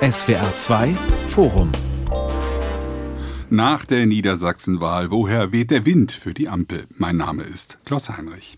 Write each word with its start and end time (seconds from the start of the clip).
SWR 0.00 0.54
2 0.54 0.94
Forum 1.28 1.72
nach 3.50 3.84
der 3.84 4.06
Niedersachsenwahl, 4.06 5.10
woher 5.10 5.50
weht 5.50 5.72
der 5.72 5.86
Wind 5.86 6.12
für 6.12 6.34
die 6.34 6.48
Ampel? 6.48 6.86
Mein 6.96 7.16
Name 7.16 7.42
ist 7.42 7.78
Klaus 7.84 8.08
Heinrich. 8.08 8.56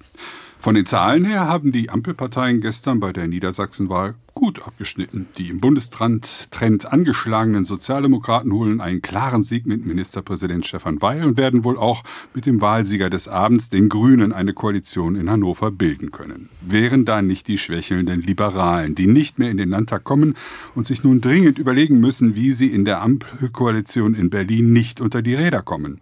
Von 0.59 0.75
den 0.75 0.85
Zahlen 0.85 1.25
her 1.25 1.47
haben 1.47 1.73
die 1.73 1.89
Ampelparteien 1.89 2.61
gestern 2.61 3.01
bei 3.01 3.15
der 3.15 3.27
Niedersachsenwahl 3.27 4.17
gut 4.41 4.67
abgeschnitten. 4.67 5.29
Die 5.37 5.51
im 5.51 5.61
Bundestrend 5.61 6.49
angeschlagenen 6.87 7.63
Sozialdemokraten 7.63 8.51
holen 8.51 8.81
einen 8.81 9.03
klaren 9.03 9.43
Sieg 9.43 9.67
mit 9.67 9.85
Ministerpräsident 9.85 10.67
Stefan 10.67 11.03
Weil 11.03 11.25
und 11.25 11.37
werden 11.37 11.63
wohl 11.63 11.77
auch 11.77 12.03
mit 12.33 12.47
dem 12.47 12.63
Wahlsieger 12.63 13.11
des 13.11 13.29
Abends, 13.29 13.69
den 13.69 13.91
Grünen, 13.91 14.33
eine 14.33 14.55
Koalition 14.55 15.15
in 15.15 15.29
Hannover 15.29 15.71
bilden 15.71 16.11
können. 16.11 16.49
Wären 16.63 17.05
da 17.05 17.21
nicht 17.21 17.49
die 17.49 17.59
schwächelnden 17.59 18.23
Liberalen, 18.23 18.95
die 18.95 19.07
nicht 19.07 19.39
mehr 19.39 19.51
in 19.51 19.59
den 19.59 19.69
Landtag 19.69 20.05
kommen 20.05 20.35
und 20.75 20.87
sich 20.87 21.05
nun 21.05 21.21
dringend 21.21 21.59
überlegen 21.59 22.01
müssen, 22.01 22.35
wie 22.35 22.53
sie 22.53 22.69
in 22.69 22.87
der 22.87 23.03
Ampelkoalition 23.03 24.15
in 24.15 24.31
Berlin 24.31 24.73
nicht 24.73 25.03
unter 25.03 25.21
die 25.21 25.35
Räder 25.35 25.61
kommen. 25.61 26.01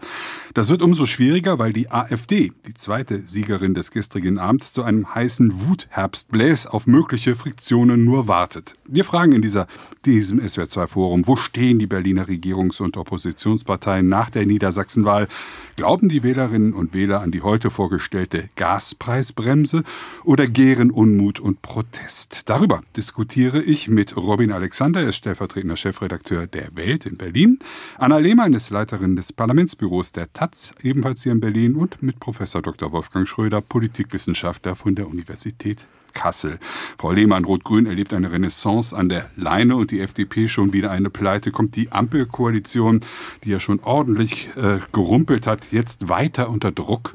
Das 0.55 0.69
wird 0.69 0.83
umso 0.83 1.07
schwieriger, 1.07 1.59
weil 1.59 1.73
die 1.73 1.91
AfD, 1.91 2.53
die 2.67 2.75
zweite 2.75 3.23
Siegerin 3.27 3.75
des 3.75 3.91
gestrigen 3.91 4.39
Abends, 4.39 4.73
zu 4.73 4.85
einem 4.85 5.13
heißen 5.13 5.61
Wutherbst 5.61 6.31
bläst 6.31 6.71
auf 6.71 6.87
mögliche 6.87 7.35
Friktionen 7.35 8.05
nur 8.05 8.28
wartet. 8.29 8.75
Wir 8.87 9.05
fragen 9.05 9.33
in 9.33 9.43
dieser, 9.43 9.67
diesem 10.05 10.41
SWR2-Forum, 10.41 11.27
wo 11.27 11.37
stehen 11.37 11.79
die 11.79 11.87
Berliner 11.87 12.29
Regierungs- 12.29 12.81
und 12.81 12.97
Oppositionsparteien 12.97 14.09
nach 14.09 14.31
der 14.31 14.47
Niedersachsenwahl? 14.47 15.29
Glauben 15.77 16.09
die 16.09 16.23
Wählerinnen 16.23 16.73
und 16.73 16.95
Wähler 16.95 17.21
an 17.21 17.31
die 17.31 17.43
heute 17.43 17.71
vorgestellte 17.71 18.49
Gaspreisbremse 18.57 19.83
oder 20.25 20.47
gären 20.47 20.91
Unmut 20.91 21.41
und 21.41 21.63
Protest? 21.63 22.43
Darüber 22.47 22.83
diskutiere 22.97 23.63
ich 23.63 23.89
mit 23.89 24.17
Robin 24.17 24.53
Alexander, 24.53 25.01
er 25.01 25.09
ist 25.09 25.17
stellvertretender 25.17 25.77
Chefredakteur 25.77 26.47
der 26.47 26.77
Welt 26.77 27.07
in 27.07 27.17
Berlin, 27.17 27.59
Anna 27.99 28.19
Lehmann 28.19 28.55
ist 28.55 28.71
Leiterin 28.71 29.17
des 29.17 29.33
Parlamentsbüros 29.33 30.13
der 30.13 30.33
Taz, 30.33 30.73
ebenfalls 30.83 31.23
hier 31.23 31.33
in 31.33 31.41
Berlin, 31.41 31.75
und 31.75 32.03
mit 32.03 32.21
Professor 32.21 32.63
Dr. 32.63 32.93
Wolfgang 32.93 33.27
Schröder, 33.27 33.61
Politikwissenschaftler 33.61 34.77
von 34.77 34.95
der 34.95 35.09
Universität 35.09 35.87
Kassel. 36.19 36.59
Frau 36.99 37.13
Lehmann, 37.13 37.45
Rot-Grün 37.45 37.87
erlebt 37.87 38.13
eine 38.13 38.33
Renaissance 38.33 38.95
an 38.95 39.09
der 39.09 39.31
Leine 39.37 39.77
und 39.77 39.93
die 39.93 40.01
FDP 40.01 40.49
schon 40.49 40.73
wieder 40.73 40.91
eine 40.91 41.11
Pleite. 41.11 41.53
Kommt 41.53 41.77
die 41.77 41.93
Ampelkoalition, 41.93 43.01
die 43.45 43.51
ja 43.51 43.61
schon 43.61 43.79
ordentlich 43.81 44.49
äh, 44.57 44.81
gerumpelt 44.91 45.47
hat, 45.47 45.69
jetzt 45.71 46.09
weiter 46.09 46.51
unter 46.51 46.73
Druck? 46.73 47.15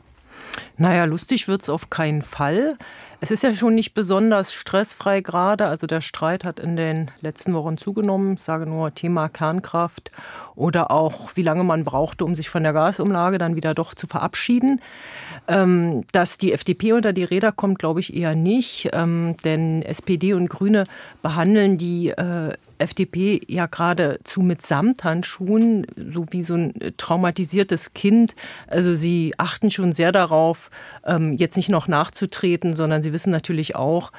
Naja, 0.77 1.03
lustig 1.05 1.47
wird 1.47 1.63
es 1.63 1.69
auf 1.69 1.89
keinen 1.89 2.21
Fall. 2.21 2.77
Es 3.23 3.31
ist 3.31 3.41
ja 3.41 3.53
schon 3.53 3.73
nicht 3.73 3.93
besonders 3.93 4.51
stressfrei 4.51 5.21
gerade. 5.21 5.67
Also 5.67 5.87
der 5.87 6.01
Streit 6.01 6.43
hat 6.43 6.59
in 6.59 6.75
den 6.75 7.09
letzten 7.21 7.53
Wochen 7.53 7.77
zugenommen. 7.77 8.33
Ich 8.33 8.41
sage 8.41 8.65
nur 8.65 8.93
Thema 8.93 9.29
Kernkraft 9.29 10.11
oder 10.55 10.91
auch, 10.91 11.31
wie 11.35 11.41
lange 11.41 11.63
man 11.63 11.85
brauchte, 11.85 12.25
um 12.25 12.35
sich 12.35 12.49
von 12.49 12.63
der 12.63 12.73
Gasumlage 12.73 13.37
dann 13.37 13.55
wieder 13.55 13.73
doch 13.73 13.93
zu 13.93 14.07
verabschieden. 14.07 14.81
Ähm, 15.47 16.01
dass 16.11 16.37
die 16.37 16.51
FDP 16.51 16.91
unter 16.91 17.13
die 17.13 17.23
Räder 17.23 17.53
kommt, 17.53 17.79
glaube 17.79 18.01
ich 18.01 18.13
eher 18.13 18.35
nicht. 18.35 18.89
Ähm, 18.91 19.37
denn 19.45 19.83
SPD 19.83 20.33
und 20.33 20.49
Grüne 20.49 20.83
behandeln 21.21 21.77
die 21.77 22.09
äh, 22.09 22.51
FDP 22.83 23.41
ja 23.47 23.65
geradezu 23.65 24.41
mit 24.41 24.61
Samthandschuhen, 24.61 25.87
so 25.95 26.25
wie 26.31 26.43
so 26.43 26.55
ein 26.55 26.73
traumatisiertes 26.97 27.93
Kind. 27.93 28.35
Also 28.67 28.93
sie 28.95 29.33
achten 29.37 29.71
schon 29.71 29.93
sehr 29.93 30.11
darauf, 30.11 30.69
ähm, 31.05 31.33
jetzt 31.33 31.55
nicht 31.55 31.69
noch 31.69 31.87
nachzutreten, 31.87 32.75
sondern 32.75 33.01
sie 33.01 33.12
wissen 33.13 33.31
natürlich 33.31 33.75
auch, 33.75 34.11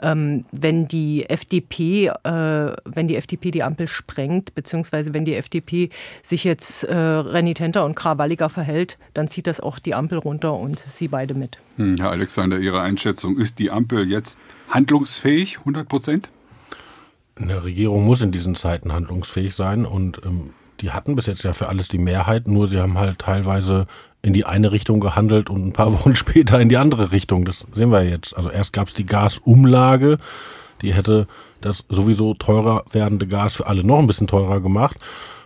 ähm, 0.00 0.44
wenn 0.52 0.86
die 0.86 1.28
FDP, 1.28 2.06
äh, 2.08 2.72
wenn 2.84 3.08
die 3.08 3.16
FDP 3.16 3.50
die 3.50 3.62
Ampel 3.62 3.88
sprengt, 3.88 4.54
beziehungsweise 4.54 5.14
wenn 5.14 5.24
die 5.24 5.34
FDP 5.34 5.90
sich 6.22 6.44
jetzt 6.44 6.84
äh, 6.84 6.94
renitenter 6.94 7.84
und 7.84 7.94
krawalliger 7.94 8.48
verhält, 8.48 8.98
dann 9.14 9.28
zieht 9.28 9.46
das 9.46 9.60
auch 9.60 9.78
die 9.78 9.94
Ampel 9.94 10.18
runter 10.18 10.54
und 10.54 10.84
sie 10.90 11.08
beide 11.08 11.34
mit. 11.34 11.58
Hm, 11.76 11.96
Herr 11.96 12.10
Alexander, 12.10 12.58
Ihre 12.58 12.80
Einschätzung, 12.80 13.38
ist 13.38 13.58
die 13.58 13.70
Ampel 13.70 14.08
jetzt 14.08 14.38
handlungsfähig, 14.68 15.58
100 15.60 15.88
Prozent? 15.88 16.30
Eine 17.36 17.64
Regierung 17.64 18.04
muss 18.04 18.20
in 18.20 18.30
diesen 18.30 18.54
Zeiten 18.54 18.92
handlungsfähig 18.92 19.54
sein 19.54 19.86
und 19.86 20.20
ähm, 20.24 20.50
die 20.80 20.90
hatten 20.90 21.14
bis 21.14 21.26
jetzt 21.26 21.44
ja 21.44 21.52
für 21.52 21.68
alles 21.68 21.88
die 21.88 21.98
Mehrheit, 21.98 22.48
nur 22.48 22.68
sie 22.68 22.80
haben 22.80 22.98
halt 22.98 23.20
teilweise 23.20 23.86
in 24.22 24.32
die 24.32 24.44
eine 24.44 24.70
Richtung 24.70 25.00
gehandelt 25.00 25.50
und 25.50 25.66
ein 25.66 25.72
paar 25.72 25.92
Wochen 25.98 26.14
später 26.14 26.60
in 26.60 26.68
die 26.68 26.76
andere 26.76 27.12
Richtung. 27.12 27.44
Das 27.44 27.66
sehen 27.74 27.90
wir 27.90 28.04
jetzt. 28.04 28.36
Also 28.36 28.50
erst 28.50 28.72
gab 28.72 28.88
es 28.88 28.94
die 28.94 29.06
Gasumlage, 29.06 30.18
die 30.80 30.94
hätte 30.94 31.26
das 31.60 31.84
sowieso 31.88 32.34
teurer 32.34 32.84
werdende 32.92 33.26
Gas 33.26 33.54
für 33.54 33.66
alle 33.66 33.84
noch 33.84 33.98
ein 33.98 34.06
bisschen 34.06 34.26
teurer 34.26 34.60
gemacht. 34.60 34.98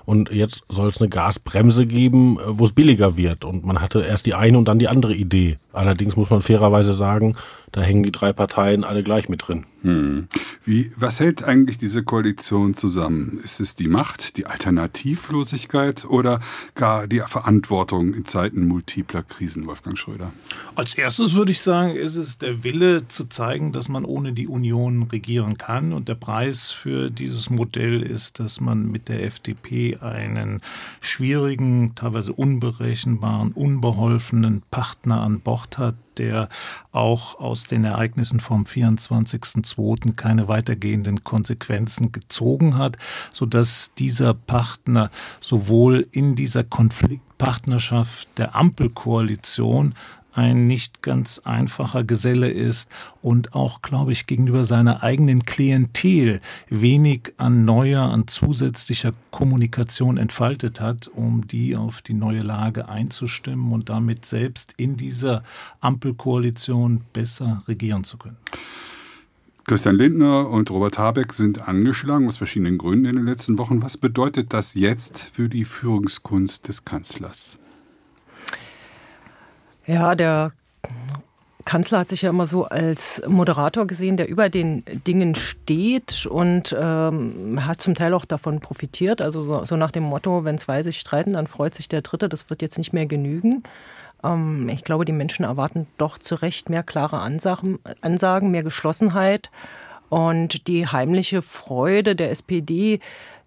Und 0.06 0.30
jetzt 0.30 0.62
soll 0.68 0.88
es 0.88 1.00
eine 1.00 1.08
Gasbremse 1.08 1.84
geben, 1.84 2.38
wo 2.46 2.64
es 2.64 2.72
billiger 2.72 3.16
wird. 3.16 3.44
Und 3.44 3.64
man 3.64 3.80
hatte 3.80 4.02
erst 4.02 4.26
die 4.26 4.34
eine 4.34 4.56
und 4.56 4.66
dann 4.66 4.78
die 4.78 4.86
andere 4.86 5.14
Idee. 5.14 5.58
Allerdings 5.72 6.16
muss 6.16 6.30
man 6.30 6.42
fairerweise 6.42 6.94
sagen, 6.94 7.34
da 7.76 7.82
hängen 7.82 8.04
die 8.04 8.10
drei 8.10 8.32
Parteien 8.32 8.84
alle 8.84 9.02
gleich 9.02 9.28
mit 9.28 9.46
drin. 9.46 9.66
Hm. 9.82 10.28
Wie, 10.64 10.92
was 10.96 11.20
hält 11.20 11.44
eigentlich 11.44 11.76
diese 11.76 12.02
Koalition 12.02 12.72
zusammen? 12.72 13.38
Ist 13.44 13.60
es 13.60 13.76
die 13.76 13.86
Macht, 13.86 14.38
die 14.38 14.46
Alternativlosigkeit 14.46 16.06
oder 16.06 16.40
gar 16.74 17.06
die 17.06 17.20
Verantwortung 17.20 18.14
in 18.14 18.24
Zeiten 18.24 18.66
multipler 18.66 19.22
Krisen, 19.22 19.66
Wolfgang 19.66 19.98
Schröder? 19.98 20.32
Als 20.74 20.94
erstes 20.94 21.34
würde 21.34 21.52
ich 21.52 21.60
sagen, 21.60 21.94
ist 21.96 22.16
es 22.16 22.38
der 22.38 22.64
Wille 22.64 23.08
zu 23.08 23.26
zeigen, 23.26 23.72
dass 23.72 23.90
man 23.90 24.06
ohne 24.06 24.32
die 24.32 24.48
Union 24.48 25.02
regieren 25.02 25.58
kann. 25.58 25.92
Und 25.92 26.08
der 26.08 26.14
Preis 26.14 26.72
für 26.72 27.10
dieses 27.10 27.50
Modell 27.50 28.02
ist, 28.02 28.40
dass 28.40 28.58
man 28.58 28.90
mit 28.90 29.10
der 29.10 29.22
FDP 29.22 29.98
einen 29.98 30.62
schwierigen, 31.02 31.94
teilweise 31.94 32.32
unberechenbaren, 32.32 33.52
unbeholfenen 33.52 34.62
Partner 34.70 35.20
an 35.20 35.40
Bord 35.40 35.76
hat, 35.76 35.96
der 36.18 36.48
auch 36.92 37.38
aus 37.38 37.64
den 37.64 37.84
Ereignissen 37.84 38.40
vom 38.40 38.64
24.02. 38.64 40.14
keine 40.14 40.48
weitergehenden 40.48 41.24
Konsequenzen 41.24 42.12
gezogen 42.12 42.78
hat, 42.78 42.96
sodass 43.32 43.94
dieser 43.94 44.34
Partner 44.34 45.10
sowohl 45.40 46.06
in 46.12 46.34
dieser 46.34 46.64
Konfliktpartnerschaft 46.64 48.28
der 48.38 48.56
Ampelkoalition 48.56 49.94
ein 50.36 50.66
nicht 50.66 51.02
ganz 51.02 51.40
einfacher 51.40 52.04
Geselle 52.04 52.48
ist 52.50 52.90
und 53.22 53.54
auch, 53.54 53.82
glaube 53.82 54.12
ich, 54.12 54.26
gegenüber 54.26 54.64
seiner 54.64 55.02
eigenen 55.02 55.44
Klientel 55.44 56.40
wenig 56.68 57.32
an 57.38 57.64
neuer, 57.64 58.02
an 58.02 58.28
zusätzlicher 58.28 59.12
Kommunikation 59.30 60.16
entfaltet 60.18 60.80
hat, 60.80 61.08
um 61.08 61.46
die 61.46 61.76
auf 61.76 62.02
die 62.02 62.14
neue 62.14 62.42
Lage 62.42 62.88
einzustimmen 62.88 63.72
und 63.72 63.88
damit 63.88 64.26
selbst 64.26 64.74
in 64.76 64.96
dieser 64.96 65.42
Ampelkoalition 65.80 67.00
besser 67.12 67.62
regieren 67.66 68.04
zu 68.04 68.18
können. 68.18 68.36
Christian 69.68 69.96
Lindner 69.96 70.48
und 70.48 70.70
Robert 70.70 70.96
Habeck 70.96 71.32
sind 71.32 71.66
angeschlagen 71.66 72.28
aus 72.28 72.36
verschiedenen 72.36 72.78
Gründen 72.78 73.06
in 73.06 73.16
den 73.16 73.24
letzten 73.24 73.58
Wochen. 73.58 73.82
Was 73.82 73.96
bedeutet 73.96 74.52
das 74.52 74.74
jetzt 74.74 75.18
für 75.18 75.48
die 75.48 75.64
Führungskunst 75.64 76.68
des 76.68 76.84
Kanzlers? 76.84 77.58
Ja, 79.86 80.14
der 80.14 80.52
Kanzler 81.64 82.00
hat 82.00 82.08
sich 82.08 82.22
ja 82.22 82.30
immer 82.30 82.46
so 82.46 82.64
als 82.64 83.22
Moderator 83.26 83.86
gesehen, 83.86 84.16
der 84.16 84.28
über 84.28 84.48
den 84.48 84.84
Dingen 85.06 85.34
steht 85.34 86.26
und 86.26 86.74
ähm, 86.78 87.66
hat 87.66 87.80
zum 87.82 87.94
Teil 87.94 88.14
auch 88.14 88.24
davon 88.24 88.60
profitiert. 88.60 89.20
Also 89.20 89.44
so, 89.44 89.64
so 89.64 89.76
nach 89.76 89.90
dem 89.90 90.04
Motto, 90.04 90.44
wenn 90.44 90.58
zwei 90.58 90.82
sich 90.82 91.00
streiten, 91.00 91.32
dann 91.32 91.46
freut 91.46 91.74
sich 91.74 91.88
der 91.88 92.02
Dritte. 92.02 92.28
Das 92.28 92.48
wird 92.50 92.62
jetzt 92.62 92.78
nicht 92.78 92.92
mehr 92.92 93.06
genügen. 93.06 93.64
Ähm, 94.22 94.68
ich 94.68 94.84
glaube, 94.84 95.04
die 95.04 95.12
Menschen 95.12 95.44
erwarten 95.44 95.86
doch 95.98 96.18
zu 96.18 96.36
Recht 96.36 96.70
mehr 96.70 96.84
klare 96.84 97.18
Ansagen, 97.18 97.80
Ansagen 98.00 98.50
mehr 98.50 98.62
Geschlossenheit 98.62 99.50
und 100.08 100.68
die 100.68 100.86
heimliche 100.86 101.42
Freude 101.42 102.14
der 102.14 102.30
SPD 102.30 103.00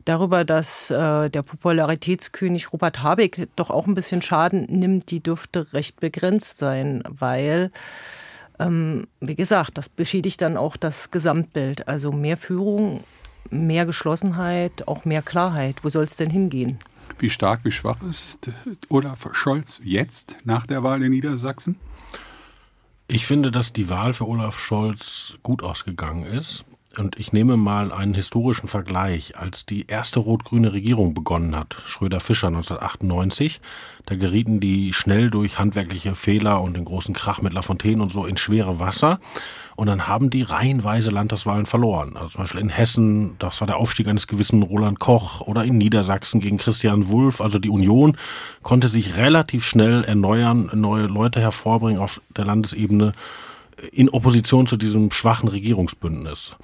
darüber, 0.10 0.44
dass 0.44 0.90
äh, 0.90 1.30
der 1.30 1.44
Popularitätskönig 1.44 2.74
Robert 2.74 3.04
Habeck 3.04 3.48
doch 3.56 3.70
auch 3.70 3.86
ein 3.88 3.96
bisschen 3.96 4.22
Schaden 4.22 4.66
nimmt, 4.66 5.12
die 5.12 5.22
dürfte 5.22 5.72
recht 5.72 6.00
begrenzt 6.00 6.58
sein, 6.58 7.04
weil, 7.08 7.72
ähm, 8.58 9.08
wie 9.22 9.36
gesagt, 9.36 9.78
das 9.78 9.88
beschädigt 9.88 10.42
dann 10.42 10.58
auch 10.58 10.78
das 10.78 11.12
Gesamtbild. 11.12 11.88
Also 11.88 12.12
mehr 12.12 12.38
Führung, 12.38 13.04
mehr 13.52 13.86
Geschlossenheit, 13.86 14.88
auch 14.88 15.06
mehr 15.06 15.22
Klarheit. 15.22 15.84
Wo 15.84 15.90
soll 15.90 16.06
es 16.06 16.18
denn 16.18 16.32
hingehen? 16.32 16.80
Wie 17.20 17.30
stark, 17.30 17.62
wie 17.64 17.72
schwach 17.72 18.02
ist 18.02 18.50
Olaf 18.90 19.28
Scholz 19.34 19.80
jetzt 19.84 20.36
nach 20.44 20.66
der 20.66 20.84
Wahl 20.84 21.04
in 21.04 21.12
Niedersachsen? 21.12 21.76
Ich 23.08 23.26
finde, 23.26 23.52
dass 23.52 23.74
die 23.74 23.90
Wahl 23.90 24.14
für 24.14 24.28
Olaf 24.28 24.58
Scholz 24.60 25.38
gut 25.44 25.64
ausgegangen 25.64 26.26
ist. 26.26 26.66
Und 26.98 27.20
ich 27.20 27.34
nehme 27.34 27.56
mal 27.56 27.92
einen 27.92 28.16
historischen 28.16 28.68
Vergleich. 28.68 29.38
Als 29.38 29.66
die 29.66 29.86
erste 29.86 30.20
rot-grüne 30.20 30.74
Regierung 30.74 31.14
begonnen 31.14 31.56
hat, 31.56 31.76
Schröder-Fischer 31.86 32.48
1998, 32.48 33.62
da 34.08 34.16
gerieten 34.16 34.60
die 34.60 34.92
schnell 34.94 35.30
durch 35.30 35.60
handwerkliche 35.60 36.16
Fehler 36.16 36.62
und 36.62 36.76
den 36.76 36.86
großen 36.86 37.14
Krach 37.14 37.44
mit 37.44 37.54
Lafontaine 37.54 38.02
und 38.02 38.12
so 38.12 38.26
in 38.26 38.38
schwere 38.38 38.80
Wasser. 38.80 39.20
Und 39.76 39.86
dann 39.86 40.08
haben 40.08 40.32
die 40.32 40.42
reihenweise 40.42 41.12
Landtagswahlen 41.12 41.68
verloren. 41.68 42.18
Also 42.18 42.30
zum 42.30 42.42
Beispiel 42.42 42.62
in 42.62 42.70
Hessen, 42.70 43.36
das 43.38 43.62
war 43.62 43.68
der 43.68 43.78
Aufstieg 43.78 44.08
eines 44.08 44.26
gewissen 44.26 44.64
Roland 44.64 45.00
Koch 45.00 45.42
oder 45.42 45.64
in 45.64 45.78
Niedersachsen 45.78 46.42
gegen 46.42 46.58
Christian 46.58 47.08
Wulff. 47.10 47.40
Also 47.40 47.60
die 47.60 47.70
Union 47.70 48.18
konnte 48.64 48.88
sich 48.90 49.16
relativ 49.16 49.64
schnell 49.64 50.04
erneuern, 50.04 50.72
neue 50.74 51.06
Leute 51.06 51.40
hervorbringen 51.40 52.02
auf 52.02 52.20
der 52.36 52.46
Landesebene 52.46 53.12
in 53.92 54.10
Opposition 54.10 54.68
zu 54.68 54.78
diesem 54.78 55.12
schwachen 55.12 55.50
Regierungsbündnis. 55.50 56.56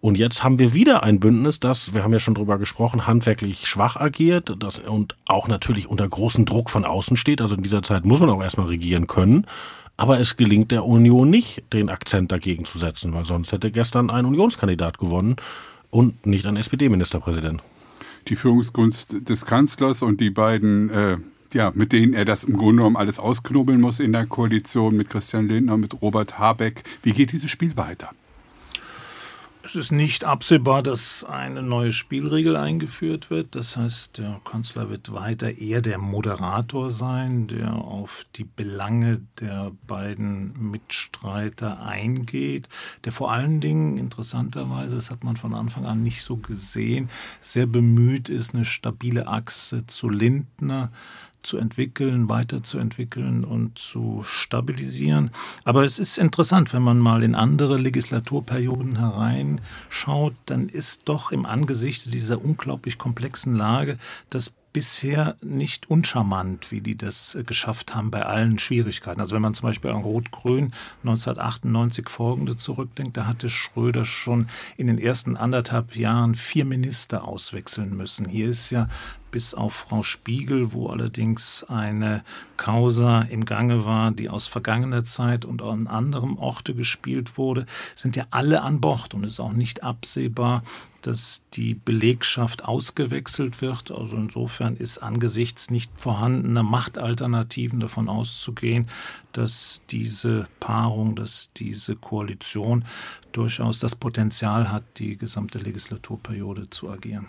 Und 0.00 0.16
jetzt 0.18 0.44
haben 0.44 0.58
wir 0.58 0.74
wieder 0.74 1.02
ein 1.02 1.18
Bündnis, 1.18 1.58
das, 1.58 1.94
wir 1.94 2.04
haben 2.04 2.12
ja 2.12 2.20
schon 2.20 2.34
drüber 2.34 2.58
gesprochen, 2.58 3.06
handwerklich 3.06 3.66
schwach 3.66 3.96
agiert 3.96 4.54
das, 4.58 4.78
und 4.78 5.16
auch 5.26 5.48
natürlich 5.48 5.88
unter 5.88 6.08
großem 6.08 6.44
Druck 6.44 6.70
von 6.70 6.84
außen 6.84 7.16
steht. 7.16 7.40
Also 7.40 7.56
in 7.56 7.62
dieser 7.62 7.82
Zeit 7.82 8.04
muss 8.04 8.20
man 8.20 8.30
auch 8.30 8.42
erstmal 8.42 8.68
regieren 8.68 9.06
können. 9.06 9.46
Aber 9.96 10.20
es 10.20 10.36
gelingt 10.36 10.70
der 10.70 10.84
Union 10.84 11.30
nicht, 11.30 11.64
den 11.72 11.88
Akzent 11.88 12.30
dagegen 12.30 12.66
zu 12.66 12.78
setzen, 12.78 13.14
weil 13.14 13.24
sonst 13.24 13.52
hätte 13.52 13.70
gestern 13.70 14.10
ein 14.10 14.26
Unionskandidat 14.26 14.98
gewonnen 14.98 15.36
und 15.90 16.26
nicht 16.26 16.46
ein 16.46 16.56
SPD-Ministerpräsident. 16.56 17.62
Die 18.28 18.36
Führungskunst 18.36 19.28
des 19.28 19.46
Kanzlers 19.46 20.02
und 20.02 20.20
die 20.20 20.30
beiden 20.30 20.90
äh, 20.90 21.16
ja, 21.54 21.72
mit 21.74 21.92
denen 21.92 22.14
er 22.14 22.24
das 22.24 22.44
im 22.44 22.56
Grunde 22.56 22.76
genommen 22.76 22.96
alles 22.96 23.18
ausknobeln 23.18 23.80
muss 23.80 24.00
in 24.00 24.12
der 24.12 24.26
Koalition 24.26 24.96
mit 24.96 25.10
Christian 25.10 25.48
Lindner, 25.48 25.76
mit 25.76 26.00
Robert 26.02 26.38
Habeck. 26.38 26.84
Wie 27.02 27.12
geht 27.12 27.32
dieses 27.32 27.50
Spiel 27.50 27.76
weiter? 27.76 28.10
Es 29.66 29.74
ist 29.74 29.90
nicht 29.90 30.22
absehbar, 30.22 30.80
dass 30.80 31.24
eine 31.24 31.60
neue 31.60 31.90
Spielregel 31.90 32.54
eingeführt 32.54 33.30
wird. 33.30 33.56
Das 33.56 33.76
heißt, 33.76 34.18
der 34.18 34.40
Kanzler 34.44 34.90
wird 34.90 35.12
weiter 35.12 35.58
eher 35.58 35.82
der 35.82 35.98
Moderator 35.98 36.88
sein, 36.88 37.48
der 37.48 37.72
auf 37.74 38.26
die 38.36 38.44
Belange 38.44 39.22
der 39.40 39.72
beiden 39.88 40.70
Mitstreiter 40.70 41.82
eingeht, 41.82 42.68
der 43.04 43.10
vor 43.10 43.32
allen 43.32 43.60
Dingen 43.60 43.98
interessanterweise, 43.98 44.94
das 44.94 45.10
hat 45.10 45.24
man 45.24 45.36
von 45.36 45.52
Anfang 45.52 45.84
an 45.84 46.04
nicht 46.04 46.22
so 46.22 46.36
gesehen, 46.36 47.10
sehr 47.40 47.66
bemüht 47.66 48.28
ist, 48.28 48.54
eine 48.54 48.64
stabile 48.64 49.26
Achse 49.26 49.84
zu 49.84 50.08
Lindner 50.08 50.92
zu 51.46 51.56
entwickeln, 51.58 52.28
weiterzuentwickeln 52.28 53.44
und 53.44 53.78
zu 53.78 54.22
stabilisieren. 54.24 55.30
Aber 55.64 55.84
es 55.84 55.98
ist 55.98 56.18
interessant, 56.18 56.72
wenn 56.74 56.82
man 56.82 56.98
mal 56.98 57.22
in 57.22 57.34
andere 57.34 57.78
Legislaturperioden 57.78 58.98
hereinschaut, 58.98 60.34
dann 60.46 60.68
ist 60.68 61.08
doch 61.08 61.32
im 61.32 61.46
Angesicht 61.46 62.12
dieser 62.12 62.44
unglaublich 62.44 62.98
komplexen 62.98 63.54
Lage 63.54 63.98
das 64.28 64.54
bisher 64.76 65.36
nicht 65.40 65.88
uncharmant, 65.88 66.70
wie 66.70 66.82
die 66.82 66.98
das 66.98 67.38
geschafft 67.46 67.94
haben 67.94 68.10
bei 68.10 68.26
allen 68.26 68.58
Schwierigkeiten. 68.58 69.22
Also 69.22 69.34
wenn 69.34 69.40
man 69.40 69.54
zum 69.54 69.68
Beispiel 69.68 69.90
an 69.90 70.02
Rot-Grün 70.02 70.74
1998 71.02 72.10
folgende 72.10 72.56
zurückdenkt, 72.56 73.16
da 73.16 73.24
hatte 73.26 73.48
Schröder 73.48 74.04
schon 74.04 74.48
in 74.76 74.86
den 74.86 74.98
ersten 74.98 75.34
anderthalb 75.34 75.96
Jahren 75.96 76.34
vier 76.34 76.66
Minister 76.66 77.26
auswechseln 77.26 77.96
müssen. 77.96 78.28
Hier 78.28 78.50
ist 78.50 78.68
ja 78.68 78.90
bis 79.30 79.54
auf 79.54 79.74
Frau 79.74 80.02
Spiegel, 80.02 80.72
wo 80.72 80.88
allerdings 80.88 81.64
eine 81.64 82.24
Causa 82.56 83.22
im 83.22 83.44
Gange 83.44 83.84
war, 83.84 84.10
die 84.10 84.28
aus 84.28 84.46
vergangener 84.46 85.04
Zeit 85.04 85.44
und 85.44 85.62
an 85.62 85.86
anderem 85.86 86.38
Orte 86.38 86.74
gespielt 86.74 87.36
wurde, 87.36 87.66
sind 87.94 88.16
ja 88.16 88.24
alle 88.30 88.62
an 88.62 88.80
Bord 88.80 89.14
und 89.14 89.24
ist 89.24 89.40
auch 89.40 89.52
nicht 89.52 89.82
absehbar, 89.82 90.62
dass 91.06 91.44
die 91.54 91.74
Belegschaft 91.74 92.64
ausgewechselt 92.64 93.62
wird. 93.62 93.92
Also 93.92 94.16
insofern 94.16 94.74
ist 94.74 94.98
angesichts 94.98 95.70
nicht 95.70 95.92
vorhandener 95.96 96.64
Machtalternativen 96.64 97.78
davon 97.78 98.08
auszugehen, 98.08 98.88
dass 99.32 99.84
diese 99.88 100.48
Paarung, 100.58 101.14
dass 101.14 101.52
diese 101.52 101.94
Koalition 101.94 102.84
durchaus 103.36 103.78
das 103.80 103.94
Potenzial 103.94 104.72
hat, 104.72 104.84
die 104.96 105.16
gesamte 105.16 105.58
Legislaturperiode 105.58 106.70
zu 106.70 106.90
agieren. 106.90 107.26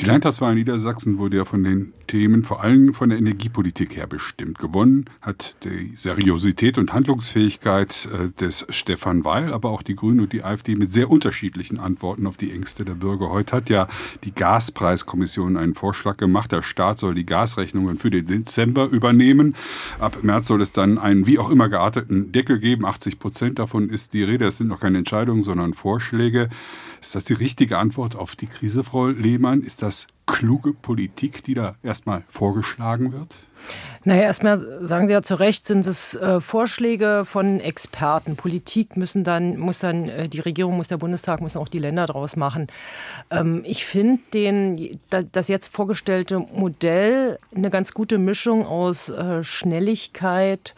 Die 0.00 0.06
Landtagswahl 0.06 0.52
in 0.52 0.58
Niedersachsen 0.58 1.18
wurde 1.18 1.36
ja 1.36 1.44
von 1.44 1.62
den 1.62 1.92
Themen 2.06 2.44
vor 2.44 2.62
allem 2.62 2.94
von 2.94 3.10
der 3.10 3.18
Energiepolitik 3.18 3.96
her 3.96 4.06
bestimmt. 4.06 4.58
Gewonnen 4.58 5.06
hat 5.20 5.56
die 5.64 5.94
Seriosität 5.96 6.76
und 6.78 6.92
Handlungsfähigkeit 6.92 8.08
äh, 8.12 8.30
des 8.38 8.66
Stefan 8.68 9.24
Weil, 9.24 9.52
aber 9.52 9.70
auch 9.70 9.82
die 9.82 9.94
Grünen 9.94 10.20
und 10.20 10.32
die 10.32 10.42
AfD 10.42 10.74
mit 10.74 10.92
sehr 10.92 11.10
unterschiedlichen 11.10 11.78
Antworten 11.78 12.26
auf 12.26 12.36
die 12.36 12.52
Ängste 12.52 12.84
der 12.84 12.94
Bürger. 12.94 13.30
Heute 13.30 13.56
hat 13.56 13.70
ja 13.70 13.88
die 14.24 14.34
Gaspreiskommission 14.34 15.56
einen 15.56 15.74
Vorschlag 15.74 16.16
gemacht. 16.16 16.52
Der 16.52 16.62
Staat 16.62 16.98
soll 16.98 17.14
die 17.14 17.26
Gasrechnungen 17.26 17.98
für 17.98 18.10
den 18.10 18.26
Dezember 18.26 18.88
übernehmen. 18.88 19.54
Ab 19.98 20.18
März 20.22 20.48
soll 20.48 20.62
es 20.62 20.72
dann 20.72 20.98
einen 20.98 21.26
wie 21.26 21.38
auch 21.38 21.50
immer 21.50 21.68
gearteten 21.68 22.32
Deckel 22.32 22.58
geben. 22.58 22.84
80 22.84 23.18
Prozent 23.18 23.58
davon 23.58 23.88
ist 23.88 24.12
die 24.12 24.22
Rede. 24.22 24.46
Es 24.46 24.58
sind 24.58 24.68
noch 24.68 24.80
keine 24.80 24.98
Entscheidungen, 24.98 25.41
sondern 25.44 25.74
Vorschläge. 25.74 26.48
Ist 27.00 27.14
das 27.14 27.24
die 27.24 27.34
richtige 27.34 27.78
Antwort 27.78 28.16
auf 28.16 28.36
die 28.36 28.46
Krise, 28.46 28.84
Frau 28.84 29.08
Lehmann? 29.08 29.62
Ist 29.62 29.82
das 29.82 30.06
kluge 30.26 30.72
Politik, 30.72 31.42
die 31.44 31.54
da 31.54 31.76
erstmal 31.82 32.22
vorgeschlagen 32.28 33.12
wird? 33.12 33.38
Naja, 34.04 34.22
erstmal 34.22 34.58
sagen 34.84 35.06
Sie 35.06 35.12
ja 35.12 35.22
zu 35.22 35.36
Recht, 35.36 35.66
sind 35.66 35.86
es 35.86 36.16
äh, 36.16 36.40
Vorschläge 36.40 37.22
von 37.24 37.60
Experten. 37.60 38.34
Politik 38.34 38.96
müssen 38.96 39.22
dann, 39.22 39.58
muss 39.58 39.78
dann, 39.78 40.08
äh, 40.08 40.28
die 40.28 40.40
Regierung 40.40 40.76
muss 40.76 40.88
der 40.88 40.96
Bundestag, 40.96 41.40
müssen 41.40 41.58
auch 41.58 41.68
die 41.68 41.78
Länder 41.78 42.06
draus 42.06 42.34
machen. 42.34 42.66
Ähm, 43.30 43.62
ich 43.64 43.84
finde 43.84 44.20
den, 44.34 44.98
das 45.10 45.46
jetzt 45.46 45.68
vorgestellte 45.68 46.40
Modell 46.40 47.38
eine 47.54 47.70
ganz 47.70 47.94
gute 47.94 48.18
Mischung 48.18 48.66
aus 48.66 49.08
äh, 49.08 49.44
Schnelligkeit 49.44 50.74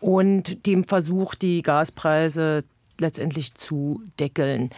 und 0.00 0.66
dem 0.66 0.84
Versuch, 0.84 1.34
die 1.34 1.62
Gaspreise 1.62 2.64
letztendlich 3.00 3.54
zu 3.54 4.02
deckeln. 4.20 4.70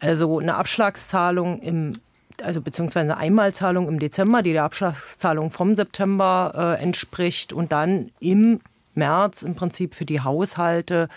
Also 0.00 0.38
eine 0.38 0.56
Abschlagszahlung 0.56 1.60
im 1.60 1.94
also 2.42 2.60
beziehungsweise 2.60 3.04
eine 3.04 3.18
Einmalzahlung 3.18 3.86
im 3.88 3.98
Dezember, 3.98 4.42
die 4.42 4.52
der 4.52 4.64
Abschlagszahlung 4.64 5.50
vom 5.50 5.76
September 5.76 6.76
äh, 6.78 6.82
entspricht 6.82 7.52
und 7.52 7.72
dann 7.72 8.10
im 8.20 8.58
März 8.94 9.42
im 9.42 9.54
Prinzip 9.54 9.94
für 9.94 10.04
die 10.04 10.20
Haushalte 10.20 11.08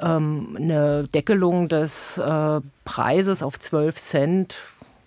ähm, 0.00 0.56
eine 0.56 1.04
Deckelung 1.08 1.68
des 1.68 2.18
äh, 2.18 2.60
Preises 2.84 3.42
auf 3.42 3.58
12 3.58 3.96
Cent 3.96 4.54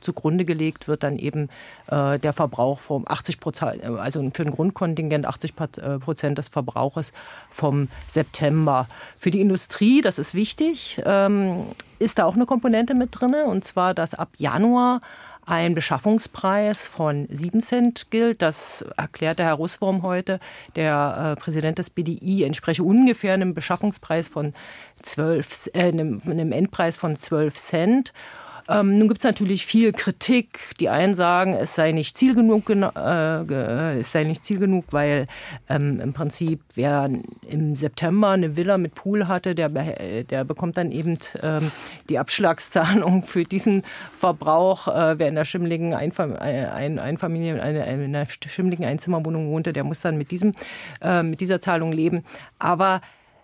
zugrunde 0.01 0.45
gelegt 0.45 0.87
wird 0.87 1.03
dann 1.03 1.17
eben 1.17 1.49
äh, 1.87 2.19
der 2.19 2.33
Verbrauch 2.33 2.79
vom 2.79 3.07
80 3.07 3.39
Prozent, 3.39 3.83
also 3.83 4.23
für 4.33 4.43
ein 4.43 4.51
Grundkontingent 4.51 5.25
80 5.25 5.53
äh, 5.59 5.99
Prozent 5.99 6.37
des 6.37 6.47
Verbrauches 6.49 7.13
vom 7.49 7.87
September. 8.07 8.87
Für 9.17 9.31
die 9.31 9.41
Industrie, 9.41 10.01
das 10.01 10.19
ist 10.19 10.33
wichtig, 10.33 11.01
ähm, 11.05 11.65
ist 11.99 12.19
da 12.19 12.25
auch 12.25 12.35
eine 12.35 12.45
Komponente 12.45 12.95
mit 12.95 13.09
drin, 13.11 13.35
und 13.45 13.63
zwar, 13.63 13.93
dass 13.93 14.13
ab 14.13 14.29
Januar 14.37 15.01
ein 15.45 15.75
Beschaffungspreis 15.75 16.87
von 16.87 17.27
7 17.29 17.61
Cent 17.61 18.11
gilt. 18.11 18.41
Das 18.41 18.85
erklärte 18.95 19.43
Herr 19.43 19.55
Russwurm 19.55 20.03
heute, 20.03 20.39
der 20.75 21.35
äh, 21.37 21.41
Präsident 21.41 21.77
des 21.77 21.89
BDI, 21.89 22.43
entspreche 22.43 22.83
ungefähr 22.83 23.33
einem 23.33 23.53
Beschaffungspreis 23.53 24.27
von 24.27 24.53
12, 25.01 25.71
äh, 25.73 25.89
einem, 25.89 26.21
einem 26.25 26.51
Endpreis 26.51 26.97
von 26.97 27.15
12 27.15 27.55
Cent. 27.55 28.13
Ähm, 28.71 28.97
nun 28.97 29.09
gibt 29.09 29.19
es 29.19 29.25
natürlich 29.25 29.65
viel 29.65 29.91
Kritik. 29.91 30.59
Die 30.79 30.87
einen 30.87 31.13
sagen, 31.13 31.53
es 31.53 31.75
sei 31.75 31.91
nicht 31.91 32.17
Ziel 32.17 32.33
genug, 32.33 32.69
äh, 32.69 33.99
es 33.99 34.11
sei 34.11 34.23
nicht 34.23 34.45
Ziel 34.45 34.59
genug, 34.59 34.85
weil 34.91 35.25
ähm, 35.67 35.99
im 35.99 36.13
Prinzip 36.13 36.61
wer 36.75 37.09
im 37.49 37.75
September 37.75 38.29
eine 38.29 38.55
Villa 38.55 38.77
mit 38.77 38.95
Pool 38.95 39.27
hatte, 39.27 39.55
der, 39.55 39.69
der 39.69 40.43
bekommt 40.45 40.77
dann 40.77 40.91
eben 40.91 41.17
ähm, 41.43 41.71
die 42.09 42.17
Abschlagszahlung 42.17 43.23
für 43.23 43.43
diesen 43.43 43.83
Verbrauch. 44.13 44.87
Äh, 44.87 45.19
wer 45.19 45.27
in 45.27 45.35
der 45.35 45.45
schimmligen 45.45 45.93
Einfam 45.93 46.35
ein, 46.35 46.99
Einfamilien, 46.99 47.59
eine, 47.59 47.85
in 47.85 48.15
einer 48.15 48.25
schimmligen 48.47 48.85
Einzimmerwohnung 48.85 49.49
wohnte, 49.49 49.73
der 49.73 49.83
muss 49.83 49.99
dann 49.99 50.17
mit 50.17 50.31
diesem, 50.31 50.53
äh, 51.01 51.23
mit 51.23 51.41
dieser 51.41 51.59
Zahlung 51.59 51.91
leben. 51.91 52.23
Aber 52.57 53.01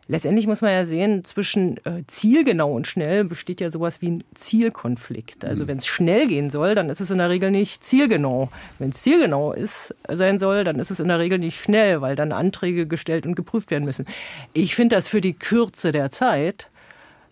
Letztendlich 0.09 0.47
muss 0.47 0.61
man 0.61 0.71
ja 0.71 0.85
sehen, 0.85 1.25
zwischen 1.25 1.77
äh, 1.85 2.03
zielgenau 2.07 2.71
und 2.71 2.87
schnell 2.87 3.25
besteht 3.25 3.59
ja 3.59 3.69
sowas 3.69 4.01
wie 4.01 4.11
ein 4.11 4.23
Zielkonflikt. 4.35 5.43
Also 5.43 5.65
mhm. 5.65 5.67
wenn 5.67 5.77
es 5.79 5.87
schnell 5.87 6.27
gehen 6.27 6.49
soll, 6.49 6.75
dann 6.75 6.89
ist 6.89 7.01
es 7.01 7.11
in 7.11 7.17
der 7.17 7.29
Regel 7.29 7.51
nicht 7.51 7.83
zielgenau. 7.83 8.49
Wenn 8.79 8.91
es 8.91 9.01
zielgenau 9.01 9.51
ist, 9.51 9.93
sein 10.07 10.39
soll, 10.39 10.63
dann 10.63 10.79
ist 10.79 10.91
es 10.91 10.99
in 10.99 11.09
der 11.09 11.19
Regel 11.19 11.39
nicht 11.39 11.59
schnell, 11.61 12.01
weil 12.01 12.15
dann 12.15 12.31
Anträge 12.31 12.87
gestellt 12.87 13.25
und 13.25 13.35
geprüft 13.35 13.69
werden 13.69 13.83
müssen. 13.83 14.05
Ich 14.53 14.75
finde 14.75 14.95
das 14.95 15.09
für 15.09 15.21
die 15.21 15.33
Kürze 15.33 15.91
der 15.91 16.09
Zeit 16.09 16.69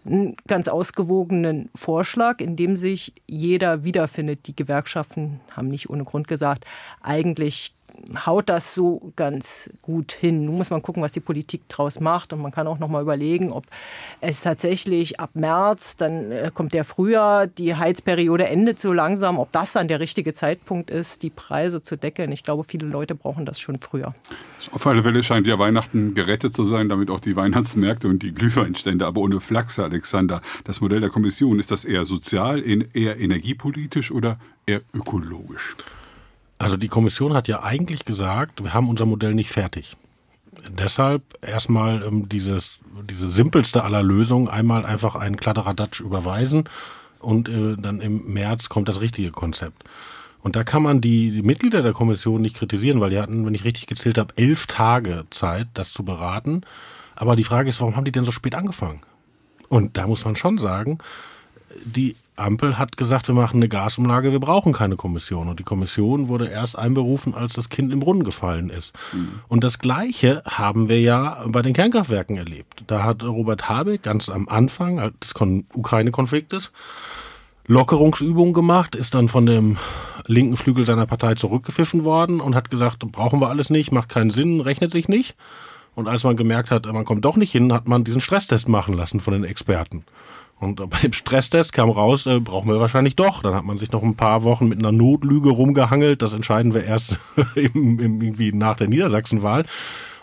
einen 0.06 0.36
ganz 0.48 0.68
ausgewogenen 0.68 1.70
Vorschlag, 1.74 2.40
in 2.40 2.56
dem 2.56 2.76
sich 2.76 3.14
jeder 3.26 3.84
wiederfindet. 3.84 4.48
Die 4.48 4.56
Gewerkschaften 4.56 5.40
haben 5.56 5.70
nicht 5.70 5.90
ohne 5.90 6.04
Grund 6.04 6.28
gesagt, 6.28 6.66
eigentlich 7.02 7.74
haut 8.26 8.50
das 8.50 8.74
so 8.74 9.12
ganz 9.16 9.70
gut 9.82 10.12
hin. 10.12 10.46
Nun 10.46 10.58
muss 10.58 10.70
man 10.70 10.82
gucken, 10.82 11.02
was 11.04 11.14
die 11.14 11.20
Politik 11.20 11.68
draus 11.70 12.00
macht. 12.00 12.34
Und 12.34 12.42
man 12.42 12.52
kann 12.52 12.68
auch 12.68 12.80
noch 12.80 12.88
mal 12.88 13.02
überlegen, 13.02 13.52
ob 13.52 13.66
es 14.22 14.42
tatsächlich 14.42 15.20
ab 15.20 15.32
März, 15.34 15.98
dann 15.98 16.32
äh, 16.32 16.52
kommt 16.54 16.74
der 16.74 16.84
Frühjahr, 16.84 17.48
die 17.48 17.76
Heizperiode 17.76 18.48
endet 18.48 18.80
so 18.80 18.94
langsam, 18.94 19.40
ob 19.40 19.52
das 19.52 19.74
dann 19.74 19.88
der 19.88 20.00
richtige 20.00 20.34
Zeitpunkt 20.34 20.90
ist, 20.90 21.24
die 21.24 21.30
Preise 21.30 21.84
zu 21.84 21.98
deckeln. 21.98 22.32
Ich 22.32 22.44
glaube, 22.44 22.64
viele 22.64 22.88
Leute 22.88 23.16
brauchen 23.16 23.46
das 23.46 23.60
schon 23.60 23.80
früher. 23.80 24.14
Auf 24.72 24.86
alle 24.88 25.04
Fälle 25.04 25.24
scheint 25.24 25.48
ja 25.48 25.60
Weihnachten 25.60 26.14
gerettet 26.14 26.54
zu 26.54 26.64
sein, 26.64 26.90
damit 26.90 27.10
auch 27.10 27.20
die 27.20 27.36
Weihnachtsmärkte 27.36 28.08
und 28.08 28.24
die 28.24 28.34
Glühweinstände. 28.34 29.06
Aber 29.06 29.22
ohne 29.22 29.40
Flachse, 29.40 29.84
Alexander. 29.84 30.42
Das 30.64 30.82
Modell 30.82 31.02
der 31.02 31.10
Kommission, 31.10 31.60
ist 31.60 31.72
das 31.72 31.86
eher 31.86 32.06
sozial, 32.06 32.64
eher 32.64 33.20
energiepolitisch 33.20 34.12
oder 34.12 34.40
eher 34.66 34.82
ökologisch? 34.94 35.76
Also 36.58 36.78
die 36.78 36.88
Kommission 36.88 37.34
hat 37.34 37.48
ja 37.48 37.64
eigentlich 37.64 38.06
gesagt, 38.06 38.64
wir 38.64 38.74
haben 38.74 38.90
unser 38.90 39.06
Modell 39.06 39.34
nicht 39.34 39.50
fertig. 39.50 39.96
Deshalb 40.70 41.22
erstmal 41.42 42.02
ähm, 42.04 42.30
dieses, 42.30 42.80
diese 43.10 43.30
simpelste 43.30 43.84
aller 43.84 44.04
Lösungen, 44.04 44.48
einmal 44.48 44.86
einfach 44.86 45.16
einen 45.16 45.38
Kladderadatsch 45.38 46.00
überweisen 46.00 46.70
und 47.20 47.50
äh, 47.50 47.76
dann 47.76 48.00
im 48.00 48.34
März 48.34 48.70
kommt 48.70 48.88
das 48.88 49.02
richtige 49.02 49.32
Konzept. 49.32 49.84
Und 50.42 50.56
da 50.56 50.64
kann 50.64 50.84
man 50.84 51.02
die, 51.02 51.32
die 51.32 51.42
Mitglieder 51.42 51.82
der 51.82 51.94
Kommission 51.94 52.42
nicht 52.42 52.56
kritisieren, 52.56 53.02
weil 53.02 53.10
die 53.10 53.20
hatten, 53.20 53.46
wenn 53.46 53.56
ich 53.56 53.64
richtig 53.64 53.88
gezählt 53.88 54.18
habe, 54.18 54.34
elf 54.38 54.68
Tage 54.68 55.26
Zeit, 55.32 55.68
das 55.74 55.92
zu 55.92 56.04
beraten. 56.04 56.62
Aber 57.16 57.36
die 57.36 57.44
Frage 57.44 57.70
ist, 57.70 57.82
warum 57.82 57.96
haben 57.96 58.06
die 58.06 58.12
denn 58.12 58.26
so 58.26 58.32
spät 58.32 58.56
angefangen? 58.56 59.02
Und 59.70 59.98
da 59.98 60.06
muss 60.06 60.24
man 60.24 60.36
schon 60.36 60.58
sagen, 60.58 61.00
die 61.84 62.16
Ampel 62.36 62.78
hat 62.78 62.98
gesagt, 62.98 63.28
wir 63.28 63.36
machen 63.36 63.58
eine 63.58 63.70
Gasumlage, 63.70 64.32
wir 64.32 64.40
brauchen 64.40 64.74
keine 64.74 64.96
Kommission. 64.96 65.48
Und 65.48 65.60
die 65.60 65.64
Kommission 65.64 66.28
wurde 66.28 66.48
erst 66.48 66.78
einberufen, 66.78 67.34
als 67.34 67.54
das 67.54 67.70
Kind 67.70 67.94
im 67.94 68.00
Brunnen 68.00 68.24
gefallen 68.24 68.70
ist. 68.70 68.94
Mhm. 69.14 69.40
Und 69.48 69.64
das 69.64 69.80
Gleiche 69.80 70.44
haben 70.46 70.90
wir 70.90 71.00
ja 71.00 71.44
bei 71.48 71.62
den 71.62 71.74
Kernkraftwerken 71.74 72.38
erlebt. 72.38 72.84
Da 72.88 73.04
hat 73.04 73.24
Robert 73.24 73.70
Habeck 73.70 74.04
ganz 74.04 74.30
am 74.30 74.50
Anfang 74.50 75.14
des 75.22 75.34
Ukraine-Konfliktes 75.74 76.72
Lockerungsübungen 77.68 78.54
gemacht, 78.54 78.96
ist 78.96 79.16
dann 79.16 79.28
von 79.28 79.46
dem 79.46 79.78
linken 80.28 80.56
Flügel 80.56 80.86
seiner 80.86 81.06
Partei 81.06 81.36
zurückgepfiffen 81.36 82.04
worden 82.04 82.40
und 82.40 82.56
hat 82.56 82.70
gesagt, 82.70 83.00
brauchen 83.12 83.42
wir 83.42 83.50
alles 83.50 83.70
nicht, 83.70 83.92
macht 83.92 84.10
keinen 84.10 84.30
Sinn, 84.30 84.62
rechnet 84.62 84.92
sich 84.92 85.08
nicht. 85.08 85.36
Und 85.96 86.08
als 86.08 86.24
man 86.24 86.36
gemerkt 86.36 86.72
hat, 86.72 86.86
man 86.86 87.06
kommt 87.06 87.26
doch 87.26 87.38
nicht 87.38 87.52
hin, 87.52 87.74
hat 87.74 87.88
man 87.88 88.04
diesen 88.04 88.22
Stresstest 88.22 88.68
machen 88.68 88.94
lassen 88.94 89.20
von 89.20 89.34
den 89.34 89.46
Experten. 89.46 90.04
Und 90.60 90.90
bei 90.90 90.98
dem 91.00 91.14
Stresstest 91.14 91.74
kam 91.74 91.90
raus, 91.90 92.26
äh, 92.26 92.40
brauchen 92.40 92.70
wir 92.70 92.80
wahrscheinlich 92.80 93.16
doch. 93.16 93.42
Dann 93.42 93.54
hat 93.54 93.66
man 93.66 93.78
sich 93.78 93.92
noch 93.92 94.04
ein 94.04 94.16
paar 94.16 94.44
Wochen 94.44 94.68
mit 94.68 94.80
einer 94.80 94.92
Notlüge 94.92 95.50
rumgehangelt. 95.50 96.22
Das 96.22 96.34
entscheiden 96.34 96.74
wir 96.74 96.84
erst 96.84 97.20
irgendwie 97.56 98.52
nach 98.54 98.78
der 98.78 98.88
Niedersachsenwahl. 98.88 99.66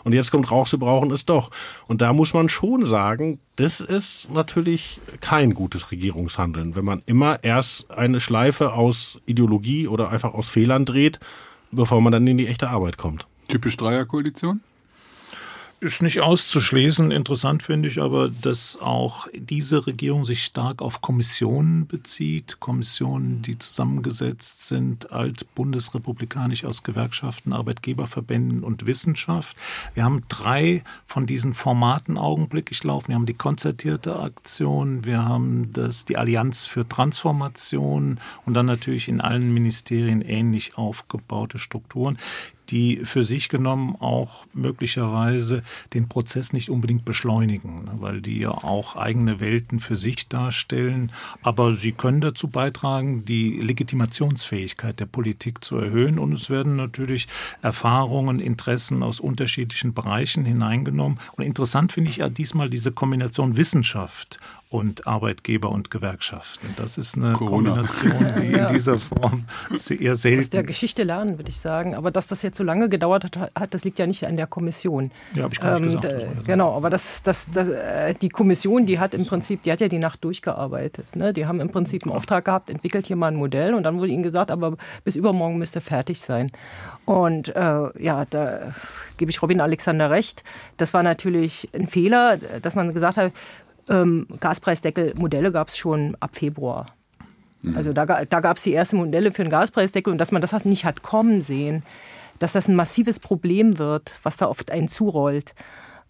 Und 0.03 0.13
jetzt 0.13 0.31
kommt 0.31 0.51
raus, 0.51 0.71
wir 0.71 0.79
brauchen 0.79 1.11
es 1.11 1.25
doch. 1.25 1.49
Und 1.87 2.01
da 2.01 2.11
muss 2.13 2.33
man 2.33 2.49
schon 2.49 2.85
sagen, 2.85 3.39
das 3.55 3.79
ist 3.79 4.33
natürlich 4.33 4.99
kein 5.21 5.53
gutes 5.53 5.91
Regierungshandeln, 5.91 6.75
wenn 6.75 6.83
man 6.83 7.03
immer 7.05 7.43
erst 7.43 7.89
eine 7.89 8.19
Schleife 8.19 8.73
aus 8.73 9.21
Ideologie 9.25 9.87
oder 9.87 10.09
einfach 10.09 10.33
aus 10.33 10.47
Fehlern 10.47 10.85
dreht, 10.85 11.19
bevor 11.71 12.01
man 12.01 12.11
dann 12.11 12.27
in 12.27 12.37
die 12.37 12.47
echte 12.47 12.69
Arbeit 12.69 12.97
kommt. 12.97 13.27
Typisch 13.47 13.77
Dreierkoalition? 13.77 14.61
Ist 15.83 16.01
nicht 16.01 16.21
auszuschließen. 16.21 17.11
Interessant 17.11 17.61
finde 17.61 17.89
ich 17.89 17.99
aber, 17.99 18.29
dass 18.29 18.79
auch 18.79 19.27
diese 19.33 19.85
Regierung 19.85 20.23
sich 20.23 20.45
stark 20.45 20.81
auf 20.81 21.01
Kommissionen 21.01 21.87
bezieht. 21.87 22.61
Kommissionen, 22.61 23.41
die 23.41 23.59
zusammengesetzt 23.59 24.65
sind, 24.65 25.11
alt 25.11 25.53
bundesrepublikanisch 25.55 26.63
aus 26.63 26.83
Gewerkschaften, 26.83 27.51
Arbeitgeberverbänden 27.51 28.63
und 28.63 28.85
Wissenschaft. 28.85 29.57
Wir 29.93 30.05
haben 30.05 30.21
drei 30.29 30.85
von 31.05 31.25
diesen 31.25 31.53
Formaten 31.53 32.17
augenblicklich 32.17 32.81
laufen. 32.85 33.09
Wir 33.09 33.15
haben 33.15 33.25
die 33.25 33.33
konzertierte 33.33 34.21
Aktion, 34.21 35.03
wir 35.03 35.25
haben 35.25 35.73
das, 35.73 36.05
die 36.05 36.15
Allianz 36.15 36.65
für 36.65 36.87
Transformation 36.87 38.21
und 38.45 38.53
dann 38.53 38.67
natürlich 38.67 39.09
in 39.09 39.19
allen 39.19 39.53
Ministerien 39.53 40.21
ähnlich 40.21 40.77
aufgebaute 40.77 41.59
Strukturen 41.59 42.17
die 42.69 43.01
für 43.03 43.23
sich 43.23 43.49
genommen 43.49 43.95
auch 43.99 44.45
möglicherweise 44.53 45.63
den 45.93 46.07
Prozess 46.07 46.53
nicht 46.53 46.69
unbedingt 46.69 47.05
beschleunigen, 47.05 47.85
ne, 47.85 47.91
weil 47.97 48.21
die 48.21 48.39
ja 48.39 48.51
auch 48.51 48.95
eigene 48.95 49.39
Welten 49.39 49.79
für 49.79 49.95
sich 49.95 50.27
darstellen. 50.29 51.11
Aber 51.41 51.71
sie 51.71 51.91
können 51.91 52.21
dazu 52.21 52.47
beitragen, 52.47 53.25
die 53.25 53.59
Legitimationsfähigkeit 53.59 54.99
der 54.99 55.05
Politik 55.05 55.63
zu 55.63 55.77
erhöhen. 55.77 56.19
Und 56.19 56.33
es 56.33 56.49
werden 56.49 56.75
natürlich 56.75 57.27
Erfahrungen, 57.61 58.39
Interessen 58.39 59.03
aus 59.03 59.19
unterschiedlichen 59.19 59.93
Bereichen 59.93 60.45
hineingenommen. 60.45 61.19
Und 61.33 61.43
interessant 61.43 61.91
finde 61.91 62.09
ich 62.09 62.17
ja 62.17 62.29
diesmal 62.29 62.69
diese 62.69 62.91
Kombination 62.91 63.57
Wissenschaft 63.57 64.39
und 64.73 65.05
Arbeitgeber 65.05 65.69
und 65.69 65.91
Gewerkschaften. 65.91 66.73
Das 66.77 66.97
ist 66.97 67.15
eine 67.15 67.33
Corona. 67.33 67.75
Kombination, 67.75 68.27
die 68.41 68.51
ja. 68.51 68.67
in 68.67 68.73
dieser 68.73 68.97
Form 68.97 69.45
eher 69.69 70.15
selten. 70.15 70.39
Aus 70.39 70.49
der 70.49 70.63
Geschichte 70.63 71.03
lernen, 71.03 71.37
würde 71.37 71.51
ich 71.51 71.59
sagen. 71.59 71.93
Aber 71.93 72.09
dass 72.09 72.25
das 72.25 72.41
jetzt 72.41 72.57
so 72.57 72.63
lange 72.63 72.89
gedauert 72.89 73.37
hat, 73.37 73.73
das 73.73 73.83
liegt 73.83 73.99
ja 73.99 74.07
nicht 74.07 74.25
an 74.25 74.35
der 74.35 74.47
Kommission. 74.47 75.11
Ja, 75.35 75.43
habe 75.43 75.53
ich 75.53 75.59
gar 75.59 75.79
nicht 75.79 75.93
ähm, 75.93 76.01
gesagt. 76.01 76.45
Genau, 76.45 76.75
aber 76.75 76.89
das, 76.89 77.21
das, 77.21 77.45
das, 77.53 77.67
äh, 77.67 78.15
die 78.15 78.29
Kommission, 78.29 78.87
die 78.87 78.99
hat 78.99 79.13
im 79.13 79.27
Prinzip, 79.27 79.61
die 79.61 79.71
hat 79.71 79.79
ja 79.79 79.87
die 79.87 79.99
Nacht 79.99 80.23
durchgearbeitet. 80.23 81.15
Ne? 81.15 81.33
Die 81.33 81.45
haben 81.45 81.59
im 81.59 81.69
Prinzip 81.69 82.01
einen 82.03 82.11
Auftrag 82.11 82.45
gehabt, 82.45 82.71
entwickelt 82.71 83.05
hier 83.05 83.15
mal 83.15 83.27
ein 83.27 83.35
Modell 83.35 83.75
und 83.75 83.83
dann 83.83 83.99
wurde 83.99 84.11
ihnen 84.11 84.23
gesagt, 84.23 84.49
aber 84.49 84.75
bis 85.03 85.15
übermorgen 85.15 85.59
müsste 85.59 85.81
fertig 85.81 86.19
sein. 86.19 86.51
Und 87.05 87.55
äh, 87.55 88.03
ja, 88.03 88.25
da 88.27 88.73
gebe 89.17 89.29
ich 89.29 89.39
Robin 89.43 89.61
Alexander 89.61 90.09
recht. 90.09 90.43
Das 90.77 90.95
war 90.95 91.03
natürlich 91.03 91.69
ein 91.75 91.85
Fehler, 91.85 92.37
dass 92.61 92.73
man 92.73 92.91
gesagt 92.91 93.17
hat, 93.17 93.33
ähm, 93.89 94.27
Gaspreisdeckel-Modelle 94.39 95.51
gab 95.51 95.69
es 95.69 95.77
schon 95.77 96.15
ab 96.19 96.35
Februar. 96.35 96.85
Mhm. 97.61 97.77
Also 97.77 97.93
da, 97.93 98.05
da 98.05 98.39
gab 98.39 98.57
es 98.57 98.63
die 98.63 98.73
ersten 98.73 98.97
Modelle 98.97 99.31
für 99.31 99.43
den 99.43 99.49
Gaspreisdeckel 99.49 100.11
und 100.11 100.19
dass 100.19 100.31
man 100.31 100.41
das 100.41 100.65
nicht 100.65 100.85
hat 100.85 101.01
kommen 101.01 101.41
sehen, 101.41 101.83
dass 102.39 102.53
das 102.53 102.67
ein 102.67 102.75
massives 102.75 103.19
Problem 103.19 103.77
wird, 103.77 104.13
was 104.23 104.37
da 104.37 104.47
oft 104.47 104.71
einen 104.71 104.87
zurollt. 104.87 105.55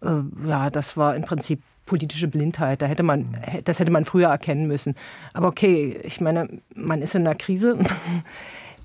Äh, 0.02 0.48
ja, 0.48 0.70
das 0.70 0.98
war 0.98 1.16
im 1.16 1.24
Prinzip 1.24 1.62
politische 1.86 2.28
Blindheit. 2.28 2.82
Da 2.82 2.86
hätte 2.86 3.04
man, 3.04 3.38
das 3.64 3.80
hätte 3.80 3.92
man 3.92 4.06
früher 4.06 4.30
erkennen 4.30 4.68
müssen. 4.68 4.96
Aber 5.34 5.48
okay, 5.48 6.00
ich 6.04 6.22
meine, 6.22 6.48
man 6.76 7.02
ist 7.02 7.16
in 7.16 7.26
einer 7.26 7.36
Krise. 7.36 7.78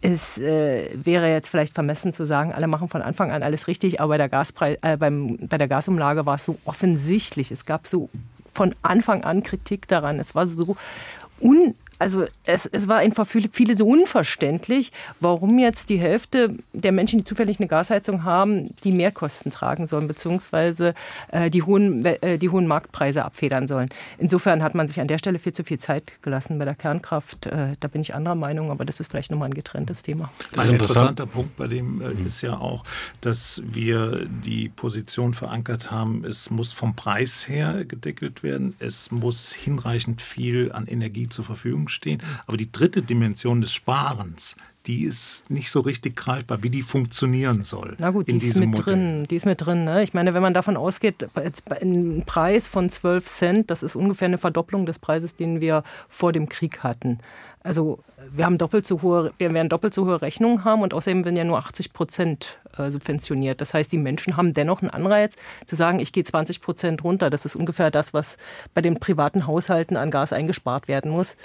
Es 0.01 0.39
äh, 0.39 0.91
wäre 0.95 1.29
jetzt 1.29 1.49
vielleicht 1.49 1.75
vermessen 1.75 2.13
zu 2.13 2.25
sagen, 2.25 2.53
alle 2.53 2.69
machen 2.69 2.87
von 2.87 3.03
Anfang 3.03 3.33
an 3.33 3.43
alles 3.43 3.67
richtig, 3.67 4.01
aber 4.01 4.11
bei 4.11 4.19
der, 4.19 4.29
Gaspreis, 4.29 4.79
äh, 4.83 4.97
beim, 4.97 5.39
bei 5.49 5.59
der 5.59 5.67
Gasumlage 5.67 6.25
war 6.25 6.37
es 6.37 6.45
so 6.45 6.57
offensichtlich. 6.65 7.51
Es 7.51 7.67
gab 7.67 7.89
so 7.89 8.09
von 8.59 8.75
Anfang 8.83 9.23
an 9.23 9.45
Kritik 9.45 9.87
daran. 9.87 10.19
Es 10.19 10.35
war 10.35 10.47
so 10.49 10.77
un 11.41 11.77
also 11.99 12.27
es, 12.45 12.67
es 12.67 12.89
war 12.89 12.99
einfach 12.99 13.27
für 13.27 13.43
viele 13.51 13.75
so 13.75 13.87
unverständlich, 13.87 14.93
warum 15.21 15.59
jetzt 15.59 15.91
die 15.91 15.99
Hälfte 15.99 16.57
der 16.73 16.93
Menschen, 16.93 17.19
die 17.19 17.25
zufällig 17.25 17.59
eine 17.59 17.69
Gasheizung 17.69 18.25
haben, 18.25 18.75
die 18.85 18.93
Mehrkosten 18.93 19.51
tragen 19.51 19.87
sollen, 19.87 20.07
beziehungsweise 20.07 20.95
äh, 21.33 21.51
die, 21.51 21.63
hohen, 21.63 22.05
äh, 22.05 22.39
die 22.39 22.49
hohen 22.51 22.67
Marktpreise 22.67 23.25
abfedern 23.25 23.67
sollen. 23.67 23.89
Insofern 24.19 24.63
hat 24.63 24.75
man 24.75 24.87
sich 24.89 25.01
an 25.01 25.09
der 25.09 25.19
Stelle 25.19 25.39
viel 25.39 25.53
zu 25.53 25.65
viel 25.65 25.79
Zeit 25.79 26.23
gelassen 26.23 26.59
bei 26.59 26.65
der 26.65 26.75
Kernkraft. 26.75 27.47
Äh, 27.47 27.75
da 27.81 27.89
bin 27.89 28.01
ich 28.01 28.15
anderer 28.15 28.37
Meinung, 28.37 28.71
aber 28.71 28.85
das 28.85 29.01
ist 29.01 29.11
vielleicht 29.11 29.31
nochmal 29.31 29.49
ein 29.49 29.55
getrenntes 29.55 30.03
Thema. 30.03 30.31
Ein 30.57 30.71
interessanter 30.71 31.27
Punkt 31.27 31.57
bei 31.57 31.67
dem 31.67 32.01
äh, 32.01 32.13
ist 32.25 32.43
ja 32.43 32.59
auch, 32.59 32.85
dass 33.21 33.63
wir 33.65 34.27
die 34.27 34.69
Position 34.69 35.35
verankert 35.35 35.91
haben, 35.91 36.25
es 36.25 36.51
muss 36.51 36.73
vom 36.73 36.95
Preis 36.95 37.49
her 37.49 37.85
gedeckelt 37.85 38.43
werden, 38.43 38.77
es 38.79 39.11
muss 39.11 39.53
hinreichend 39.53 40.23
viel 40.23 40.71
an 40.73 40.87
Energie 40.87 41.29
zur 41.29 41.45
Verfügung 41.45 41.88
stehen. 41.89 42.23
Aber 42.47 42.57
die 42.57 42.71
dritte 42.71 43.03
Dimension 43.03 43.61
des 43.61 43.73
Sparens, 43.73 44.57
die 44.87 45.05
ist 45.05 45.49
nicht 45.51 45.71
so 45.71 45.81
richtig 45.81 46.17
greifbar, 46.17 46.63
wie 46.63 46.71
die 46.71 46.83
funktionieren 46.83 47.63
soll. 47.63 47.95
Na 47.99 48.11
gut, 48.11 48.29
die 48.29 48.37
ist 48.37 48.59
mit 48.59 48.71
Modell. 48.71 48.85
drin. 48.85 49.25
Die 49.31 49.37
ist 49.37 49.45
mit 49.45 49.61
drin. 49.61 49.85
Ne? 49.85 50.03
Ich 50.03 50.15
meine, 50.15 50.33
wenn 50.33 50.43
man 50.43 50.55
davon 50.55 50.77
ausgeht, 50.79 51.27
ein 51.35 52.23
Preis 52.25 52.67
von 52.67 52.89
12 52.89 53.27
Cent, 53.27 53.71
das 53.71 53.83
ist 53.83 53.97
ungefähr 53.97 54.27
eine 54.27 54.39
Verdopplung 54.39 54.87
des 54.87 54.99
Preises, 54.99 55.35
den 55.35 55.61
wir 55.61 55.83
vor 56.09 56.33
dem 56.33 56.49
Krieg 56.49 56.83
hatten. 56.83 57.19
Also 57.61 57.99
wir 58.31 58.47
haben 58.47 58.57
doppelt 58.57 58.87
so 58.87 59.03
hohe, 59.03 59.33
wir 59.37 59.53
werden 59.53 59.69
doppelt 59.69 59.93
so 59.93 60.07
hohe 60.07 60.23
Rechnungen 60.23 60.65
haben 60.65 60.81
und 60.81 60.95
außerdem 60.95 61.25
werden 61.25 61.37
ja 61.37 61.45
nur 61.45 61.59
80 61.59 61.93
Prozent 61.93 62.59
äh, 62.79 62.91
subventioniert. 62.91 63.61
Das 63.61 63.75
heißt, 63.75 63.93
die 63.93 63.99
Menschen 63.99 64.39
haben 64.39 64.55
dennoch 64.55 64.81
einen 64.81 64.91
Anreiz 64.91 65.37
zu 65.67 65.77
sagen, 65.77 66.01
ich 66.01 66.13
gehe 66.13 66.25
20 66.25 66.63
Prozent 66.63 67.05
runter. 67.05 67.29
Das 67.29 67.45
ist 67.45 67.57
ungefähr 67.57 67.91
das, 67.91 68.15
was 68.15 68.39
bei 68.73 68.81
den 68.81 68.99
privaten 69.01 69.47
Haushalten 69.47 69.99
an 69.99 70.11
Gas 70.11 70.33
eingespart 70.33 70.89
werden 70.89 71.11
muss. 71.11 71.37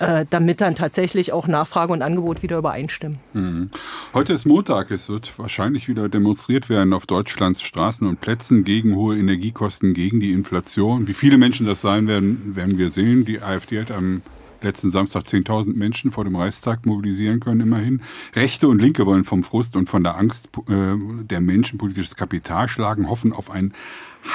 Äh, 0.00 0.24
damit 0.30 0.62
dann 0.62 0.74
tatsächlich 0.74 1.30
auch 1.34 1.46
Nachfrage 1.46 1.92
und 1.92 2.00
Angebot 2.00 2.42
wieder 2.42 2.56
übereinstimmen. 2.56 3.18
Mhm. 3.34 3.68
Heute 4.14 4.32
ist 4.32 4.46
Montag. 4.46 4.90
Es 4.90 5.10
wird 5.10 5.38
wahrscheinlich 5.38 5.88
wieder 5.88 6.08
demonstriert 6.08 6.70
werden 6.70 6.94
auf 6.94 7.04
Deutschlands 7.04 7.60
Straßen 7.60 8.08
und 8.08 8.22
Plätzen 8.22 8.64
gegen 8.64 8.96
hohe 8.96 9.18
Energiekosten, 9.18 9.92
gegen 9.92 10.18
die 10.18 10.32
Inflation. 10.32 11.06
Wie 11.06 11.12
viele 11.12 11.36
Menschen 11.36 11.66
das 11.66 11.82
sein 11.82 12.06
werden, 12.06 12.56
werden 12.56 12.78
wir 12.78 12.88
sehen. 12.88 13.26
Die 13.26 13.42
AfD 13.42 13.78
hat 13.78 13.90
am 13.90 14.22
letzten 14.62 14.90
Samstag 14.90 15.24
10.000 15.24 15.76
Menschen 15.76 16.12
vor 16.12 16.24
dem 16.24 16.34
Reichstag 16.34 16.86
mobilisieren 16.86 17.40
können, 17.40 17.60
immerhin. 17.60 18.00
Rechte 18.34 18.68
und 18.68 18.80
Linke 18.80 19.04
wollen 19.04 19.24
vom 19.24 19.42
Frust 19.42 19.76
und 19.76 19.90
von 19.90 20.02
der 20.02 20.16
Angst 20.16 20.48
äh, 20.70 20.94
der 21.24 21.42
Menschen 21.42 21.76
politisches 21.76 22.16
Kapital 22.16 22.68
schlagen, 22.68 23.10
hoffen 23.10 23.34
auf 23.34 23.50
einen 23.50 23.74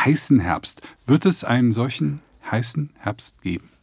heißen 0.06 0.40
Herbst. 0.40 0.84
Wird 1.08 1.26
es 1.26 1.44
einen 1.44 1.72
solchen 1.72 2.22
heißen 2.52 2.92
Herbst 3.00 3.42
geben? 3.42 3.75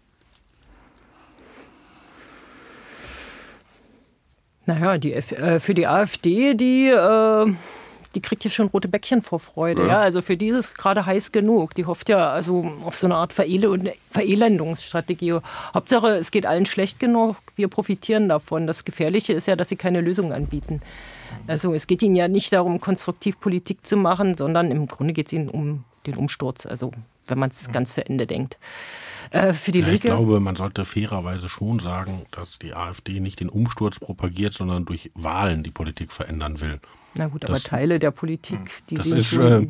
Naja, 4.66 4.98
die, 4.98 5.12
äh, 5.12 5.58
für 5.58 5.74
die 5.74 5.86
AfD, 5.86 6.54
die, 6.54 6.88
äh, 6.88 7.52
die 8.14 8.20
kriegt 8.20 8.44
ja 8.44 8.50
schon 8.50 8.68
rote 8.68 8.88
Bäckchen 8.88 9.22
vor 9.22 9.40
Freude. 9.40 9.82
Ja. 9.82 9.88
ja. 9.88 10.00
Also 10.00 10.22
für 10.22 10.36
dieses 10.36 10.74
gerade 10.74 11.04
heiß 11.04 11.32
genug. 11.32 11.74
Die 11.74 11.86
hofft 11.86 12.08
ja 12.08 12.30
also 12.30 12.70
auf 12.84 12.96
so 12.96 13.06
eine 13.06 13.16
Art 13.16 13.32
Verele 13.32 13.94
Verelendungsstrategie. 14.10 15.38
Hauptsache, 15.74 16.08
es 16.08 16.30
geht 16.30 16.46
allen 16.46 16.66
schlecht 16.66 17.00
genug, 17.00 17.36
wir 17.56 17.68
profitieren 17.68 18.28
davon. 18.28 18.66
Das 18.66 18.84
Gefährliche 18.84 19.32
ist 19.32 19.46
ja, 19.46 19.56
dass 19.56 19.68
sie 19.68 19.76
keine 19.76 20.00
Lösung 20.00 20.32
anbieten. 20.32 20.82
Also 21.46 21.74
es 21.74 21.86
geht 21.86 22.02
ihnen 22.02 22.14
ja 22.14 22.28
nicht 22.28 22.52
darum, 22.52 22.80
konstruktiv 22.80 23.40
Politik 23.40 23.86
zu 23.86 23.96
machen, 23.96 24.36
sondern 24.36 24.70
im 24.70 24.86
Grunde 24.86 25.12
geht 25.12 25.26
es 25.28 25.32
ihnen 25.32 25.48
um 25.48 25.84
den 26.06 26.16
Umsturz. 26.16 26.66
Also 26.66 26.92
wenn 27.26 27.38
man 27.38 27.50
es 27.50 27.70
ganz 27.70 27.94
zu 27.94 28.04
Ende 28.04 28.26
denkt. 28.26 28.58
Äh, 29.32 29.52
für 29.52 29.72
die 29.72 29.80
ja, 29.80 29.86
Linke. 29.86 30.08
Ich 30.08 30.14
glaube, 30.14 30.40
man 30.40 30.56
sollte 30.56 30.84
fairerweise 30.84 31.48
schon 31.48 31.78
sagen, 31.78 32.26
dass 32.30 32.58
die 32.58 32.74
AfD 32.74 33.20
nicht 33.20 33.40
den 33.40 33.48
Umsturz 33.48 33.98
propagiert, 33.98 34.54
sondern 34.54 34.84
durch 34.84 35.10
Wahlen 35.14 35.62
die 35.62 35.70
Politik 35.70 36.12
verändern 36.12 36.60
will. 36.60 36.80
Na 37.14 37.26
gut, 37.28 37.42
das, 37.42 37.50
aber 37.50 37.60
Teile 37.60 37.98
der 37.98 38.10
Politik, 38.10 38.70
die 38.88 38.94
das 38.94 39.06
ist, 39.06 39.32
äh, 39.34 39.66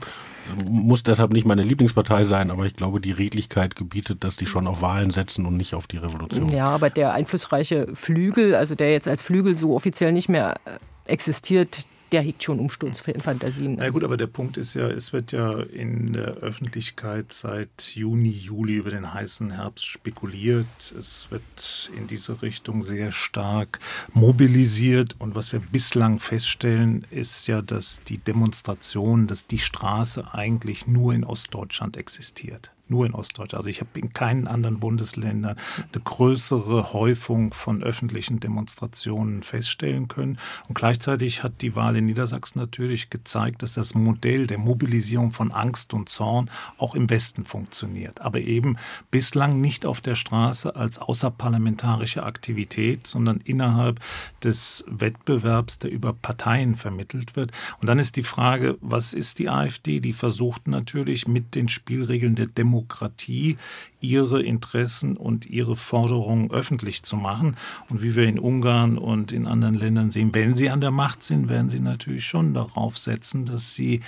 muss 0.69 1.02
deshalb 1.02 1.33
nicht 1.33 1.45
meine 1.45 1.62
Lieblingspartei 1.62 2.25
sein, 2.25 2.50
aber 2.50 2.66
ich 2.66 2.75
glaube, 2.75 3.00
die 3.00 3.11
Redlichkeit 3.11 3.75
gebietet, 3.75 4.23
dass 4.23 4.37
die 4.37 4.47
schon 4.47 4.66
auf 4.66 4.81
Wahlen 4.81 5.11
setzen 5.11 5.47
und 5.47 5.57
nicht 5.57 5.75
auf 5.75 5.87
die 5.87 5.97
Revolution. 5.97 6.49
Ja, 6.50 6.66
aber 6.66 6.90
der 6.90 7.12
einflussreiche 7.12 7.88
Flügel, 7.95 8.54
also 8.54 8.75
der 8.75 8.92
jetzt 8.92 9.09
als 9.09 9.23
Flügel 9.23 9.57
so 9.57 9.75
offiziell 9.75 10.12
nicht 10.12 10.28
mehr 10.28 10.54
äh, 10.64 10.78
existiert, 11.07 11.85
der 12.12 12.23
hegt 12.23 12.42
schon 12.42 12.59
Umsturzfantasien. 12.59 13.76
Na 13.76 13.88
gut, 13.88 14.04
aber 14.04 14.16
der 14.16 14.26
Punkt 14.26 14.57
ist 14.57 14.75
ja, 14.75 14.88
es 14.88 15.12
wird 15.12 15.33
ja 15.33 15.61
in 15.61 16.12
der 16.12 16.37
Öffentlichkeit 16.37 17.33
seit 17.33 17.95
Juni, 17.95 18.31
Juli 18.31 18.76
über 18.76 18.90
den 18.90 19.12
heißen 19.12 19.52
Herbst 19.52 19.87
spekuliert. 19.87 20.66
Es 20.99 21.31
wird 21.31 21.90
in 21.97 22.07
diese 22.07 22.42
Richtung 22.42 22.83
sehr 22.83 23.12
stark 23.12 23.81
mobilisiert. 24.12 25.16
Und 25.19 25.35
was 25.35 25.52
wir 25.52 25.61
bislang 25.61 26.21
feststellen, 26.21 27.07
ist 27.11 27.47
ja, 27.47 27.62
dass 27.62 28.02
die 28.04 28.19
Demonstration, 28.19 29.26
dass 29.26 29.47
die 29.47 29.59
Straße 29.59 30.35
eigentlich 30.35 30.87
nur 30.87 31.14
in 31.14 31.25
Ostdeutschland 31.25 31.97
existiert 31.97 32.73
nur 32.93 33.07
in 33.07 33.15
Ostdeutschland. 33.15 33.55
Also 33.55 33.71
ich 33.71 33.81
habe 33.81 33.99
in 33.99 34.13
keinen 34.13 34.47
anderen 34.47 34.79
Bundesländern 34.79 35.57
eine 35.93 36.03
größere 36.03 36.93
Häufung 36.93 37.55
von 37.55 37.83
öffentlichen 37.83 38.39
Demonstrationen 38.39 39.43
feststellen 39.43 40.09
können. 40.09 40.39
Und 40.69 40.75
gleichzeitig 40.75 41.43
hat 41.43 41.63
die 41.63 41.75
Wahl 41.75 41.97
in 41.97 42.07
Niedersachsen 42.07 42.59
natürlich 42.59 43.09
gezeigt, 43.09 43.63
dass 43.63 43.75
das 43.75 43.95
Modell 43.95 44.47
der 44.47 44.59
Mobilisierung 44.59 45.33
von 45.33 45.53
Angst 45.53 45.95
und 45.95 46.11
Zorn 46.11 46.51
auch 46.77 46.95
im 46.95 47.09
Westen 47.09 47.45
funktioniert. 47.45 48.21
Aber 48.21 48.41
eben 48.41 48.77
bislang 49.11 49.61
nicht 49.61 49.87
auf 49.87 50.03
der 50.03 50.15
Straße 50.15 50.77
als 50.77 50.99
außerparlamentarische 50.99 52.23
Aktivität, 52.23 53.07
sondern 53.07 53.39
innerhalb 53.39 54.01
des 54.45 54.85
Wettbewerbs, 54.87 55.79
der 55.79 55.91
über 55.91 56.13
Parteien 56.13 56.77
vermittelt 56.77 57.37
wird. 57.37 57.53
Und 57.81 57.87
dann 57.89 57.99
ist 57.99 58.17
die 58.17 58.23
Frage, 58.23 58.77
was 58.83 59.15
ist 59.15 59.39
die 59.39 59.49
AfD? 59.49 60.01
Die 60.01 60.13
versucht 60.13 60.69
natürlich 60.69 61.27
mit 61.27 61.55
den 61.55 61.71
Spielregeln 61.71 62.35
der 62.35 62.47
Demokratie 62.47 62.82
Demokratie 62.83 63.57
ihre 64.01 64.43
Interessen 64.43 65.17
und 65.17 65.47
ihre 65.47 65.77
Forderungen 65.77 66.51
öffentlich 66.51 67.05
zu 67.05 67.17
machen. 67.17 67.57
Und 67.89 68.03
wie 68.03 68.17
wir 68.17 68.27
in 68.27 68.39
Ungarn 68.39 68.99
und 68.99 69.31
in 69.31 69.47
anderen 69.47 69.75
Ländern 69.75 70.11
sehen, 70.11 70.35
wenn 70.35 70.55
sie 70.55 70.71
an 70.71 70.81
der 70.81 70.91
Macht 70.91 71.23
sind, 71.23 71.49
werden 71.49 71.69
sie 71.69 71.81
natürlich 71.81 72.25
schon 72.25 72.55
darauf 72.55 72.99
setzen, 72.99 73.45
dass 73.45 73.73
sie 73.73 74.01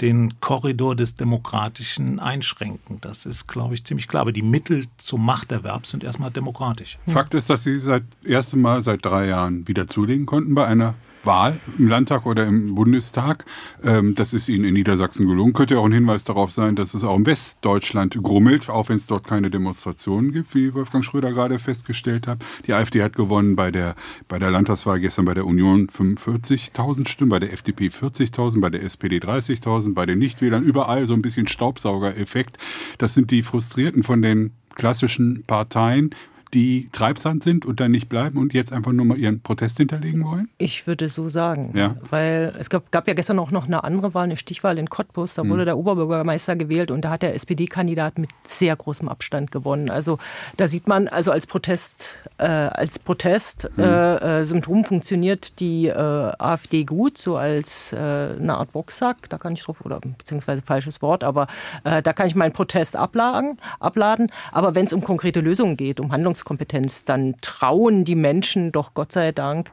den 0.00 0.40
Korridor 0.40 0.96
des 0.96 1.14
Demokratischen 1.14 2.18
einschränken. 2.18 2.98
Das 3.02 3.26
ist, 3.26 3.46
glaube 3.46 3.74
ich, 3.74 3.84
ziemlich 3.84 4.08
klar. 4.08 4.22
Aber 4.22 4.32
die 4.32 4.42
Mittel 4.42 4.86
zum 4.96 5.24
Machterwerb 5.24 5.86
sind 5.86 6.02
erstmal 6.02 6.30
demokratisch. 6.30 6.98
Fakt 7.06 7.34
ist, 7.34 7.50
dass 7.50 7.62
Sie 7.62 7.78
seit 7.78 8.04
erstem 8.24 8.62
Mal 8.62 8.82
seit 8.82 9.04
drei 9.04 9.26
Jahren 9.26 9.68
wieder 9.68 9.86
zulegen 9.86 10.26
konnten 10.26 10.54
bei 10.54 10.66
einer 10.66 10.94
Wahl 11.24 11.60
im 11.78 11.88
Landtag 11.88 12.26
oder 12.26 12.46
im 12.46 12.74
Bundestag. 12.74 13.44
Ähm, 13.82 14.14
das 14.14 14.32
ist 14.32 14.48
Ihnen 14.48 14.64
in 14.64 14.74
Niedersachsen 14.74 15.26
gelungen. 15.26 15.52
Könnte 15.52 15.78
auch 15.78 15.84
ein 15.84 15.92
Hinweis 15.92 16.24
darauf 16.24 16.52
sein, 16.52 16.76
dass 16.76 16.94
es 16.94 17.04
auch 17.04 17.16
in 17.16 17.26
Westdeutschland 17.26 18.16
grummelt, 18.22 18.68
auch 18.68 18.88
wenn 18.88 18.96
es 18.96 19.06
dort 19.06 19.26
keine 19.26 19.50
Demonstrationen 19.50 20.32
gibt, 20.32 20.54
wie 20.54 20.74
Wolfgang 20.74 21.04
Schröder 21.04 21.32
gerade 21.32 21.58
festgestellt 21.58 22.26
hat. 22.26 22.38
Die 22.66 22.72
AfD 22.72 23.02
hat 23.02 23.14
gewonnen 23.14 23.56
bei 23.56 23.70
der, 23.70 23.94
bei 24.28 24.38
der 24.38 24.50
Landtagswahl 24.50 25.00
gestern 25.00 25.24
bei 25.24 25.34
der 25.34 25.46
Union 25.46 25.88
45.000 25.88 27.08
Stimmen, 27.08 27.30
bei 27.30 27.38
der 27.38 27.52
FDP 27.52 27.88
40.000, 27.88 28.60
bei 28.60 28.70
der 28.70 28.82
SPD 28.82 29.18
30.000, 29.18 29.94
bei 29.94 30.06
den 30.06 30.18
Nichtwählern 30.18 30.62
überall 30.62 31.06
so 31.06 31.14
ein 31.14 31.22
bisschen 31.22 31.46
Staubsaugereffekt. 31.46 32.58
Das 32.98 33.14
sind 33.14 33.30
die 33.30 33.42
Frustrierten 33.42 34.02
von 34.02 34.22
den 34.22 34.52
klassischen 34.74 35.42
Parteien 35.46 36.14
die 36.54 36.88
Treibsand 36.92 37.42
sind 37.42 37.64
und 37.64 37.80
dann 37.80 37.90
nicht 37.90 38.08
bleiben 38.08 38.38
und 38.38 38.52
jetzt 38.52 38.72
einfach 38.72 38.92
nur 38.92 39.06
mal 39.06 39.18
ihren 39.18 39.40
Protest 39.40 39.78
hinterlegen 39.78 40.24
wollen? 40.24 40.48
Ich 40.58 40.86
würde 40.86 41.08
so 41.08 41.28
sagen. 41.28 41.72
Ja. 41.74 41.96
Weil 42.10 42.54
es 42.58 42.68
gab, 42.68 42.90
gab 42.92 43.08
ja 43.08 43.14
gestern 43.14 43.38
auch 43.38 43.50
noch 43.50 43.66
eine 43.66 43.84
andere 43.84 44.12
Wahl, 44.14 44.24
eine 44.24 44.36
Stichwahl 44.36 44.78
in 44.78 44.90
Cottbus. 44.90 45.34
Da 45.34 45.48
wurde 45.48 45.62
hm. 45.62 45.66
der 45.66 45.78
Oberbürgermeister 45.78 46.56
gewählt 46.56 46.90
und 46.90 47.02
da 47.02 47.10
hat 47.10 47.22
der 47.22 47.34
SPD-Kandidat 47.34 48.18
mit 48.18 48.30
sehr 48.44 48.76
großem 48.76 49.08
Abstand 49.08 49.50
gewonnen. 49.50 49.90
Also 49.90 50.18
da 50.56 50.68
sieht 50.68 50.88
man, 50.88 51.08
also 51.08 51.32
als 51.32 51.46
Protest, 51.46 52.16
äh, 52.38 52.44
als 52.44 52.98
Protest 52.98 53.70
hm. 53.76 53.84
äh, 53.84 54.42
äh, 54.42 54.82
funktioniert 54.84 55.58
die 55.60 55.88
äh, 55.88 55.92
AfD 55.94 56.84
gut, 56.84 57.16
so 57.16 57.36
als 57.36 57.92
äh, 57.92 57.96
eine 57.96 58.56
Art 58.58 58.72
Boxsack. 58.72 59.28
Da 59.30 59.38
kann 59.38 59.54
ich 59.54 59.62
drauf, 59.62 59.84
oder 59.84 60.00
beziehungsweise 60.00 60.62
falsches 60.62 61.00
Wort, 61.02 61.24
aber 61.24 61.46
äh, 61.84 62.02
da 62.02 62.12
kann 62.12 62.26
ich 62.26 62.34
meinen 62.34 62.52
Protest 62.52 62.96
abladen. 62.96 63.58
abladen. 63.80 64.30
Aber 64.52 64.74
wenn 64.74 64.86
es 64.86 64.92
um 64.92 65.02
konkrete 65.02 65.40
Lösungen 65.40 65.76
geht, 65.76 65.98
um 65.98 66.12
Handlungs 66.12 66.41
Entscheidungskompetenz, 66.42 67.04
dann 67.04 67.34
trauen 67.40 68.04
die 68.04 68.14
Menschen 68.14 68.72
doch 68.72 68.94
Gott 68.94 69.12
sei 69.12 69.32
Dank 69.32 69.70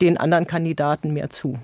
den 0.00 0.16
anderen 0.16 0.46
Kandidaten 0.46 1.12
mehr 1.12 1.30
zu. 1.30 1.58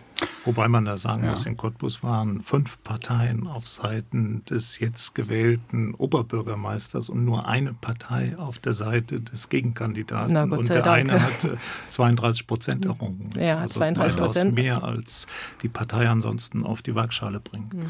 Wobei 0.45 0.69
man 0.69 0.85
da 0.85 0.97
sagen 0.97 1.25
ja. 1.25 1.31
muss, 1.31 1.47
in 1.47 1.57
Cottbus 1.57 2.03
waren 2.03 2.41
fünf 2.41 2.83
Parteien 2.83 3.47
auf 3.47 3.67
Seiten 3.67 4.43
des 4.49 4.79
jetzt 4.79 5.15
gewählten 5.15 5.95
Oberbürgermeisters 5.95 7.09
und 7.09 7.25
nur 7.25 7.47
eine 7.47 7.75
Partei 7.75 8.37
auf 8.39 8.59
der 8.59 8.73
Seite 8.73 9.21
des 9.21 9.49
Gegenkandidaten. 9.49 10.33
Na, 10.33 10.43
und 10.43 10.69
der 10.69 10.83
Dank. 10.83 11.11
eine 11.11 11.23
hatte 11.23 11.59
32 11.91 12.47
Prozent 12.47 12.87
errungen. 12.87 13.31
Ja, 13.37 13.59
also 13.59 13.81
32 13.81 14.17
Prozent. 14.19 14.55
mehr 14.55 14.83
als 14.83 15.27
die 15.63 15.69
Partei 15.69 16.09
ansonsten 16.09 16.65
auf 16.65 16.83
die 16.83 16.95
Waagschale 16.95 17.41
bringt. 17.41 17.75
Mhm. 17.75 17.87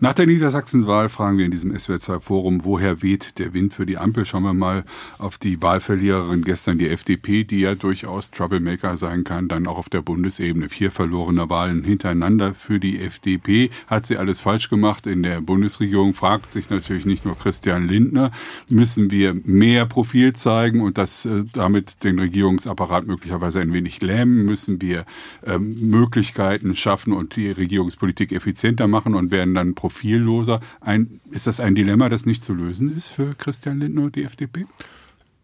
Nach 0.00 0.12
der 0.12 0.26
Niedersachsenwahl 0.26 1.08
fragen 1.08 1.38
wir 1.38 1.44
in 1.44 1.50
diesem 1.50 1.72
SWR2-Forum, 1.72 2.64
woher 2.64 3.00
weht 3.00 3.38
der 3.38 3.54
Wind 3.54 3.74
für 3.74 3.86
die 3.86 3.96
Ampel? 3.96 4.24
Schauen 4.24 4.42
wir 4.42 4.52
mal 4.52 4.84
auf 5.18 5.38
die 5.38 5.62
Wahlverliererin 5.62 6.42
gestern, 6.42 6.78
die 6.78 6.88
FDP, 6.88 7.44
die 7.44 7.60
ja 7.60 7.74
durchaus 7.74 8.30
Troublemaker 8.30 8.96
sein 8.96 9.22
kann, 9.22 9.48
dann 9.48 9.66
auch 9.66 9.78
auf 9.78 9.88
der 9.88 10.02
Bundesebene. 10.02 10.68
Vier 10.68 10.90
verlorene 10.90 11.48
Wahlen 11.48 11.73
hintereinander 11.82 12.54
für 12.54 12.78
die 12.78 13.00
FDP. 13.00 13.70
Hat 13.86 14.06
sie 14.06 14.16
alles 14.16 14.40
falsch 14.40 14.70
gemacht 14.70 15.06
in 15.06 15.22
der 15.22 15.40
Bundesregierung? 15.40 16.14
Fragt 16.14 16.52
sich 16.52 16.70
natürlich 16.70 17.06
nicht 17.06 17.24
nur 17.24 17.38
Christian 17.38 17.88
Lindner. 17.88 18.30
Müssen 18.68 19.10
wir 19.10 19.34
mehr 19.44 19.86
Profil 19.86 20.34
zeigen 20.34 20.80
und 20.80 20.98
das 20.98 21.26
äh, 21.26 21.44
damit 21.52 22.04
den 22.04 22.18
Regierungsapparat 22.18 23.06
möglicherweise 23.06 23.60
ein 23.60 23.72
wenig 23.72 24.00
lähmen? 24.00 24.44
Müssen 24.44 24.80
wir 24.80 25.06
ähm, 25.44 25.90
Möglichkeiten 25.90 26.76
schaffen 26.76 27.12
und 27.12 27.36
die 27.36 27.50
Regierungspolitik 27.50 28.32
effizienter 28.32 28.86
machen 28.86 29.14
und 29.14 29.30
werden 29.30 29.54
dann 29.54 29.74
profilloser. 29.74 30.60
Ein, 30.80 31.20
ist 31.30 31.46
das 31.46 31.60
ein 31.60 31.74
Dilemma, 31.74 32.08
das 32.08 32.26
nicht 32.26 32.44
zu 32.44 32.52
lösen 32.52 32.94
ist 32.96 33.08
für 33.08 33.34
Christian 33.34 33.80
Lindner 33.80 34.02
und 34.02 34.16
die 34.16 34.24
FDP? 34.24 34.66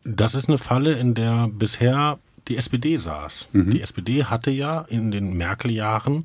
Das 0.05 0.35
ist 0.35 0.49
eine 0.49 0.59
Falle, 0.59 0.95
in 0.95 1.15
der 1.15 1.49
bisher 1.49 2.19
die 2.51 2.57
SPD 2.57 2.97
saß. 2.97 3.49
Mhm. 3.53 3.71
Die 3.71 3.81
SPD 3.81 4.25
hatte 4.25 4.51
ja 4.51 4.83
in 4.83 5.11
den 5.11 5.37
Merkel-Jahren 5.37 6.25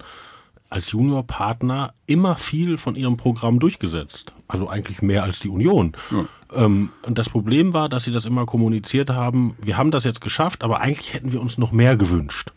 als 0.70 0.92
Juniorpartner 0.92 1.94
immer 2.08 2.36
viel 2.36 2.78
von 2.78 2.96
ihrem 2.96 3.18
Programm 3.18 3.60
durchgesetzt. 3.60 4.34
Also 4.48 4.68
eigentlich 4.68 5.02
mehr 5.02 5.24
als 5.24 5.40
die 5.40 5.48
Union. 5.48 5.94
Ja. 6.12 6.26
Ähm, 6.66 6.90
und 7.06 7.18
das 7.18 7.30
Problem 7.30 7.74
war, 7.74 7.88
dass 7.88 8.04
sie 8.04 8.12
das 8.12 8.26
immer 8.26 8.46
kommuniziert 8.46 9.10
haben, 9.10 9.56
wir 9.62 9.78
haben 9.78 9.92
das 9.92 10.04
jetzt 10.04 10.22
geschafft, 10.22 10.64
aber 10.64 10.82
eigentlich 10.82 11.14
hätten 11.14 11.32
wir 11.32 11.40
uns 11.42 11.58
noch 11.58 11.72
mehr 11.72 11.96
gewünscht. 11.96 12.52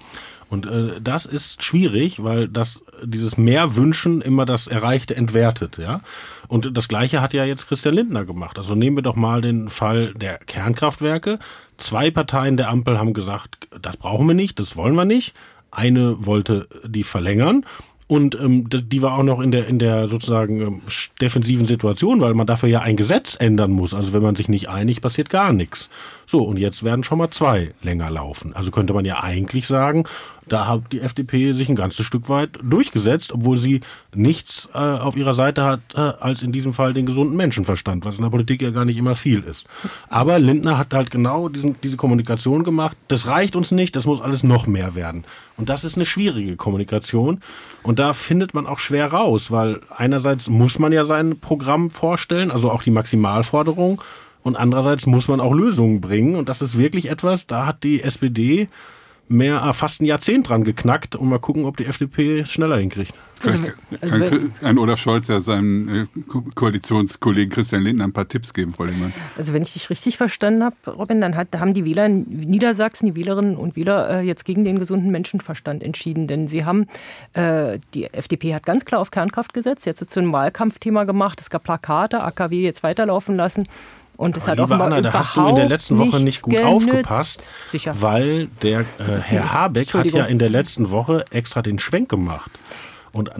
Und 0.50 0.66
äh, 0.66 1.00
das 1.00 1.26
ist 1.26 1.62
schwierig, 1.62 2.22
weil 2.24 2.48
das 2.48 2.82
dieses 3.02 3.36
Mehrwünschen 3.36 4.22
immer 4.22 4.46
das 4.46 4.66
Erreichte 4.66 5.14
entwertet, 5.14 5.78
ja. 5.78 6.00
Und 6.48 6.76
das 6.76 6.88
Gleiche 6.88 7.20
hat 7.20 7.34
ja 7.34 7.44
jetzt 7.44 7.68
Christian 7.68 7.94
Lindner 7.94 8.24
gemacht. 8.24 8.58
Also 8.58 8.74
nehmen 8.74 8.96
wir 8.96 9.02
doch 9.02 9.16
mal 9.16 9.42
den 9.42 9.68
Fall 9.68 10.14
der 10.14 10.38
Kernkraftwerke. 10.38 11.38
Zwei 11.76 12.10
Parteien 12.10 12.56
der 12.56 12.70
Ampel 12.70 12.98
haben 12.98 13.12
gesagt, 13.12 13.68
das 13.80 13.98
brauchen 13.98 14.26
wir 14.26 14.34
nicht, 14.34 14.58
das 14.58 14.76
wollen 14.76 14.94
wir 14.94 15.04
nicht. 15.04 15.34
Eine 15.70 16.24
wollte 16.24 16.66
die 16.84 17.02
verlängern 17.02 17.64
und 18.08 18.34
ähm, 18.40 18.68
die 18.70 19.02
war 19.02 19.18
auch 19.18 19.22
noch 19.22 19.38
in 19.38 19.50
der 19.50 19.66
in 19.68 19.78
der 19.78 20.08
sozusagen 20.08 20.60
ähm, 20.62 20.82
defensiven 21.20 21.66
Situation, 21.66 22.22
weil 22.22 22.32
man 22.32 22.46
dafür 22.46 22.70
ja 22.70 22.80
ein 22.80 22.96
Gesetz 22.96 23.36
ändern 23.38 23.70
muss. 23.70 23.92
Also 23.92 24.14
wenn 24.14 24.22
man 24.22 24.34
sich 24.34 24.48
nicht 24.48 24.70
einigt, 24.70 25.02
passiert 25.02 25.28
gar 25.28 25.52
nichts. 25.52 25.90
So, 26.24 26.42
und 26.42 26.58
jetzt 26.58 26.82
werden 26.82 27.04
schon 27.04 27.18
mal 27.18 27.30
zwei 27.30 27.74
länger 27.82 28.10
laufen. 28.10 28.54
Also 28.54 28.70
könnte 28.70 28.94
man 28.94 29.04
ja 29.04 29.22
eigentlich 29.22 29.66
sagen, 29.66 30.04
da 30.48 30.66
hat 30.66 30.92
die 30.92 31.00
FDP 31.00 31.52
sich 31.52 31.68
ein 31.68 31.76
ganzes 31.76 32.06
Stück 32.06 32.30
weit 32.30 32.50
durchgesetzt, 32.62 33.32
obwohl 33.32 33.58
sie 33.58 33.82
nichts 34.14 34.68
äh, 34.74 34.78
auf 34.78 35.16
ihrer 35.16 35.34
Seite 35.34 35.64
hat, 35.64 35.80
äh, 35.94 36.00
als 36.00 36.42
in 36.42 36.52
diesem 36.52 36.72
Fall 36.72 36.94
den 36.94 37.04
gesunden 37.04 37.36
Menschenverstand, 37.36 38.06
was 38.06 38.16
in 38.16 38.22
der 38.22 38.30
Politik 38.30 38.62
ja 38.62 38.70
gar 38.70 38.86
nicht 38.86 38.96
immer 38.96 39.14
viel 39.14 39.42
ist. 39.42 39.66
Aber 40.08 40.38
Lindner 40.38 40.78
hat 40.78 40.94
halt 40.94 41.10
genau 41.10 41.50
diesen, 41.50 41.76
diese 41.82 41.98
Kommunikation 41.98 42.64
gemacht. 42.64 42.96
Das 43.08 43.26
reicht 43.26 43.54
uns 43.54 43.70
nicht, 43.70 43.96
das 43.96 44.06
muss 44.06 44.22
alles 44.22 44.42
noch 44.42 44.66
mehr 44.66 44.94
werden. 44.94 45.24
Und 45.58 45.68
das 45.68 45.84
ist 45.84 45.96
eine 45.96 46.06
schwierige 46.06 46.56
Kommunikation. 46.56 47.40
Und 47.82 47.98
da 47.98 48.12
findet 48.12 48.54
man 48.54 48.66
auch 48.66 48.78
schwer 48.78 49.12
raus, 49.12 49.50
weil 49.50 49.80
einerseits 49.94 50.48
muss 50.48 50.78
man 50.78 50.92
ja 50.92 51.04
sein 51.04 51.40
Programm 51.40 51.90
vorstellen, 51.90 52.50
also 52.50 52.70
auch 52.70 52.82
die 52.82 52.92
Maximalforderung. 52.92 54.00
Und 54.44 54.56
andererseits 54.56 55.06
muss 55.06 55.26
man 55.28 55.40
auch 55.40 55.52
Lösungen 55.52 56.00
bringen. 56.00 56.36
Und 56.36 56.48
das 56.48 56.62
ist 56.62 56.78
wirklich 56.78 57.10
etwas, 57.10 57.46
da 57.46 57.66
hat 57.66 57.82
die 57.82 58.02
SPD 58.02 58.68
mehr, 59.28 59.62
äh, 59.62 59.72
fast 59.72 60.00
ein 60.00 60.04
Jahrzehnt 60.04 60.48
dran 60.48 60.64
geknackt 60.64 61.16
und 61.16 61.28
mal 61.28 61.38
gucken, 61.38 61.64
ob 61.64 61.76
die 61.76 61.86
FDP 61.86 62.40
es 62.40 62.52
schneller 62.52 62.78
hinkriegt. 62.78 63.14
Also, 63.44 63.58
also 64.00 64.18
kann 64.24 64.52
ein 64.62 64.78
Olaf 64.78 64.98
Scholz 64.98 65.28
ja 65.28 65.40
seinem 65.40 65.88
äh, 65.88 66.06
Koalitionskollegen 66.54 67.52
Christian 67.52 67.82
Lindner 67.82 68.04
ein 68.04 68.12
paar 68.12 68.26
Tipps 68.26 68.52
geben, 68.52 68.72
Frau 68.72 68.84
Lehmann. 68.84 69.12
Also 69.36 69.54
wenn 69.54 69.62
ich 69.62 69.74
dich 69.74 69.90
richtig 69.90 70.16
verstanden 70.16 70.64
habe, 70.64 70.76
Robin, 70.88 71.20
dann 71.20 71.36
hat, 71.36 71.48
haben 71.56 71.72
die 71.72 71.84
Wähler 71.84 72.06
in 72.06 72.24
Niedersachsen, 72.24 73.06
die 73.06 73.14
Wählerinnen 73.14 73.56
und 73.56 73.76
Wähler 73.76 74.10
äh, 74.10 74.20
jetzt 74.22 74.44
gegen 74.44 74.64
den 74.64 74.78
gesunden 74.78 75.10
Menschenverstand 75.10 75.82
entschieden. 75.82 76.26
Denn 76.26 76.48
sie 76.48 76.64
haben, 76.64 76.86
äh, 77.34 77.78
die 77.94 78.12
FDP 78.12 78.54
hat 78.54 78.66
ganz 78.66 78.84
klar 78.84 79.00
auf 79.00 79.10
Kernkraft 79.10 79.54
gesetzt, 79.54 79.86
jetzt 79.86 80.10
zu 80.10 80.20
einem 80.20 80.32
Wahlkampfthema 80.32 81.04
gemacht, 81.04 81.40
es 81.40 81.50
gab 81.50 81.64
Plakate, 81.64 82.22
AKW 82.22 82.62
jetzt 82.62 82.82
weiterlaufen 82.82 83.36
lassen. 83.36 83.68
Und 84.18 84.36
es 84.36 84.48
hat 84.48 84.58
offenbar 84.58 84.88
Anna, 84.88 85.00
da 85.00 85.12
hast 85.12 85.36
du 85.36 85.46
in 85.46 85.54
der 85.54 85.68
letzten 85.68 85.96
Woche 85.96 86.18
nicht 86.18 86.42
gut 86.42 86.52
genützt. 86.52 86.68
aufgepasst, 86.68 87.48
Sicher. 87.70 87.94
weil 88.00 88.48
der 88.62 88.80
äh, 88.80 88.84
Herr 89.22 89.52
Habeck 89.52 89.94
hat 89.94 90.06
ja 90.06 90.24
in 90.24 90.40
der 90.40 90.50
letzten 90.50 90.90
Woche 90.90 91.24
extra 91.30 91.62
den 91.62 91.78
Schwenk 91.78 92.08
gemacht 92.08 92.50
und 93.12 93.30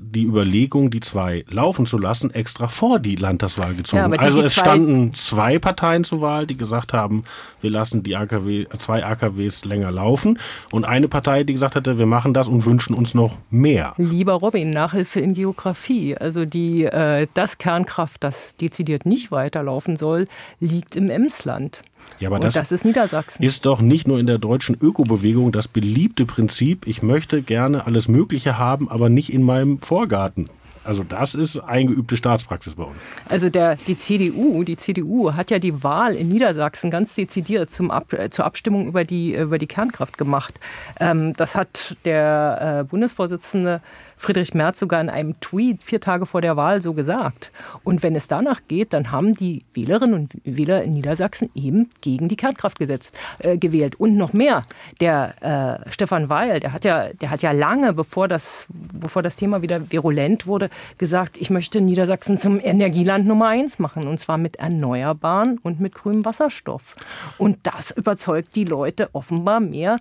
die 0.00 0.24
Überlegung, 0.24 0.90
die 0.90 1.00
zwei 1.00 1.44
laufen 1.48 1.86
zu 1.86 1.98
lassen, 1.98 2.32
extra 2.32 2.68
vor 2.68 2.98
die 2.98 3.16
Landtagswahl 3.16 3.74
gezogen. 3.74 4.12
Ja, 4.12 4.18
also 4.18 4.42
es 4.42 4.54
standen 4.54 5.14
zwei 5.14 5.58
Parteien 5.58 6.04
zur 6.04 6.20
Wahl, 6.20 6.46
die 6.46 6.56
gesagt 6.56 6.92
haben, 6.92 7.24
wir 7.60 7.70
lassen 7.70 8.02
die 8.02 8.16
AKW, 8.16 8.66
zwei 8.78 9.04
AKWs 9.04 9.64
länger 9.64 9.90
laufen 9.90 10.38
und 10.70 10.84
eine 10.84 11.08
Partei, 11.08 11.44
die 11.44 11.52
gesagt 11.52 11.76
hatte, 11.76 11.98
wir 11.98 12.06
machen 12.06 12.34
das 12.34 12.48
und 12.48 12.64
wünschen 12.64 12.94
uns 12.94 13.14
noch 13.14 13.38
mehr. 13.50 13.94
Lieber 13.96 14.34
Robin, 14.34 14.70
Nachhilfe 14.70 15.20
in 15.20 15.34
Geografie. 15.34 16.16
Also 16.16 16.44
die, 16.44 16.84
äh, 16.84 17.26
das 17.34 17.58
Kernkraft, 17.58 18.24
das 18.24 18.56
dezidiert 18.56 19.06
nicht 19.06 19.30
weiterlaufen 19.30 19.96
soll, 19.96 20.26
liegt 20.60 20.96
im 20.96 21.10
Emsland. 21.10 21.82
Ja, 22.18 22.28
aber 22.28 22.38
das, 22.38 22.54
das, 22.54 22.70
ist 22.70 22.84
Niedersachsen. 22.84 23.42
Ist 23.42 23.66
doch 23.66 23.80
nicht 23.80 24.06
nur 24.06 24.20
in 24.20 24.26
der 24.26 24.38
deutschen 24.38 24.76
Ökobewegung 24.80 25.50
das 25.50 25.66
beliebte 25.66 26.24
Prinzip, 26.24 26.86
ich 26.86 27.02
möchte 27.02 27.42
gerne 27.42 27.86
alles 27.86 28.06
Mögliche 28.06 28.58
haben, 28.58 28.88
aber 28.88 29.08
nicht 29.08 29.32
in 29.32 29.42
meinem 29.42 29.80
Vorgarten. 29.80 30.48
Also 30.84 31.04
das 31.04 31.34
ist 31.34 31.58
eingeübte 31.58 32.16
Staatspraxis 32.16 32.74
bei 32.74 32.84
uns. 32.84 32.96
Also 33.28 33.50
der, 33.50 33.76
die 33.76 33.96
CDU, 33.96 34.64
die 34.64 34.76
CDU 34.76 35.32
hat 35.34 35.50
ja 35.50 35.58
die 35.58 35.84
Wahl 35.84 36.14
in 36.14 36.28
Niedersachsen 36.28 36.90
ganz 36.90 37.14
dezidiert 37.14 37.70
zum 37.70 37.90
Ab, 37.90 38.12
äh, 38.12 38.30
zur 38.30 38.44
Abstimmung 38.44 38.86
über 38.86 39.04
die, 39.04 39.34
über 39.34 39.58
die 39.58 39.68
Kernkraft 39.68 40.18
gemacht. 40.18 40.58
Ähm, 40.98 41.34
das 41.34 41.54
hat 41.54 41.96
der 42.04 42.80
äh, 42.80 42.84
Bundesvorsitzende 42.84 43.80
Friedrich 44.22 44.54
Merz 44.54 44.78
sogar 44.78 45.00
in 45.00 45.10
einem 45.10 45.40
Tweet 45.40 45.82
vier 45.82 46.00
Tage 46.00 46.26
vor 46.26 46.40
der 46.40 46.56
Wahl 46.56 46.80
so 46.80 46.94
gesagt. 46.94 47.50
Und 47.82 48.04
wenn 48.04 48.14
es 48.14 48.28
danach 48.28 48.60
geht, 48.68 48.92
dann 48.92 49.10
haben 49.10 49.34
die 49.34 49.64
Wählerinnen 49.74 50.14
und 50.14 50.30
Wähler 50.44 50.84
in 50.84 50.92
Niedersachsen 50.92 51.50
eben 51.56 51.90
gegen 52.02 52.28
die 52.28 52.36
Kernkraft 52.36 52.78
gesetzt, 52.78 53.18
äh, 53.40 53.58
gewählt. 53.58 53.96
Und 53.98 54.16
noch 54.16 54.32
mehr, 54.32 54.64
der 55.00 55.82
äh, 55.86 55.90
Stefan 55.90 56.28
Weil, 56.28 56.60
der 56.60 56.72
hat 56.72 56.84
ja, 56.84 57.12
der 57.12 57.30
hat 57.30 57.42
ja 57.42 57.50
lange, 57.50 57.94
bevor 57.94 58.28
das, 58.28 58.68
bevor 58.68 59.22
das 59.22 59.34
Thema 59.34 59.60
wieder 59.60 59.90
virulent 59.90 60.46
wurde, 60.46 60.70
gesagt, 60.98 61.36
ich 61.36 61.50
möchte 61.50 61.80
Niedersachsen 61.80 62.38
zum 62.38 62.60
Energieland 62.62 63.26
Nummer 63.26 63.48
eins 63.48 63.80
machen. 63.80 64.06
Und 64.06 64.18
zwar 64.20 64.38
mit 64.38 64.54
Erneuerbaren 64.54 65.58
und 65.64 65.80
mit 65.80 65.96
grünem 65.96 66.24
Wasserstoff. 66.24 66.94
Und 67.38 67.58
das 67.64 67.90
überzeugt 67.90 68.54
die 68.54 68.66
Leute 68.66 69.10
offenbar 69.14 69.58
mehr 69.58 69.98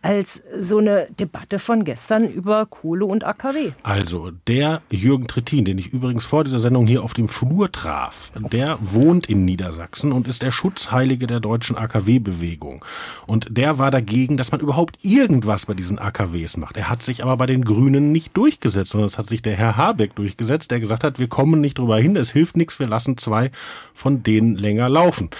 als 0.00 0.44
so 0.60 0.78
eine 0.78 1.08
Debatte 1.18 1.58
von 1.58 1.82
gestern 1.82 2.28
über 2.28 2.66
Kohle 2.66 3.06
und 3.06 3.24
AKW. 3.24 3.63
Also, 3.82 4.30
der 4.46 4.82
Jürgen 4.90 5.26
Trittin, 5.26 5.64
den 5.64 5.78
ich 5.78 5.88
übrigens 5.88 6.24
vor 6.24 6.44
dieser 6.44 6.60
Sendung 6.60 6.86
hier 6.86 7.02
auf 7.02 7.14
dem 7.14 7.28
Flur 7.28 7.70
traf, 7.70 8.30
der 8.52 8.78
wohnt 8.80 9.28
in 9.28 9.44
Niedersachsen 9.44 10.12
und 10.12 10.28
ist 10.28 10.42
der 10.42 10.50
Schutzheilige 10.50 11.26
der 11.26 11.40
deutschen 11.40 11.76
AKW-Bewegung. 11.76 12.84
Und 13.26 13.48
der 13.50 13.78
war 13.78 13.90
dagegen, 13.90 14.36
dass 14.36 14.52
man 14.52 14.60
überhaupt 14.60 14.98
irgendwas 15.02 15.66
bei 15.66 15.74
diesen 15.74 15.98
AKWs 15.98 16.56
macht. 16.56 16.76
Er 16.76 16.88
hat 16.88 17.02
sich 17.02 17.22
aber 17.22 17.36
bei 17.36 17.46
den 17.46 17.64
Grünen 17.64 18.12
nicht 18.12 18.36
durchgesetzt, 18.36 18.90
sondern 18.90 19.08
es 19.08 19.18
hat 19.18 19.28
sich 19.28 19.42
der 19.42 19.56
Herr 19.56 19.76
Habeck 19.76 20.14
durchgesetzt, 20.14 20.70
der 20.70 20.80
gesagt 20.80 21.04
hat, 21.04 21.18
wir 21.18 21.28
kommen 21.28 21.60
nicht 21.60 21.78
drüber 21.78 21.98
hin, 21.98 22.16
es 22.16 22.30
hilft 22.30 22.56
nichts, 22.56 22.78
wir 22.78 22.86
lassen 22.86 23.18
zwei 23.18 23.50
von 23.92 24.22
denen 24.22 24.56
länger 24.56 24.88
laufen 24.88 25.30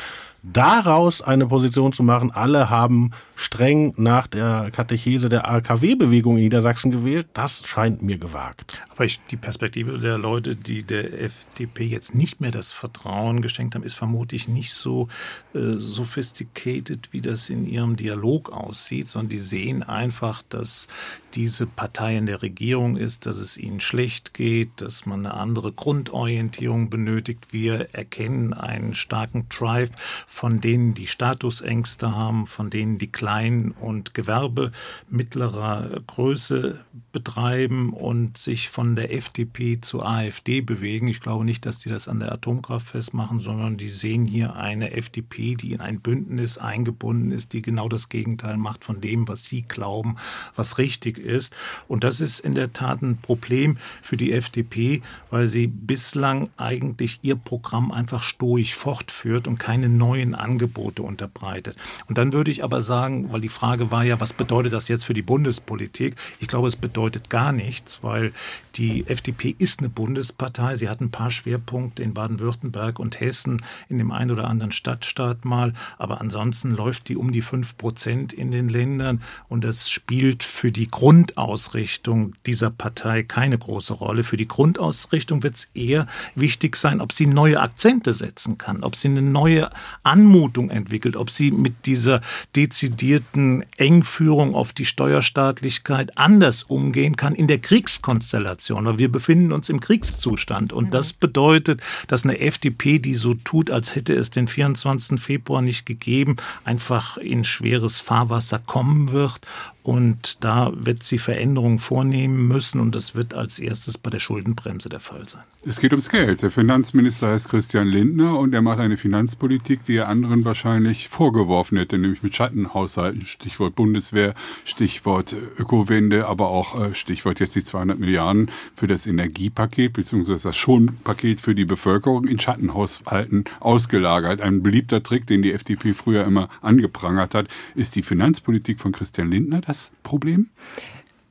daraus 0.52 1.22
eine 1.22 1.46
Position 1.46 1.92
zu 1.92 2.02
machen, 2.02 2.30
alle 2.30 2.68
haben 2.68 3.12
streng 3.34 3.94
nach 3.96 4.26
der 4.26 4.70
Katechese 4.70 5.28
der 5.28 5.48
AKW-Bewegung 5.48 6.36
in 6.36 6.44
Niedersachsen 6.44 6.90
gewählt, 6.90 7.26
das 7.32 7.66
scheint 7.66 8.02
mir 8.02 8.18
gewagt. 8.18 8.78
Aber 8.90 9.04
ich, 9.04 9.20
die 9.30 9.36
Perspektive 9.36 9.98
der 9.98 10.18
Leute, 10.18 10.54
die 10.54 10.82
der 10.82 11.22
FDP 11.22 11.84
jetzt 11.86 12.14
nicht 12.14 12.40
mehr 12.40 12.50
das 12.50 12.72
Vertrauen 12.72 13.40
geschenkt 13.40 13.74
haben, 13.74 13.82
ist 13.82 13.94
vermutlich 13.94 14.46
nicht 14.48 14.72
so 14.72 15.08
äh, 15.54 15.74
sophisticated, 15.78 17.08
wie 17.12 17.20
das 17.20 17.48
in 17.48 17.66
ihrem 17.66 17.96
Dialog 17.96 18.52
aussieht, 18.52 19.08
sondern 19.08 19.30
die 19.30 19.38
sehen 19.38 19.82
einfach, 19.82 20.42
dass 20.42 20.88
diese 21.34 21.66
Partei 21.66 22.16
in 22.16 22.26
der 22.26 22.42
Regierung 22.42 22.96
ist, 22.96 23.26
dass 23.26 23.38
es 23.38 23.56
ihnen 23.56 23.80
schlecht 23.80 24.34
geht, 24.34 24.80
dass 24.80 25.04
man 25.04 25.26
eine 25.26 25.34
andere 25.34 25.72
Grundorientierung 25.72 26.90
benötigt. 26.90 27.52
Wir 27.52 27.94
erkennen 27.94 28.52
einen 28.52 28.94
starken 28.94 29.48
Drive 29.48 29.90
von 30.26 30.60
denen, 30.60 30.94
die 30.94 31.06
Statusängste 31.06 32.14
haben, 32.14 32.46
von 32.46 32.70
denen, 32.70 32.98
die 32.98 33.10
Klein- 33.10 33.72
und 33.72 34.14
Gewerbe 34.14 34.70
mittlerer 35.08 36.00
Größe 36.06 36.84
betreiben 37.12 37.92
und 37.92 38.38
sich 38.38 38.68
von 38.68 38.96
der 38.96 39.12
FDP 39.12 39.80
zur 39.80 40.06
AfD 40.06 40.60
bewegen. 40.60 41.08
Ich 41.08 41.20
glaube 41.20 41.44
nicht, 41.44 41.66
dass 41.66 41.78
die 41.78 41.88
das 41.88 42.08
an 42.08 42.20
der 42.20 42.32
Atomkraft 42.32 42.88
festmachen, 42.88 43.40
sondern 43.40 43.76
die 43.76 43.88
sehen 43.88 44.24
hier 44.24 44.56
eine 44.56 44.92
FDP, 44.92 45.54
die 45.54 45.72
in 45.72 45.80
ein 45.80 46.00
Bündnis 46.00 46.58
eingebunden 46.58 47.30
ist, 47.30 47.52
die 47.52 47.62
genau 47.62 47.88
das 47.88 48.08
Gegenteil 48.08 48.56
macht 48.56 48.84
von 48.84 49.00
dem, 49.00 49.26
was 49.26 49.44
sie 49.44 49.62
glauben, 49.62 50.16
was 50.54 50.78
richtig 50.78 51.23
ist. 51.24 51.54
Und 51.88 52.04
das 52.04 52.20
ist 52.20 52.40
in 52.40 52.54
der 52.54 52.72
Tat 52.72 53.02
ein 53.02 53.16
Problem 53.16 53.78
für 54.02 54.16
die 54.16 54.32
FDP, 54.32 55.02
weil 55.30 55.46
sie 55.46 55.66
bislang 55.66 56.48
eigentlich 56.56 57.20
ihr 57.22 57.36
Programm 57.36 57.90
einfach 57.90 58.22
stoisch 58.22 58.74
fortführt 58.74 59.48
und 59.48 59.58
keine 59.58 59.88
neuen 59.88 60.34
Angebote 60.34 61.02
unterbreitet. 61.02 61.76
Und 62.06 62.18
dann 62.18 62.32
würde 62.32 62.50
ich 62.50 62.62
aber 62.62 62.82
sagen, 62.82 63.32
weil 63.32 63.40
die 63.40 63.48
Frage 63.48 63.90
war 63.90 64.04
ja, 64.04 64.20
was 64.20 64.32
bedeutet 64.32 64.72
das 64.72 64.88
jetzt 64.88 65.04
für 65.04 65.14
die 65.14 65.22
Bundespolitik? 65.22 66.16
Ich 66.40 66.48
glaube, 66.48 66.68
es 66.68 66.76
bedeutet 66.76 67.30
gar 67.30 67.52
nichts, 67.52 68.02
weil 68.02 68.32
die 68.76 69.06
FDP 69.06 69.54
ist 69.58 69.80
eine 69.80 69.88
Bundespartei. 69.88 70.74
Sie 70.76 70.88
hat 70.88 71.00
ein 71.00 71.10
paar 71.10 71.30
Schwerpunkte 71.30 72.02
in 72.02 72.14
Baden-Württemberg 72.14 72.98
und 72.98 73.20
Hessen, 73.20 73.62
in 73.88 73.98
dem 73.98 74.10
einen 74.10 74.30
oder 74.30 74.48
anderen 74.48 74.72
Stadtstaat 74.72 75.44
mal. 75.44 75.74
Aber 75.98 76.20
ansonsten 76.20 76.72
läuft 76.72 77.08
die 77.08 77.16
um 77.16 77.32
die 77.32 77.42
fünf 77.42 77.76
Prozent 77.78 78.32
in 78.32 78.50
den 78.50 78.68
Ländern. 78.68 79.22
Und 79.48 79.64
das 79.64 79.90
spielt 79.90 80.42
für 80.42 80.72
die 80.72 80.88
Grundausrichtung 81.14 82.34
dieser 82.44 82.70
Partei 82.70 83.22
keine 83.22 83.56
große 83.56 83.94
Rolle. 83.94 84.24
Für 84.24 84.36
die 84.36 84.48
Grundausrichtung 84.48 85.44
wird 85.44 85.54
es 85.54 85.68
eher 85.72 86.08
wichtig 86.34 86.74
sein, 86.74 87.00
ob 87.00 87.12
sie 87.12 87.26
neue 87.26 87.60
Akzente 87.60 88.12
setzen 88.12 88.58
kann, 88.58 88.82
ob 88.82 88.96
sie 88.96 89.08
eine 89.08 89.22
neue 89.22 89.70
Anmutung 90.02 90.70
entwickelt, 90.70 91.14
ob 91.14 91.30
sie 91.30 91.52
mit 91.52 91.86
dieser 91.86 92.20
dezidierten 92.56 93.64
Engführung 93.76 94.56
auf 94.56 94.72
die 94.72 94.84
Steuerstaatlichkeit 94.84 96.18
anders 96.18 96.64
umgehen 96.64 97.14
kann 97.14 97.36
in 97.36 97.46
der 97.46 97.58
Kriegskonstellation. 97.58 98.84
Weil 98.84 98.98
wir 98.98 99.12
befinden 99.12 99.52
uns 99.52 99.68
im 99.68 99.78
Kriegszustand. 99.78 100.72
Und 100.72 100.86
mhm. 100.86 100.90
das 100.90 101.12
bedeutet, 101.12 101.80
dass 102.08 102.24
eine 102.24 102.40
FDP, 102.40 102.98
die 102.98 103.14
so 103.14 103.34
tut, 103.34 103.70
als 103.70 103.94
hätte 103.94 104.14
es 104.14 104.30
den 104.30 104.48
24. 104.48 105.20
Februar 105.20 105.62
nicht 105.62 105.86
gegeben, 105.86 106.36
einfach 106.64 107.18
in 107.18 107.44
schweres 107.44 108.00
Fahrwasser 108.00 108.58
kommen 108.58 109.12
wird 109.12 109.42
und 109.84 110.42
da 110.44 110.72
wird 110.74 111.02
sie 111.02 111.18
Veränderungen 111.18 111.78
vornehmen 111.78 112.48
müssen 112.48 112.80
und 112.80 112.94
das 112.94 113.14
wird 113.14 113.34
als 113.34 113.58
erstes 113.58 113.98
bei 113.98 114.08
der 114.08 114.18
Schuldenbremse 114.18 114.88
der 114.88 114.98
Fall 114.98 115.28
sein. 115.28 115.42
Es 115.66 115.78
geht 115.78 115.92
ums 115.92 116.08
Geld. 116.08 116.40
Der 116.40 116.50
Finanzminister 116.50 117.28
heißt 117.28 117.50
Christian 117.50 117.88
Lindner 117.88 118.38
und 118.38 118.54
er 118.54 118.62
macht 118.62 118.80
eine 118.80 118.96
Finanzpolitik, 118.96 119.84
die 119.84 119.94
der 119.94 120.08
anderen 120.08 120.46
wahrscheinlich 120.46 121.08
vorgeworfen 121.10 121.76
hätte, 121.76 121.98
nämlich 121.98 122.22
mit 122.22 122.34
Schattenhaushalten. 122.34 123.26
Stichwort 123.26 123.74
Bundeswehr, 123.74 124.34
Stichwort 124.64 125.36
Ökowende, 125.58 126.28
aber 126.28 126.48
auch 126.48 126.82
äh, 126.82 126.94
Stichwort 126.94 127.38
jetzt 127.40 127.54
die 127.54 127.62
200 127.62 127.98
Milliarden 127.98 128.50
für 128.74 128.86
das 128.86 129.06
Energiepaket 129.06 129.92
beziehungsweise 129.92 130.48
das 130.48 130.56
Schonpaket 130.56 131.42
für 131.42 131.54
die 131.54 131.66
Bevölkerung 131.66 132.26
in 132.26 132.40
Schattenhaushalten 132.40 133.44
ausgelagert. 133.60 134.40
Ein 134.40 134.62
beliebter 134.62 135.02
Trick, 135.02 135.26
den 135.26 135.42
die 135.42 135.52
FDP 135.52 135.92
früher 135.92 136.24
immer 136.24 136.48
angeprangert 136.62 137.34
hat. 137.34 137.48
Ist 137.74 137.96
die 137.96 138.02
Finanzpolitik 138.02 138.80
von 138.80 138.92
Christian 138.92 139.30
Lindner 139.30 139.60
das 139.74 139.90
Problem? 140.02 140.50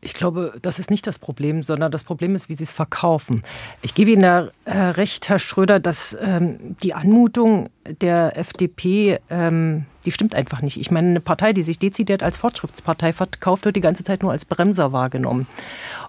Ich 0.03 0.13
glaube, 0.13 0.53
das 0.61 0.79
ist 0.79 0.91
nicht 0.91 1.07
das 1.07 1.17
Problem, 1.17 1.63
sondern 1.63 1.89
das 1.89 2.03
Problem 2.03 2.35
ist, 2.35 2.49
wie 2.49 2.55
sie 2.55 2.65
es 2.65 2.73
verkaufen. 2.73 3.41
Ich 3.81 3.95
gebe 3.95 4.11
Ihnen 4.11 4.23
da 4.23 4.49
äh, 4.65 4.77
recht, 4.77 5.29
Herr 5.29 5.39
Schröder, 5.39 5.79
dass 5.79 6.15
ähm, 6.19 6.75
die 6.83 6.93
Anmutung 6.93 7.69
der 8.01 8.37
FDP, 8.37 9.19
ähm, 9.29 9.85
die 10.05 10.11
stimmt 10.11 10.35
einfach 10.35 10.61
nicht. 10.61 10.77
Ich 10.77 10.91
meine, 10.91 11.07
eine 11.07 11.19
Partei, 11.21 11.53
die 11.53 11.63
sich 11.63 11.79
dezidiert 11.79 12.21
als 12.21 12.35
Fortschrittspartei 12.35 13.13
verkauft, 13.13 13.63
wird 13.63 13.77
die 13.77 13.81
ganze 13.81 14.03
Zeit 14.03 14.23
nur 14.23 14.33
als 14.33 14.43
Bremser 14.43 14.91
wahrgenommen. 14.91 15.47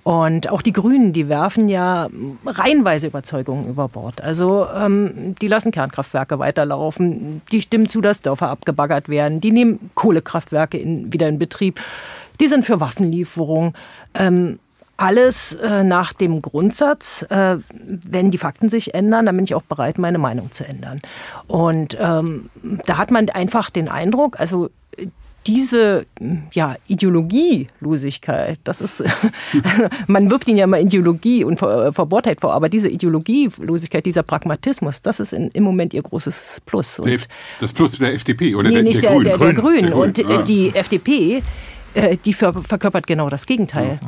Und 0.03 0.51
auch 0.51 0.63
die 0.63 0.73
Grünen, 0.73 1.13
die 1.13 1.29
werfen 1.29 1.69
ja 1.69 2.09
reihenweise 2.45 3.07
Überzeugungen 3.07 3.69
über 3.69 3.87
Bord. 3.87 4.21
Also 4.21 4.67
ähm, 4.75 5.37
die 5.41 5.49
lassen 5.49 5.71
Kernkraftwerke 5.71 6.41
weiterlaufen, 6.41 7.43
die 7.53 7.63
stimmen 7.63 7.89
zu, 7.89 8.01
dass 8.01 8.23
Dörfer 8.23 8.49
abgebaggert 8.49 9.09
werden, 9.09 9.41
die 9.41 9.53
nehmen 9.53 9.91
Kohlekraftwerke 9.95 10.79
in, 10.79 11.13
wieder 11.13 11.29
in 11.29 11.39
Betrieb. 11.39 11.81
Die 12.41 12.49
sind 12.49 12.65
für 12.65 12.81
Waffenlieferungen. 12.81 13.75
Ähm, 14.15 14.59
alles 14.97 15.53
äh, 15.55 15.83
nach 15.83 16.13
dem 16.13 16.41
Grundsatz, 16.41 17.23
äh, 17.29 17.57
wenn 17.73 18.31
die 18.31 18.39
Fakten 18.39 18.69
sich 18.69 18.95
ändern, 18.95 19.27
dann 19.27 19.35
bin 19.37 19.45
ich 19.45 19.55
auch 19.55 19.63
bereit, 19.63 19.99
meine 19.99 20.19
Meinung 20.19 20.53
zu 20.53 20.67
ändern. 20.67 21.01
Und 21.49 21.97
ähm, 22.01 22.49
da 22.87 22.97
hat 22.97 23.11
man 23.11 23.29
einfach 23.31 23.71
den 23.71 23.89
Eindruck, 23.89 24.39
also 24.39 24.71
diese 25.47 26.07
ja, 26.53 26.77
Ideologielosigkeit, 26.87 28.59
das 28.65 28.81
ist, 28.81 29.05
man 30.07 30.31
wirft 30.31 30.49
ihnen 30.49 30.59
ja 30.59 30.67
mal 30.67 30.81
Ideologie 30.81 31.45
und 31.45 31.59
Ver 31.59 31.93
Verbohrtheit 31.93 32.41
vor, 32.41 32.55
aber 32.55 32.69
diese 32.69 32.89
Ideologielosigkeit, 32.89 34.07
dieser 34.07 34.23
Pragmatismus, 34.23 35.03
das 35.03 35.21
ist 35.21 35.33
in, 35.33 35.49
im 35.49 35.63
Moment 35.65 35.93
ihr 35.93 36.03
großes 36.03 36.63
Plus. 36.65 36.99
Und 36.99 37.29
das 37.61 37.73
Plus 37.73 37.99
der 37.99 38.15
FDP 38.15 38.55
oder 38.55 38.69
nee, 38.69 38.77
der, 38.77 38.85
nicht 38.85 39.03
der, 39.03 39.11
der, 39.11 39.19
Grünen? 39.21 39.25
der, 39.25 39.39
der 39.39 39.55
Grünen. 39.55 39.83
Der 39.83 39.91
Grünen. 39.91 39.93
Und 39.93 40.19
äh, 40.19 40.25
Ah. 40.35 40.43
die 40.43 40.75
FDP 40.75 41.43
äh, 41.95 42.17
die 42.17 42.33
ver 42.33 42.53
verkörpert 42.53 43.07
genau 43.07 43.31
das 43.31 43.47
Gegenteil. 43.47 43.99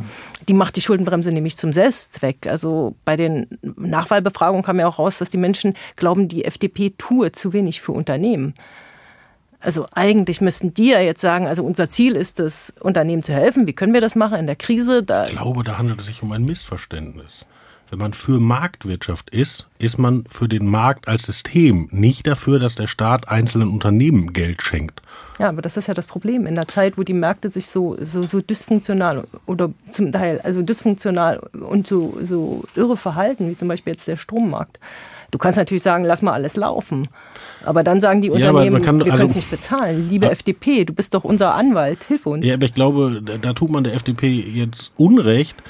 Die 0.48 0.54
macht 0.54 0.76
die 0.76 0.80
Schuldenbremse 0.80 1.32
nämlich 1.32 1.56
zum 1.56 1.72
Selbstzweck. 1.72 2.46
Also 2.46 2.94
bei 3.04 3.16
den 3.16 3.46
Nachwahlbefragungen 3.62 4.64
kam 4.64 4.78
ja 4.78 4.86
auch 4.86 4.98
raus, 4.98 5.18
dass 5.18 5.30
die 5.30 5.38
Menschen 5.38 5.74
glauben, 5.96 6.28
die 6.28 6.44
FDP 6.44 6.94
tue 6.98 7.32
zu 7.32 7.52
wenig 7.52 7.80
für 7.80 7.92
Unternehmen. 7.92 8.54
Also 9.60 9.86
eigentlich 9.92 10.40
müssten 10.40 10.74
die 10.74 10.90
ja 10.90 11.00
jetzt 11.00 11.20
sagen, 11.20 11.46
also 11.46 11.64
unser 11.64 11.88
Ziel 11.88 12.14
ist 12.14 12.40
es, 12.40 12.72
Unternehmen 12.80 13.22
zu 13.22 13.32
helfen. 13.32 13.66
Wie 13.66 13.72
können 13.72 13.94
wir 13.94 14.00
das 14.00 14.14
machen 14.14 14.38
in 14.38 14.46
der 14.46 14.56
Krise? 14.56 15.02
Da 15.02 15.26
Ich 15.26 15.32
glaube, 15.32 15.64
da 15.64 15.78
handelt 15.78 16.00
es 16.00 16.06
sich 16.06 16.22
um 16.22 16.32
ein 16.32 16.44
Missverständnis. 16.44 17.46
Wenn 17.88 18.00
man 18.00 18.14
für 18.14 18.40
Marktwirtschaft 18.40 19.30
ist, 19.30 19.64
ist 19.78 19.96
man 19.96 20.24
für 20.28 20.48
den 20.48 20.66
Markt 20.68 21.06
als 21.06 21.22
System, 21.24 21.88
nicht 21.92 22.26
dafür, 22.26 22.58
dass 22.58 22.74
der 22.74 22.88
Staat 22.88 23.28
einzelnen 23.28 23.68
Unternehmen 23.68 24.32
Geld 24.32 24.62
schenkt. 24.62 25.02
Ja, 25.38 25.50
aber 25.50 25.62
das 25.62 25.76
ist 25.76 25.86
ja 25.86 25.94
das 25.94 26.06
Problem. 26.08 26.46
In 26.46 26.56
der 26.56 26.66
Zeit, 26.66 26.98
wo 26.98 27.04
die 27.04 27.12
Märkte 27.12 27.48
sich 27.48 27.68
so, 27.68 27.96
so, 28.00 28.22
so 28.24 28.40
dysfunktional 28.40 29.24
oder 29.46 29.70
zum 29.90 30.10
Teil 30.10 30.40
also 30.42 30.62
dysfunktional 30.62 31.38
und 31.52 31.86
so, 31.86 32.18
so 32.22 32.64
irre 32.74 32.96
verhalten, 32.96 33.48
wie 33.48 33.54
zum 33.54 33.68
Beispiel 33.68 33.92
jetzt 33.92 34.08
der 34.08 34.16
Strommarkt. 34.16 34.80
Du 35.30 35.38
kannst 35.38 35.56
natürlich 35.58 35.82
sagen, 35.82 36.04
lass 36.04 36.22
mal 36.22 36.32
alles 36.32 36.56
laufen. 36.56 37.08
Aber 37.64 37.84
dann 37.84 38.00
sagen 38.00 38.20
die 38.20 38.28
Ja, 38.28 38.34
Unternehmen, 38.34 38.74
man 38.74 38.82
kann- 38.82 38.98
wir 38.98 39.06
also- 39.06 39.16
können 39.18 39.28
es 39.30 39.36
nicht 39.36 39.50
bezahlen. 39.50 40.08
Liebe 40.08 40.28
FDP, 40.30 40.84
du 40.84 40.92
bist 40.92 41.14
doch 41.14 41.22
unser 41.24 41.54
Anwalt, 41.54 42.04
hilf 42.04 42.26
uns. 42.26 42.44
Ja, 42.44 42.54
aber 42.54 42.64
ich 42.64 42.74
glaube, 42.74 43.22
da 43.22 43.52
tut 43.52 43.70
man 43.70 43.84
der 43.84 43.94
FDP 43.94 44.28
jetzt 44.40 44.90
Unrecht. 44.96 45.62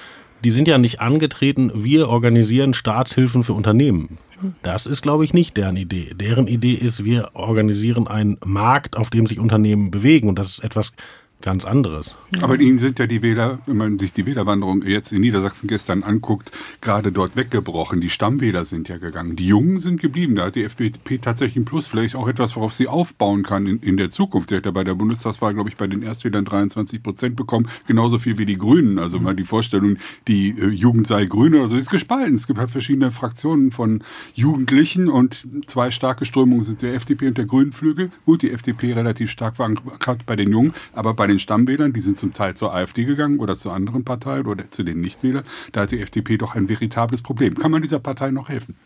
Die 0.47 0.53
sind 0.53 0.69
ja 0.69 0.79
nicht 0.79 1.01
angetreten, 1.01 1.73
wir 1.75 2.09
organisieren 2.09 2.73
Staatshilfen 2.73 3.43
für 3.43 3.53
Unternehmen. 3.53 4.19
Das 4.63 4.87
ist, 4.87 5.03
glaube 5.03 5.25
ich, 5.25 5.35
nicht 5.35 5.57
deren 5.57 5.77
Idee. 5.77 6.15
Deren 6.15 6.47
Idee 6.47 6.75
ist, 6.75 7.05
wir 7.05 7.31
organisieren 7.33 8.07
einen 8.07 8.39
Markt, 8.45 8.97
auf 8.97 9.11
dem 9.11 9.27
sich 9.27 9.41
Unternehmen 9.41 9.91
bewegen. 9.91 10.29
Und 10.29 10.39
das 10.39 10.47
ist 10.51 10.59
etwas 10.63 10.93
ganz 11.43 11.65
anderes. 11.65 12.15
Aber 12.41 12.59
Ihnen 12.59 12.79
sind 12.79 12.99
ja 12.99 13.07
die 13.07 13.23
Wähler, 13.23 13.61
wenn 13.67 13.77
man 13.77 13.99
sich 13.99 14.13
die 14.13 14.27
Wählerwanderung 14.27 14.83
jetzt 14.83 15.13
in 15.13 15.21
Niedersachsen 15.21 15.69
gestern 15.69 16.03
anguckt, 16.03 16.51
gerade 16.81 17.13
dort 17.13 17.37
weggebrochen. 17.37 18.01
Die 18.01 18.11
Stammwähler 18.11 18.65
sind 18.65 18.89
ja 18.89 18.99
gegangen. 18.99 19.37
Die 19.37 19.47
Jungen 19.47 19.79
sind 19.79 20.01
geblieben. 20.01 20.35
Da 20.35 20.47
hat 20.47 20.57
die 20.57 20.65
FDP 20.65 21.19
tatsächlich 21.19 21.57
einen 21.57 21.65
Plus. 21.65 21.87
Vielleicht 21.87 22.17
auch 22.17 22.27
etwas, 22.27 22.57
worauf 22.57 22.75
sie 22.75 22.89
aufbauen 22.89 23.43
kann 23.43 23.67
in, 23.67 23.79
in 23.81 23.97
der 23.97 24.11
Zukunft. 24.11 24.49
Sie 24.49 24.57
hat 24.57 24.67
ja 24.67 24.73
bei 24.73 24.83
der 24.83 24.95
Bundestagswahl, 24.95 25.55
glaube 25.55 25.69
ich, 25.69 25.77
bei 25.77 25.87
den 25.87 26.03
Erstwählern 26.03 26.45
23 26.45 27.03
Prozent 27.03 27.37
bekommen. 27.37 27.69
Genauso 27.87 28.19
viel 28.19 28.39
wie 28.39 28.47
die 28.47 28.59
Grünen. 28.59 28.99
Also 28.99 29.21
mal 29.21 29.37
die 29.37 29.45
Vorstellung, 29.45 29.99
die 30.27 30.51
äh, 30.51 30.69
Jugend 30.69 31.07
sei 31.07 31.27
grün 31.27 31.55
oder 31.55 31.69
so, 31.69 31.77
ist 31.77 31.91
gespalten. 31.91 32.35
Es 32.35 32.47
gibt 32.47 32.59
halt 32.59 32.71
verschiedene 32.71 33.11
Fraktionen 33.11 33.71
von 33.71 34.03
Jugendlichen 34.35 35.09
und 35.09 35.47
zwei 35.67 35.91
starke 35.91 36.25
Strömungen 36.25 36.65
sind 36.65 36.83
der 36.83 36.95
FDP 36.95 37.29
und 37.29 37.39
der 37.39 37.45
Grünen 37.45 37.73
Flügel. 37.73 38.11
Gut, 38.25 38.43
die 38.43 38.51
FDP 38.51 38.95
relativ 38.95 39.31
stark 39.31 39.57
verankert 39.57 40.27
bei 40.27 40.35
den 40.35 40.51
Jungen, 40.51 40.73
aber 40.93 41.15
bei 41.15 41.26
den 41.27 41.39
Stammwählern, 41.39 41.93
die 41.93 42.01
sind 42.01 42.17
zum 42.17 42.33
Teil 42.33 42.55
zur 42.55 42.75
AfD 42.75 43.05
gegangen 43.05 43.39
oder 43.39 43.57
zu 43.57 43.71
anderen 43.71 44.05
Parteien 44.05 44.47
oder 44.47 44.71
zu 44.71 44.83
den 44.83 45.01
Nichtwählern, 45.01 45.45
da 45.73 45.83
hat 45.83 45.91
die 45.91 46.01
FDP 46.01 46.37
doch 46.37 46.55
ein 46.55 46.69
veritables 46.69 47.23
Problem. 47.23 47.55
Kann 47.55 47.71
man 47.71 47.83
dieser 47.83 48.01
Partei 48.01 48.31
noch 48.31 48.49
helfen? 48.49 48.77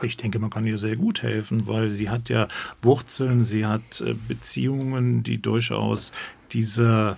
Ich 0.00 0.16
denke, 0.16 0.38
man 0.40 0.50
kann 0.50 0.66
ihr 0.66 0.78
sehr 0.78 0.96
gut 0.96 1.22
helfen, 1.22 1.68
weil 1.68 1.90
sie 1.90 2.10
hat 2.10 2.28
ja 2.28 2.48
Wurzeln, 2.80 3.44
sie 3.44 3.66
hat 3.66 4.00
äh, 4.00 4.14
Beziehungen, 4.26 5.22
die 5.22 5.40
durchaus 5.40 6.12
dieser 6.52 7.16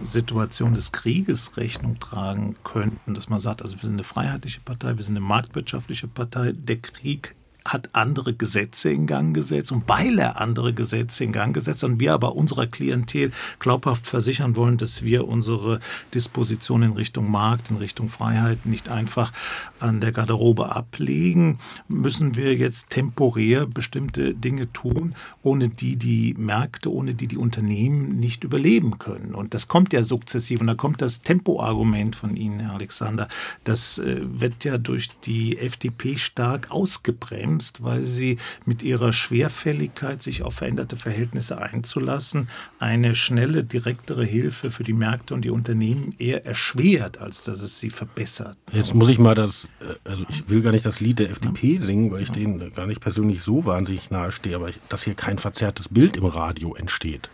Situation 0.00 0.74
des 0.74 0.92
Krieges 0.92 1.56
Rechnung 1.56 1.98
tragen 1.98 2.56
könnten, 2.62 3.14
dass 3.14 3.28
man 3.28 3.40
sagt, 3.40 3.62
also 3.62 3.76
wir 3.76 3.82
sind 3.82 3.94
eine 3.94 4.04
freiheitliche 4.04 4.60
Partei, 4.60 4.96
wir 4.96 5.02
sind 5.02 5.16
eine 5.16 5.24
marktwirtschaftliche 5.24 6.08
Partei, 6.08 6.52
der 6.52 6.76
Krieg 6.76 7.34
hat 7.66 7.90
andere 7.92 8.34
Gesetze 8.34 8.90
in 8.90 9.06
Gang 9.06 9.34
gesetzt 9.34 9.72
und 9.72 9.88
weil 9.88 10.18
er 10.18 10.40
andere 10.40 10.72
Gesetze 10.72 11.24
in 11.24 11.32
Gang 11.32 11.54
gesetzt 11.54 11.82
hat 11.82 11.90
und 11.90 12.00
wir 12.00 12.14
aber 12.14 12.36
unserer 12.36 12.66
Klientel 12.66 13.32
glaubhaft 13.58 14.06
versichern 14.06 14.56
wollen, 14.56 14.76
dass 14.76 15.02
wir 15.02 15.26
unsere 15.26 15.80
Disposition 16.14 16.82
in 16.82 16.92
Richtung 16.92 17.30
Markt, 17.30 17.70
in 17.70 17.76
Richtung 17.76 18.08
Freiheit 18.08 18.66
nicht 18.66 18.88
einfach 18.88 19.32
an 19.80 20.00
der 20.00 20.12
Garderobe 20.12 20.74
ablegen, 20.74 21.58
müssen 21.88 22.36
wir 22.36 22.54
jetzt 22.54 22.90
temporär 22.90 23.66
bestimmte 23.66 24.34
Dinge 24.34 24.72
tun, 24.72 25.14
ohne 25.42 25.68
die 25.68 25.96
die 25.96 26.34
Märkte, 26.38 26.92
ohne 26.92 27.14
die 27.14 27.26
die 27.26 27.36
Unternehmen 27.36 28.18
nicht 28.18 28.44
überleben 28.44 28.98
können. 28.98 29.34
Und 29.34 29.54
das 29.54 29.68
kommt 29.68 29.92
ja 29.92 30.02
sukzessiv 30.02 30.60
und 30.60 30.66
da 30.66 30.74
kommt 30.74 31.02
das 31.02 31.22
Tempoargument 31.22 32.16
von 32.16 32.36
Ihnen, 32.36 32.60
Herr 32.60 32.74
Alexander. 32.74 33.28
Das 33.64 33.98
äh, 33.98 34.20
wird 34.22 34.64
ja 34.64 34.78
durch 34.78 35.10
die 35.24 35.58
FDP 35.58 36.16
stark 36.16 36.70
ausgebremst, 36.70 37.55
weil 37.82 38.04
sie 38.04 38.38
mit 38.64 38.82
ihrer 38.82 39.12
Schwerfälligkeit, 39.12 40.22
sich 40.22 40.42
auf 40.42 40.54
veränderte 40.54 40.96
Verhältnisse 40.96 41.60
einzulassen, 41.60 42.48
eine 42.78 43.14
schnelle, 43.14 43.64
direktere 43.64 44.24
Hilfe 44.24 44.70
für 44.70 44.84
die 44.84 44.92
Märkte 44.92 45.34
und 45.34 45.42
die 45.42 45.50
Unternehmen 45.50 46.14
eher 46.18 46.46
erschwert, 46.46 47.18
als 47.18 47.42
dass 47.42 47.62
es 47.62 47.78
sie 47.78 47.90
verbessert. 47.90 48.56
Jetzt 48.72 48.94
muss 48.94 49.08
ich 49.08 49.18
mal 49.18 49.34
das, 49.34 49.68
äh, 49.80 50.08
also 50.08 50.24
ich 50.28 50.48
will 50.48 50.62
gar 50.62 50.72
nicht 50.72 50.86
das 50.86 51.00
Lied 51.00 51.18
der 51.18 51.30
FDP 51.30 51.78
singen, 51.78 52.10
weil 52.10 52.22
ich 52.22 52.30
denen 52.30 52.72
gar 52.74 52.86
nicht 52.86 53.00
persönlich 53.00 53.42
so 53.42 53.64
wahnsinnig 53.64 54.10
nahe 54.10 54.32
stehe, 54.32 54.56
aber 54.56 54.68
ich, 54.68 54.78
dass 54.88 55.02
hier 55.02 55.14
kein 55.14 55.38
verzerrtes 55.38 55.88
Bild 55.88 56.16
im 56.16 56.26
Radio 56.26 56.74
entsteht. 56.74 57.28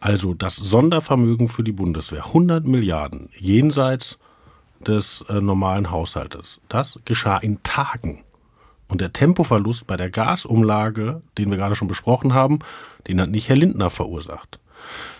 Also 0.00 0.34
das 0.34 0.56
Sondervermögen 0.56 1.48
für 1.48 1.62
die 1.62 1.72
Bundeswehr, 1.72 2.26
100 2.26 2.66
Milliarden 2.66 3.28
jenseits 3.38 4.18
des 4.80 5.24
äh, 5.28 5.40
normalen 5.40 5.90
Haushaltes, 5.90 6.60
das 6.68 6.98
geschah 7.04 7.38
in 7.38 7.62
Tagen. 7.62 8.24
Und 8.92 9.00
der 9.00 9.14
Tempoverlust 9.14 9.86
bei 9.86 9.96
der 9.96 10.10
Gasumlage, 10.10 11.22
den 11.38 11.50
wir 11.50 11.56
gerade 11.56 11.74
schon 11.74 11.88
besprochen 11.88 12.34
haben, 12.34 12.58
den 13.08 13.22
hat 13.22 13.30
nicht 13.30 13.48
Herr 13.48 13.56
Lindner 13.56 13.88
verursacht. 13.88 14.58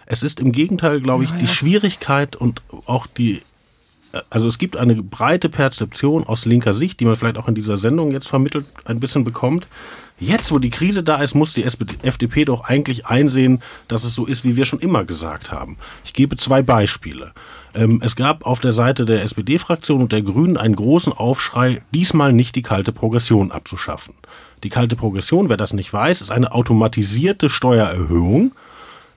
Es 0.04 0.22
ist 0.22 0.40
im 0.40 0.52
Gegenteil, 0.52 1.00
glaube 1.00 1.24
ich, 1.24 1.30
die 1.30 1.46
Schwierigkeit 1.46 2.36
und 2.36 2.60
auch 2.84 3.06
die 3.06 3.40
also 4.28 4.46
es 4.46 4.58
gibt 4.58 4.76
eine 4.76 4.96
breite 4.96 5.48
Perzeption 5.48 6.24
aus 6.24 6.44
linker 6.44 6.74
Sicht, 6.74 7.00
die 7.00 7.06
man 7.06 7.16
vielleicht 7.16 7.38
auch 7.38 7.48
in 7.48 7.54
dieser 7.54 7.78
Sendung 7.78 8.12
jetzt 8.12 8.28
vermittelt 8.28 8.66
ein 8.84 9.00
bisschen 9.00 9.24
bekommt. 9.24 9.66
Jetzt, 10.18 10.52
wo 10.52 10.58
die 10.58 10.68
Krise 10.68 11.02
da 11.02 11.22
ist, 11.22 11.34
muss 11.34 11.54
die 11.54 11.64
FDP 11.64 12.44
doch 12.44 12.64
eigentlich 12.64 13.06
einsehen, 13.06 13.62
dass 13.88 14.04
es 14.04 14.14
so 14.14 14.26
ist, 14.26 14.44
wie 14.44 14.54
wir 14.54 14.66
schon 14.66 14.80
immer 14.80 15.06
gesagt 15.06 15.50
haben. 15.50 15.78
Ich 16.04 16.12
gebe 16.12 16.36
zwei 16.36 16.60
Beispiele. 16.60 17.32
Ähm, 17.74 18.00
Es 18.02 18.16
gab 18.16 18.44
auf 18.46 18.60
der 18.60 18.72
Seite 18.72 19.04
der 19.04 19.22
SPD-Fraktion 19.22 20.02
und 20.02 20.12
der 20.12 20.22
Grünen 20.22 20.56
einen 20.56 20.76
großen 20.76 21.12
Aufschrei, 21.12 21.82
diesmal 21.94 22.32
nicht 22.32 22.56
die 22.56 22.62
kalte 22.62 22.92
Progression 22.92 23.52
abzuschaffen. 23.52 24.14
Die 24.62 24.68
kalte 24.68 24.96
Progression, 24.96 25.48
wer 25.48 25.56
das 25.56 25.72
nicht 25.72 25.92
weiß, 25.92 26.20
ist 26.20 26.30
eine 26.30 26.52
automatisierte 26.52 27.50
Steuererhöhung, 27.50 28.52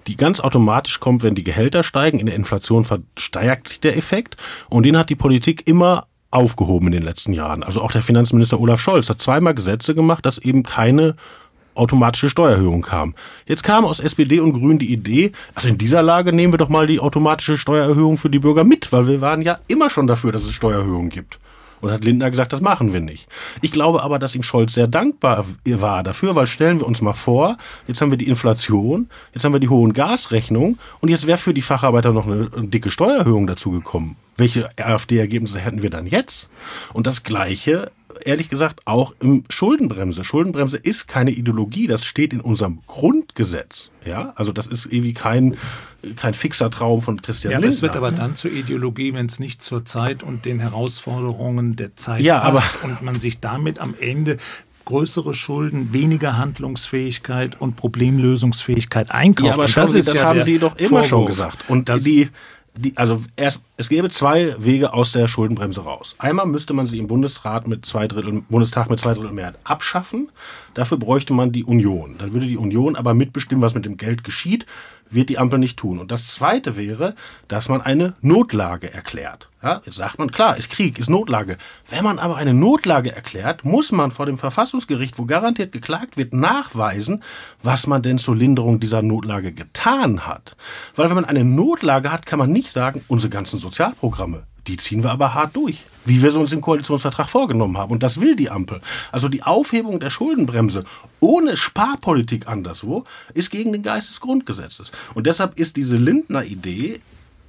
die 0.07 0.17
ganz 0.17 0.39
automatisch 0.39 0.99
kommt, 0.99 1.23
wenn 1.23 1.35
die 1.35 1.43
Gehälter 1.43 1.83
steigen. 1.83 2.19
In 2.19 2.25
der 2.27 2.35
Inflation 2.35 2.85
verstärkt 2.85 3.69
sich 3.69 3.79
der 3.79 3.97
Effekt. 3.97 4.37
Und 4.69 4.83
den 4.83 4.97
hat 4.97 5.09
die 5.09 5.15
Politik 5.15 5.67
immer 5.67 6.07
aufgehoben 6.31 6.87
in 6.87 6.93
den 6.93 7.03
letzten 7.03 7.33
Jahren. 7.33 7.63
Also 7.63 7.81
auch 7.81 7.91
der 7.91 8.01
Finanzminister 8.01 8.59
Olaf 8.59 8.81
Scholz 8.81 9.09
hat 9.09 9.21
zweimal 9.21 9.55
Gesetze 9.55 9.95
gemacht, 9.95 10.25
dass 10.25 10.37
eben 10.37 10.63
keine 10.63 11.15
automatische 11.75 12.29
Steuererhöhung 12.29 12.81
kam. 12.81 13.15
Jetzt 13.45 13.63
kam 13.63 13.85
aus 13.85 13.99
SPD 13.99 14.39
und 14.39 14.53
Grünen 14.53 14.79
die 14.79 14.91
Idee, 14.91 15.31
also 15.53 15.69
in 15.69 15.77
dieser 15.77 16.01
Lage 16.01 16.33
nehmen 16.33 16.53
wir 16.53 16.57
doch 16.57 16.69
mal 16.69 16.88
die 16.88 16.99
automatische 16.99 17.57
Steuererhöhung 17.57 18.17
für 18.17 18.29
die 18.29 18.39
Bürger 18.39 18.63
mit, 18.63 18.91
weil 18.91 19.07
wir 19.07 19.21
waren 19.21 19.41
ja 19.41 19.57
immer 19.67 19.89
schon 19.89 20.07
dafür, 20.07 20.31
dass 20.31 20.43
es 20.43 20.53
Steuererhöhungen 20.53 21.09
gibt. 21.09 21.39
Und 21.81 21.91
hat 21.91 22.05
Lindner 22.05 22.31
gesagt, 22.31 22.51
das 22.51 22.61
machen 22.61 22.93
wir 22.93 23.01
nicht. 23.01 23.27
Ich 23.61 23.71
glaube 23.71 24.01
aber, 24.01 24.17
dass 24.17 24.33
ihm 24.33 24.41
Scholz 24.41 24.73
sehr 24.73 24.88
dankbar 24.88 25.45
war 25.65 26.03
dafür, 26.03 26.33
weil 26.33 26.47
stellen 26.47 26.79
wir 26.79 26.88
uns 26.88 27.01
mal 27.01 27.13
vor, 27.13 27.57
jetzt 27.85 28.01
haben 28.01 28.11
wir 28.11 28.17
die 28.17 28.27
Inflation, 28.27 29.09
jetzt 29.33 29.43
haben 29.43 29.53
wir 29.53 29.59
die 29.59 29.69
hohen 29.69 29.93
Gasrechnungen 29.93 30.79
und 31.01 31.09
jetzt 31.09 31.27
wäre 31.27 31.38
für 31.38 31.53
die 31.53 31.61
Facharbeiter 31.61 32.11
noch 32.11 32.25
eine 32.25 32.49
dicke 32.55 32.89
Steuererhöhung 32.89 33.45
dazu 33.45 33.71
gekommen. 33.71 34.15
Welche 34.38 34.69
AfD-Ergebnisse 34.77 35.59
hätten 35.59 35.83
wir 35.83 35.89
dann 35.89 36.07
jetzt? 36.07 36.49
Und 36.93 37.07
das 37.07 37.23
Gleiche 37.23 37.91
ehrlich 38.23 38.49
gesagt 38.49 38.82
auch 38.86 39.13
im 39.19 39.43
Schuldenbremse. 39.49 40.23
Schuldenbremse 40.23 40.78
ist 40.78 41.08
keine 41.08 41.32
Ideologie, 41.32 41.88
das 41.88 42.06
steht 42.06 42.34
in 42.34 42.41
unserem 42.41 42.80
Grundgesetz. 42.88 43.89
Ja, 44.06 44.34
also 44.36 44.51
das 44.51 44.67
ist 44.67 44.86
irgendwie 44.86 45.13
kein, 45.13 45.58
kein 46.15 46.34
fixer 46.34 46.69
Traum 46.69 47.01
von 47.01 47.21
Christian 47.21 47.51
ja, 47.51 47.58
Lindner. 47.58 47.75
Es 47.75 47.82
wird 47.82 47.95
aber 47.95 48.12
dann 48.12 48.36
zur 48.36 48.51
Ideologie, 48.51 49.13
wenn 49.13 49.25
es 49.25 49.39
nicht 49.39 49.62
zur 49.62 49.86
Zeit 49.86 50.21
und 50.23 50.45
den 50.45 50.60
Herausforderungen 50.60 51.75
der 51.75 51.95
Zeit 51.95 52.21
ja, 52.21 52.39
passt 52.39 52.84
und 52.84 53.01
man 53.01 53.17
sich 53.17 53.39
damit 53.39 53.80
am 53.80 53.95
Ende 53.99 54.38
größere 54.86 55.34
Schulden, 55.34 55.93
weniger 55.93 56.38
Handlungsfähigkeit 56.38 57.60
und 57.60 57.75
Problemlösungsfähigkeit 57.75 59.12
einkauft. 59.12 59.47
Ja, 59.47 59.54
aber 59.54 59.65
das, 59.65 59.91
Sie, 59.91 59.97
das 59.97 60.13
ja 60.13 60.23
haben 60.23 60.43
Sie 60.43 60.60
doch 60.60 60.78
immer 60.78 61.04
Vorwurf. 61.04 61.08
schon 61.08 61.25
gesagt. 61.25 61.69
Und 61.69 61.89
das, 61.89 62.04
die, 62.04 62.30
die, 62.77 62.95
also 62.97 63.21
erst, 63.35 63.61
es 63.77 63.89
gäbe 63.89 64.09
zwei 64.09 64.55
Wege 64.57 64.93
aus 64.93 65.11
der 65.11 65.27
Schuldenbremse 65.27 65.81
raus. 65.81 66.15
Einmal 66.17 66.45
müsste 66.45 66.73
man 66.73 66.88
sie 66.88 66.99
im 66.99 67.07
Bundesrat 67.07 67.67
mit 67.67 67.85
zwei 67.85 68.07
Drittel, 68.07 68.43
Bundestag 68.49 68.89
mit 68.89 68.99
zwei 68.99 69.13
Drittel 69.13 69.31
Mehrheit 69.31 69.57
abschaffen. 69.63 70.29
Dafür 70.73 70.97
bräuchte 70.97 71.33
man 71.33 71.51
die 71.51 71.63
Union. 71.63 72.15
Dann 72.17 72.33
würde 72.33 72.47
die 72.47 72.57
Union 72.57 72.95
aber 72.95 73.13
mitbestimmen, 73.13 73.61
was 73.61 73.75
mit 73.75 73.85
dem 73.85 73.97
Geld 73.97 74.23
geschieht 74.23 74.65
wird 75.09 75.29
die 75.29 75.37
Ampel 75.37 75.59
nicht 75.59 75.77
tun. 75.77 75.99
Und 75.99 76.11
das 76.11 76.27
Zweite 76.27 76.75
wäre, 76.75 77.15
dass 77.47 77.69
man 77.69 77.81
eine 77.81 78.13
Notlage 78.21 78.93
erklärt. 78.93 79.49
Ja, 79.61 79.81
jetzt 79.85 79.95
sagt 79.95 80.19
man, 80.19 80.31
klar, 80.31 80.57
ist 80.57 80.69
Krieg, 80.69 80.99
ist 80.99 81.09
Notlage. 81.09 81.57
Wenn 81.89 82.03
man 82.03 82.19
aber 82.19 82.35
eine 82.35 82.53
Notlage 82.53 83.15
erklärt, 83.15 83.65
muss 83.65 83.91
man 83.91 84.11
vor 84.11 84.25
dem 84.25 84.37
Verfassungsgericht, 84.37 85.17
wo 85.17 85.25
garantiert 85.25 85.71
geklagt 85.71 86.17
wird, 86.17 86.33
nachweisen, 86.33 87.23
was 87.63 87.87
man 87.87 88.01
denn 88.01 88.17
zur 88.17 88.35
Linderung 88.35 88.79
dieser 88.79 89.01
Notlage 89.01 89.51
getan 89.53 90.27
hat. 90.27 90.55
Weil 90.95 91.07
wenn 91.09 91.15
man 91.15 91.25
eine 91.25 91.43
Notlage 91.43 92.11
hat, 92.11 92.25
kann 92.25 92.39
man 92.39 92.51
nicht 92.51 92.71
sagen, 92.71 93.03
unsere 93.07 93.29
ganzen 93.31 93.59
Sozialprogramme, 93.59 94.45
die 94.67 94.78
ziehen 94.78 95.04
wir 95.04 95.12
aber 95.12 95.34
hart 95.34 95.56
durch, 95.56 95.84
wie 96.06 96.21
wir 96.21 96.30
es 96.30 96.36
uns 96.36 96.51
im 96.51 96.62
Koalitionsvertrag 96.62 97.30
vorgenommen 97.30 97.78
haben. 97.78 97.91
Und 97.91 98.04
das 98.04 98.19
will 98.19 98.36
die 98.36 98.49
Ampel. 98.49 98.82
Also 99.12 99.30
die 99.30 99.43
Aufhebung 99.43 99.99
der 99.99 100.10
Schuldenbremse 100.10 100.86
ohne 101.19 101.58
Sparpolitik 101.58 102.47
anderswo 102.47 103.04
ist 103.34 103.51
gegen 103.51 103.73
den 103.73 103.84
Geist 103.84 104.10
des 104.10 104.21
Grundgesetzes. 104.21 104.91
Und 105.13 105.28
deshalb 105.28 105.58
ist 105.60 105.78
diese 105.78 105.97
Lindner 105.97 106.43
Idee, 106.43 107.01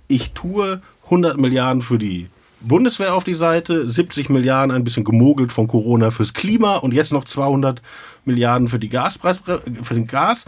ich 0.08 0.32
tue 0.32 0.80
100 1.04 1.38
Milliarden 1.38 1.82
für 1.82 1.98
die 1.98 2.28
Bundeswehr 2.60 3.14
auf 3.14 3.24
die 3.24 3.34
Seite, 3.34 3.88
70 3.88 4.30
Milliarden 4.30 4.74
ein 4.74 4.84
bisschen 4.84 5.04
gemogelt 5.04 5.52
von 5.52 5.68
Corona 5.68 6.10
fürs 6.10 6.32
Klima 6.32 6.76
und 6.76 6.94
jetzt 6.94 7.12
noch 7.12 7.24
200 7.24 7.82
Milliarden 8.24 8.68
für 8.68 8.78
die 8.78 8.88
Gaspreis 8.88 9.40
für 9.82 9.94
den 9.94 10.06
Gas 10.06 10.46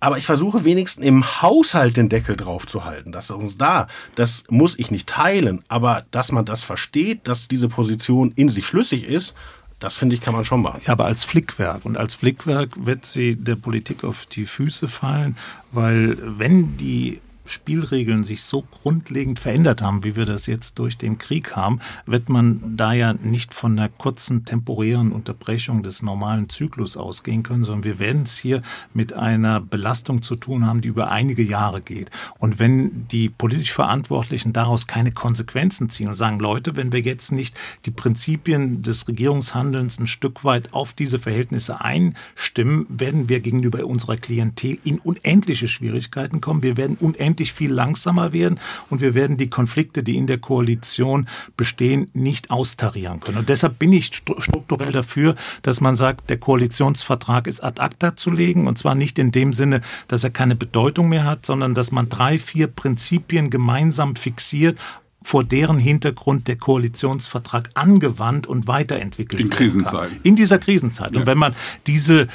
aber 0.00 0.18
ich 0.18 0.26
versuche 0.26 0.64
wenigstens 0.64 1.04
im 1.04 1.42
Haushalt 1.42 1.96
den 1.96 2.08
Deckel 2.08 2.36
drauf 2.36 2.66
zu 2.66 2.84
halten. 2.84 3.12
Das 3.12 3.26
ist 3.26 3.30
uns 3.32 3.58
da. 3.58 3.88
Das 4.14 4.44
muss 4.48 4.78
ich 4.78 4.90
nicht 4.90 5.08
teilen. 5.08 5.64
Aber 5.68 6.04
dass 6.10 6.32
man 6.32 6.44
das 6.44 6.62
versteht, 6.62 7.26
dass 7.26 7.48
diese 7.48 7.68
Position 7.68 8.32
in 8.36 8.48
sich 8.48 8.66
schlüssig 8.66 9.04
ist, 9.04 9.34
das 9.80 9.94
finde 9.94 10.16
ich, 10.16 10.20
kann 10.20 10.34
man 10.34 10.44
schon 10.44 10.62
machen. 10.62 10.80
Ja, 10.86 10.92
aber 10.92 11.06
als 11.06 11.24
Flickwerk. 11.24 11.84
Und 11.84 11.96
als 11.96 12.14
Flickwerk 12.14 12.70
wird 12.84 13.06
sie 13.06 13.36
der 13.36 13.56
Politik 13.56 14.04
auf 14.04 14.26
die 14.26 14.46
Füße 14.46 14.88
fallen, 14.88 15.36
weil 15.70 16.18
wenn 16.38 16.76
die 16.76 17.20
Spielregeln 17.48 18.24
sich 18.24 18.42
so 18.42 18.62
grundlegend 18.62 19.38
verändert 19.38 19.82
haben, 19.82 20.04
wie 20.04 20.16
wir 20.16 20.26
das 20.26 20.46
jetzt 20.46 20.78
durch 20.78 20.98
den 20.98 21.18
Krieg 21.18 21.56
haben, 21.56 21.80
wird 22.06 22.28
man 22.28 22.76
da 22.76 22.92
ja 22.92 23.12
nicht 23.12 23.54
von 23.54 23.78
einer 23.78 23.88
kurzen 23.88 24.44
temporären 24.44 25.12
Unterbrechung 25.12 25.82
des 25.82 26.02
normalen 26.02 26.48
Zyklus 26.48 26.96
ausgehen 26.96 27.42
können, 27.42 27.64
sondern 27.64 27.84
wir 27.84 27.98
werden 27.98 28.22
es 28.22 28.38
hier 28.38 28.62
mit 28.94 29.12
einer 29.12 29.60
Belastung 29.60 30.22
zu 30.22 30.36
tun 30.36 30.66
haben, 30.66 30.80
die 30.80 30.88
über 30.88 31.10
einige 31.10 31.42
Jahre 31.42 31.80
geht. 31.80 32.10
Und 32.38 32.58
wenn 32.58 33.08
die 33.08 33.28
politisch 33.28 33.72
Verantwortlichen 33.72 34.52
daraus 34.52 34.86
keine 34.86 35.12
Konsequenzen 35.12 35.90
ziehen 35.90 36.08
und 36.08 36.14
sagen, 36.14 36.38
Leute, 36.38 36.76
wenn 36.76 36.92
wir 36.92 37.00
jetzt 37.00 37.32
nicht 37.32 37.58
die 37.86 37.90
Prinzipien 37.90 38.82
des 38.82 39.08
Regierungshandelns 39.08 39.98
ein 39.98 40.06
Stück 40.06 40.44
weit 40.44 40.72
auf 40.72 40.92
diese 40.92 41.18
Verhältnisse 41.18 41.80
einstimmen, 41.80 42.86
werden 42.88 43.28
wir 43.28 43.40
gegenüber 43.40 43.84
unserer 43.86 44.16
Klientel 44.16 44.78
in 44.84 44.98
unendliche 44.98 45.68
Schwierigkeiten 45.68 46.40
kommen. 46.40 46.62
Wir 46.62 46.76
werden 46.76 46.96
unendlich 47.00 47.37
endlich 47.38 47.52
viel 47.52 47.72
langsamer 47.72 48.32
werden 48.32 48.58
und 48.90 49.00
wir 49.00 49.14
werden 49.14 49.36
die 49.36 49.48
Konflikte, 49.48 50.02
die 50.02 50.16
in 50.16 50.26
der 50.26 50.38
Koalition 50.38 51.28
bestehen, 51.56 52.10
nicht 52.12 52.50
austarieren 52.50 53.20
können. 53.20 53.38
Und 53.38 53.48
deshalb 53.48 53.78
bin 53.78 53.92
ich 53.92 54.06
strukturell 54.06 54.90
dafür, 54.90 55.36
dass 55.62 55.80
man 55.80 55.94
sagt, 55.94 56.30
der 56.30 56.38
Koalitionsvertrag 56.38 57.46
ist 57.46 57.62
ad 57.62 57.80
acta 57.80 58.16
zu 58.16 58.32
legen 58.32 58.66
und 58.66 58.76
zwar 58.76 58.96
nicht 58.96 59.20
in 59.20 59.30
dem 59.30 59.52
Sinne, 59.52 59.82
dass 60.08 60.24
er 60.24 60.30
keine 60.30 60.56
Bedeutung 60.56 61.08
mehr 61.08 61.24
hat, 61.24 61.46
sondern 61.46 61.74
dass 61.74 61.92
man 61.92 62.08
drei, 62.08 62.40
vier 62.40 62.66
Prinzipien 62.66 63.50
gemeinsam 63.50 64.16
fixiert, 64.16 64.76
vor 65.22 65.44
deren 65.44 65.78
Hintergrund 65.78 66.48
der 66.48 66.56
Koalitionsvertrag 66.56 67.70
angewandt 67.74 68.48
und 68.48 68.66
weiterentwickelt 68.66 69.42
wird. 69.42 69.52
In 69.52 69.56
Krisenzeiten. 69.56 70.18
In 70.24 70.34
dieser 70.34 70.58
Krisenzeit. 70.58 71.12
Ja. 71.12 71.20
Und 71.20 71.26
wenn 71.26 71.38
man 71.38 71.54
diese 71.86 72.26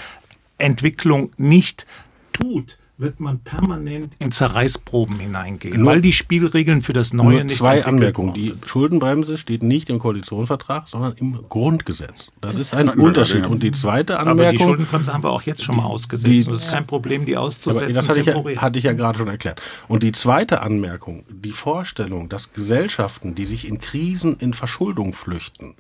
Entwicklung 0.57 1.31
nicht 1.37 1.85
tut, 2.31 2.77
wird 3.03 3.19
man 3.19 3.39
permanent 3.39 4.15
in 4.19 4.31
Zerreißproben 4.31 5.19
hineingehen, 5.19 5.81
nur, 5.81 5.91
weil 5.91 6.01
die 6.01 6.13
Spielregeln 6.13 6.81
für 6.81 6.93
das 6.93 7.13
Neue 7.13 7.35
nur 7.35 7.43
nicht 7.43 7.57
zwei 7.57 7.85
Anmerkungen. 7.85 8.33
Die 8.33 8.53
Schuldenbremse 8.65 9.37
steht 9.37 9.61
nicht 9.61 9.89
im 9.89 9.99
Koalitionsvertrag, 9.99 10.87
sondern 10.87 11.13
im 11.17 11.37
Grundgesetz. 11.49 12.31
Das, 12.41 12.53
das 12.53 12.61
ist 12.61 12.73
ein 12.73 12.89
Unterschied. 12.89 13.45
Und 13.45 13.61
die 13.61 13.71
zweite 13.71 14.17
Anmerkung. 14.19 14.41
Aber 14.41 14.51
die 14.51 14.63
Schuldenbremse 14.63 15.13
haben 15.13 15.23
wir 15.23 15.31
auch 15.31 15.43
jetzt 15.43 15.63
schon 15.63 15.77
mal 15.77 15.85
ausgesetzt. 15.85 16.31
Die, 16.31 16.43
das 16.43 16.63
ist 16.63 16.71
kein 16.71 16.87
Problem, 16.87 17.25
die 17.25 17.37
auszusetzen. 17.37 17.93
Das 17.93 18.09
hatte 18.09 18.21
ich, 18.21 18.25
ja, 18.25 18.61
hatte 18.61 18.79
ich 18.79 18.85
ja 18.85 18.93
gerade 18.93 19.17
schon 19.17 19.27
erklärt. 19.27 19.61
Und 19.87 20.01
die 20.01 20.13
zweite 20.13 20.61
Anmerkung, 20.61 21.25
die 21.29 21.51
Vorstellung, 21.51 22.29
dass 22.29 22.53
Gesellschaften, 22.53 23.35
die 23.35 23.45
sich 23.45 23.67
in 23.67 23.79
Krisen 23.79 24.37
in 24.39 24.53
Verschuldung 24.53 25.13
flüchten, 25.13 25.75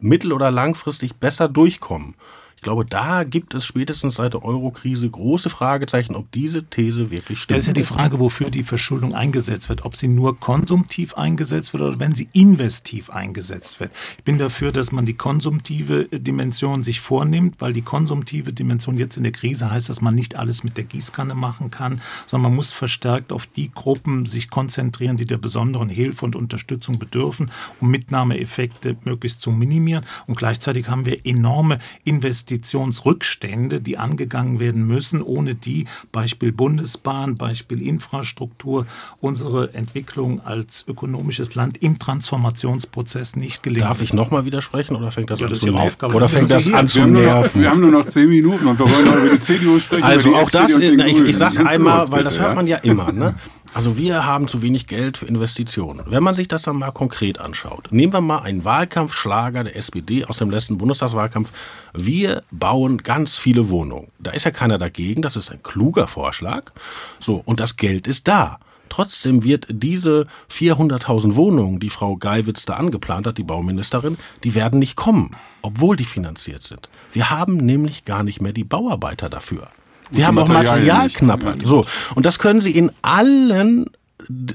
mittel- 0.00 0.32
oder 0.32 0.50
langfristig 0.50 1.14
besser 1.16 1.48
durchkommen 1.48 2.16
ich 2.62 2.64
glaube, 2.64 2.84
da 2.84 3.24
gibt 3.24 3.54
es 3.54 3.66
spätestens 3.66 4.14
seit 4.14 4.34
der 4.34 4.44
Eurokrise 4.44 5.10
große 5.10 5.50
Fragezeichen, 5.50 6.14
ob 6.14 6.30
diese 6.30 6.62
These 6.62 7.10
wirklich 7.10 7.40
stimmt. 7.40 7.56
Das 7.56 7.64
ist 7.64 7.66
ja 7.66 7.72
die 7.72 7.82
Frage, 7.82 8.20
wofür 8.20 8.50
die 8.50 8.62
Verschuldung 8.62 9.16
eingesetzt 9.16 9.68
wird. 9.68 9.84
Ob 9.84 9.96
sie 9.96 10.06
nur 10.06 10.38
konsumtiv 10.38 11.14
eingesetzt 11.14 11.72
wird 11.72 11.82
oder 11.82 11.98
wenn 11.98 12.14
sie 12.14 12.28
investiv 12.32 13.10
eingesetzt 13.10 13.80
wird. 13.80 13.90
Ich 14.16 14.22
bin 14.22 14.38
dafür, 14.38 14.70
dass 14.70 14.92
man 14.92 15.06
die 15.06 15.14
konsumtive 15.14 16.04
Dimension 16.04 16.84
sich 16.84 17.00
vornimmt, 17.00 17.56
weil 17.58 17.72
die 17.72 17.82
konsumtive 17.82 18.52
Dimension 18.52 18.96
jetzt 18.96 19.16
in 19.16 19.24
der 19.24 19.32
Krise 19.32 19.68
heißt, 19.68 19.88
dass 19.88 20.00
man 20.00 20.14
nicht 20.14 20.36
alles 20.36 20.62
mit 20.62 20.76
der 20.76 20.84
Gießkanne 20.84 21.34
machen 21.34 21.72
kann, 21.72 22.00
sondern 22.28 22.52
man 22.52 22.54
muss 22.54 22.72
verstärkt 22.72 23.32
auf 23.32 23.48
die 23.48 23.72
Gruppen 23.72 24.24
sich 24.24 24.50
konzentrieren, 24.50 25.16
die 25.16 25.26
der 25.26 25.38
besonderen 25.38 25.88
Hilfe 25.88 26.26
und 26.26 26.36
Unterstützung 26.36 27.00
bedürfen, 27.00 27.50
um 27.80 27.90
Mitnahmeeffekte 27.90 28.96
möglichst 29.02 29.42
zu 29.42 29.50
minimieren. 29.50 30.04
Und 30.28 30.38
gleichzeitig 30.38 30.86
haben 30.86 31.06
wir 31.06 31.26
enorme 31.26 31.80
Investitionen 32.04 32.51
Investitionsrückstände, 32.52 33.80
die 33.80 33.96
angegangen 33.96 34.60
werden 34.60 34.86
müssen, 34.86 35.22
ohne 35.22 35.54
die 35.54 35.86
Beispiel 36.10 36.52
Bundesbahn, 36.52 37.36
Beispiel 37.36 37.80
Infrastruktur, 37.80 38.86
unsere 39.20 39.74
Entwicklung 39.74 40.44
als 40.44 40.84
ökonomisches 40.86 41.54
Land 41.54 41.78
im 41.82 41.98
Transformationsprozess 41.98 43.36
nicht 43.36 43.62
gelingt. 43.62 43.84
Darf 43.84 44.02
ich 44.02 44.12
nochmal 44.12 44.44
widersprechen 44.44 44.96
oder 44.96 45.10
fängt 45.10 45.30
das 45.30 45.40
ja, 45.40 45.46
an 45.46 45.54
zu 45.54 45.70
nerven? 45.70 46.12
Oder 46.12 46.28
fängt 46.28 46.50
das 46.50 46.72
an 46.72 46.88
zu 46.88 47.06
nerven? 47.06 47.62
Wir 47.62 47.70
haben 47.70 47.80
nur 47.80 47.90
noch 47.90 48.06
zehn 48.06 48.28
Minuten 48.28 48.66
und 48.66 48.78
wir 48.78 48.90
wollen 48.90 49.04
noch 49.06 49.16
über 49.16 49.30
die 49.30 49.40
CDU 49.40 49.78
sprechen. 49.78 50.04
Also 50.04 50.34
auch 50.34 50.50
das, 50.50 50.76
ich, 50.76 51.22
ich 51.22 51.36
sage 51.36 51.60
es 51.60 51.66
einmal, 51.66 52.10
weil 52.10 52.24
das 52.24 52.38
hört 52.38 52.54
man 52.54 52.66
ja 52.66 52.78
immer. 52.78 53.12
Ne? 53.12 53.34
Also 53.74 53.96
wir 53.96 54.26
haben 54.26 54.48
zu 54.48 54.60
wenig 54.60 54.86
Geld 54.86 55.16
für 55.16 55.24
Investitionen. 55.24 56.02
Wenn 56.06 56.22
man 56.22 56.34
sich 56.34 56.46
das 56.46 56.62
dann 56.62 56.76
mal 56.76 56.90
konkret 56.90 57.38
anschaut, 57.38 57.88
nehmen 57.90 58.12
wir 58.12 58.20
mal 58.20 58.40
einen 58.40 58.64
Wahlkampfschlager 58.64 59.64
der 59.64 59.76
SPD 59.76 60.26
aus 60.26 60.36
dem 60.36 60.50
letzten 60.50 60.76
Bundestagswahlkampf. 60.76 61.52
Wir 61.94 62.42
bauen 62.50 62.98
ganz 62.98 63.36
viele 63.36 63.70
Wohnungen. 63.70 64.08
Da 64.18 64.32
ist 64.32 64.44
ja 64.44 64.50
keiner 64.50 64.76
dagegen, 64.76 65.22
das 65.22 65.36
ist 65.36 65.50
ein 65.50 65.62
kluger 65.62 66.06
Vorschlag. 66.06 66.70
So, 67.18 67.42
und 67.46 67.60
das 67.60 67.76
Geld 67.76 68.06
ist 68.06 68.28
da. 68.28 68.58
Trotzdem 68.90 69.42
wird 69.42 69.68
diese 69.70 70.26
400.000 70.50 71.34
Wohnungen, 71.34 71.80
die 71.80 71.88
Frau 71.88 72.18
Geiwitz 72.18 72.66
da 72.66 72.74
angeplant 72.74 73.26
hat, 73.26 73.38
die 73.38 73.42
Bauministerin, 73.42 74.18
die 74.44 74.54
werden 74.54 74.80
nicht 74.80 74.96
kommen, 74.96 75.34
obwohl 75.62 75.96
die 75.96 76.04
finanziert 76.04 76.62
sind. 76.62 76.90
Wir 77.10 77.30
haben 77.30 77.56
nämlich 77.56 78.04
gar 78.04 78.22
nicht 78.22 78.42
mehr 78.42 78.52
die 78.52 78.64
Bauarbeiter 78.64 79.30
dafür. 79.30 79.68
Wir 80.12 80.26
haben 80.26 80.38
auch 80.38 80.48
Materialknappheit. 80.48 81.58
So. 81.64 81.84
Und 82.14 82.26
das 82.26 82.38
können 82.38 82.60
Sie 82.60 82.70
in 82.70 82.90
allen 83.02 83.86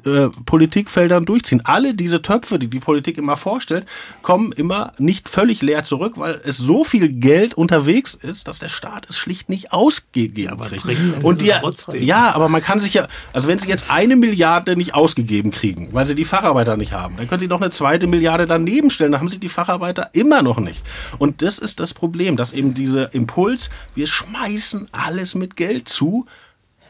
äh, 0.05 0.29
Politikfeldern 0.45 1.25
durchziehen. 1.25 1.61
Alle 1.63 1.93
diese 1.93 2.21
Töpfe, 2.21 2.59
die 2.59 2.67
die 2.67 2.79
Politik 2.79 3.17
immer 3.17 3.37
vorstellt, 3.37 3.85
kommen 4.21 4.51
immer 4.51 4.91
nicht 4.97 5.29
völlig 5.29 5.61
leer 5.61 5.83
zurück, 5.83 6.13
weil 6.17 6.39
es 6.43 6.57
so 6.57 6.83
viel 6.83 7.09
Geld 7.13 7.55
unterwegs 7.55 8.13
ist, 8.13 8.47
dass 8.47 8.59
der 8.59 8.69
Staat 8.69 9.07
es 9.09 9.17
schlicht 9.17 9.49
nicht 9.49 9.73
ausgegeben 9.73 10.59
kriegt. 10.59 11.23
Und 11.23 11.41
die, 11.41 11.53
ja, 11.99 12.33
aber 12.33 12.49
man 12.49 12.61
kann 12.61 12.79
sich 12.79 12.93
ja, 12.93 13.07
also 13.33 13.47
wenn 13.47 13.59
sie 13.59 13.67
jetzt 13.67 13.89
eine 13.89 14.15
Milliarde 14.15 14.75
nicht 14.75 14.93
ausgegeben 14.93 15.51
kriegen, 15.51 15.89
weil 15.91 16.05
sie 16.05 16.15
die 16.15 16.25
Facharbeiter 16.25 16.77
nicht 16.77 16.93
haben, 16.93 17.17
dann 17.17 17.27
können 17.27 17.39
sie 17.39 17.47
noch 17.47 17.61
eine 17.61 17.69
zweite 17.69 18.07
Milliarde 18.07 18.45
daneben 18.45 18.89
stellen, 18.89 19.11
dann 19.11 19.21
haben 19.21 19.29
sie 19.29 19.39
die 19.39 19.49
Facharbeiter 19.49 20.09
immer 20.13 20.41
noch 20.41 20.59
nicht. 20.59 20.81
Und 21.17 21.41
das 21.41 21.59
ist 21.59 21.79
das 21.79 21.93
Problem, 21.93 22.37
dass 22.37 22.53
eben 22.53 22.73
dieser 22.73 23.13
Impuls, 23.13 23.69
wir 23.95 24.07
schmeißen 24.07 24.87
alles 24.91 25.35
mit 25.35 25.55
Geld 25.55 25.89
zu, 25.89 26.25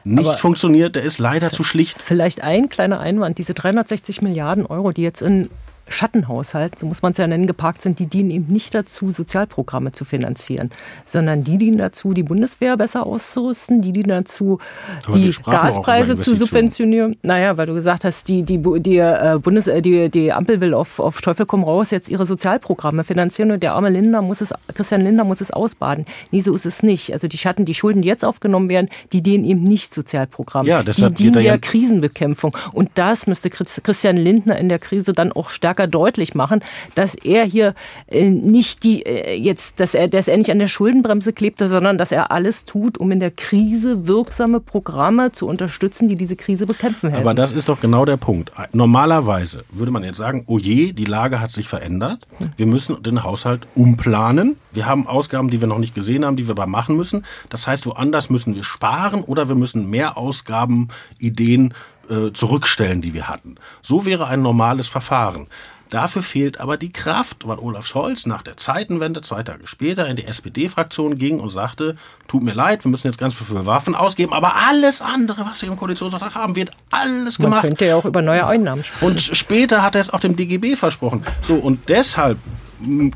nicht 0.08 0.28
Aber 0.28 0.38
funktioniert, 0.38 0.96
der 0.96 1.04
ist 1.04 1.18
leider 1.18 1.52
zu 1.52 1.64
schlicht. 1.64 2.02
Vielleicht 2.02 2.44
ein 2.44 2.70
kleiner 2.70 3.00
Einwand, 3.00 3.38
diese 3.38 3.54
360 3.54 4.22
Milliarden 4.22 4.66
Euro, 4.66 4.92
die 4.92 5.04
jetzt 5.04 5.22
in 5.22 5.50
Schattenhaushalt, 5.90 6.80
so 6.80 6.86
muss 6.86 7.02
man 7.02 7.14
es 7.14 7.18
ja 7.18 7.28
nennen, 7.28 7.48
geparkt 7.48 7.82
sind, 7.82 8.00
die 8.00 8.08
dienen 8.08 8.30
eben 8.30 8.52
nicht 8.52 8.74
dazu, 8.74 9.12
Sozialprogramme 9.12 9.92
zu 9.92 10.06
finanzieren, 10.06 10.72
sondern 11.06 11.44
die 11.44 11.58
dienen 11.58 11.78
dazu, 11.78 12.14
die 12.14 12.24
Bundeswehr 12.24 12.78
besser 12.78 13.06
auszurüsten, 13.06 13.82
die 13.82 13.94
dienen 13.94 14.10
dazu, 14.10 14.60
Aber 15.06 15.18
die 15.18 15.32
Gaspreise 15.44 16.20
zu 16.20 16.38
subventionieren. 16.38 17.16
Naja, 17.24 17.58
weil 17.58 17.66
du 17.66 17.74
gesagt 17.74 18.04
hast, 18.04 18.28
die, 18.28 18.44
die, 18.44 18.62
die, 18.80 18.98
äh, 18.98 19.40
Bundes, 19.42 19.68
äh, 19.68 19.82
die, 19.82 20.10
die 20.10 20.32
Ampel 20.32 20.62
will 20.62 20.74
auf, 20.74 21.00
auf 21.00 21.22
Teufel 21.22 21.46
komm 21.46 21.64
raus 21.64 21.92
jetzt 21.92 22.10
ihre 22.10 22.26
Sozialprogramme 22.26 23.04
finanzieren 23.04 23.52
und 23.52 23.64
der 23.64 23.74
arme 23.74 23.90
Lindner 23.90 24.22
muss 24.22 24.42
es, 24.42 24.54
Christian 24.74 25.02
Lindner 25.02 25.24
muss 25.24 25.42
es 25.42 25.52
ausbaden. 25.52 26.06
Nee, 26.32 26.42
so 26.42 26.54
ist 26.54 26.66
es 26.66 26.84
nicht. 26.84 27.14
Also 27.14 27.28
die 27.28 27.38
Schatten, 27.38 27.66
die 27.66 27.74
Schulden, 27.74 28.02
die 28.02 28.08
jetzt 28.08 28.26
aufgenommen 28.26 28.70
werden, 28.70 28.90
die 29.14 29.22
dienen 29.22 29.46
eben 29.46 29.64
nicht 29.64 29.94
Sozialprogramme. 29.94 30.68
Ja, 30.68 30.84
die 30.84 31.14
dienen 31.14 31.34
der 31.34 31.44
ja 31.44 31.58
Krisenbekämpfung. 31.58 32.56
Und 32.74 32.92
das 32.96 33.28
müsste 33.28 33.50
Christian 33.50 34.18
Lindner 34.18 34.58
in 34.58 34.70
der 34.70 34.80
Krise 34.80 35.14
dann 35.14 35.32
auch 35.32 35.50
stärker 35.50 35.77
stärker 35.78 35.88
deutlich 35.88 36.36
machen, 36.36 36.62
dass 36.96 37.16
er 37.16 37.46
hier 37.46 37.76
äh, 38.08 38.30
nicht 38.30 38.84
die 38.84 39.06
äh, 39.06 39.36
jetzt, 39.36 39.80
dass 39.80 39.94
er, 39.94 40.08
dass 40.08 40.28
er 40.28 40.38
nicht 40.38 40.50
an 40.50 40.60
der 40.60 40.68
Schuldenbremse 40.68 41.34
klebte, 41.34 41.68
sondern 41.68 41.98
dass 41.98 42.12
er 42.12 42.32
alles 42.32 42.66
tut, 42.66 42.98
um 42.98 43.12
in 43.12 43.20
der 43.20 43.32
Krise 43.32 44.08
wirksame 44.08 44.60
Programme 44.60 45.32
zu 45.32 45.48
unterstützen, 45.48 46.10
die 46.10 46.16
diese 46.16 46.36
Krise 46.36 46.66
bekämpfen 46.66 47.10
helfen. 47.10 47.28
Aber 47.28 47.34
das 47.34 47.52
ist 47.52 47.70
doch 47.70 47.80
genau 47.80 48.06
der 48.06 48.18
Punkt. 48.18 48.52
Normalerweise 48.74 49.64
würde 49.72 49.92
man 49.92 50.04
jetzt 50.04 50.18
sagen, 50.18 50.44
oh 50.48 50.58
je, 50.58 50.94
die 50.94 51.06
Lage 51.06 51.40
hat 51.40 51.52
sich 51.52 51.68
verändert. 51.68 52.28
Wir 52.56 52.66
müssen 52.66 53.02
den 53.04 53.24
Haushalt 53.24 53.68
umplanen. 53.76 54.58
Wir 54.72 54.86
haben 54.86 55.08
Ausgaben, 55.08 55.50
die 55.50 55.62
wir 55.62 55.68
noch 55.68 55.80
nicht 55.80 55.94
gesehen 55.94 56.26
haben, 56.26 56.38
die 56.38 56.48
wir 56.48 56.52
aber 56.52 56.68
machen 56.68 56.98
müssen. 56.98 57.26
Das 57.50 57.68
heißt, 57.68 57.86
woanders 57.86 58.30
müssen 58.30 58.56
wir 58.56 58.64
sparen 58.64 59.22
oder 59.22 59.48
wir 59.48 59.56
müssen 59.56 59.90
mehr 59.90 60.18
Ausgaben, 60.18 60.88
Ideen 61.20 61.74
äh, 62.10 62.32
zurückstellen, 62.34 63.02
die 63.02 63.14
wir 63.14 63.28
hatten. 63.28 63.56
So 63.82 64.06
wäre 64.06 64.28
ein 64.28 64.42
normales 64.42 64.88
Verfahren. 64.88 65.48
Dafür 65.90 66.22
fehlt 66.22 66.60
aber 66.60 66.78
die 66.78 66.92
Kraft, 66.92 67.48
weil 67.48 67.60
Olaf 67.60 67.86
Scholz 67.88 68.26
nach 68.26 68.42
der 68.42 68.58
Zeitenwende 68.58 69.22
zwei 69.22 69.44
Tage 69.44 69.68
später 69.68 70.08
in 70.08 70.18
die 70.18 70.26
SPD-Fraktion 70.26 71.18
ging 71.18 71.40
und 71.40 71.50
sagte, 71.50 71.96
tut 72.28 72.44
mir 72.44 72.54
leid, 72.54 72.84
wir 72.84 72.92
müssen 72.92 73.08
jetzt 73.08 73.18
ganz 73.18 73.36
viel 73.36 73.48
für 73.48 73.66
Waffen 73.66 73.96
ausgeben, 73.96 74.34
aber 74.34 74.56
alles 74.68 75.02
andere, 75.02 75.46
was 75.46 75.62
wir 75.62 75.70
im 75.70 75.78
Koalitionsvertrag 75.78 76.36
haben, 76.36 76.56
wird 76.56 76.72
alles 76.92 77.38
gemacht. 77.38 77.64
Man 77.64 77.70
könnte 77.70 77.86
ja 77.86 77.96
auch 77.96 78.06
über 78.06 78.22
neue 78.22 78.46
Einnahmen 78.46 78.84
sprechen. 78.84 79.12
Und 79.12 79.22
später 79.22 79.82
hat 79.82 79.96
er 79.96 80.02
es 80.02 80.10
auch 80.10 80.20
dem 80.20 80.36
DGB 80.36 80.76
versprochen. 80.76 81.24
So, 81.42 81.56
und 81.56 81.88
deshalb 81.88 82.38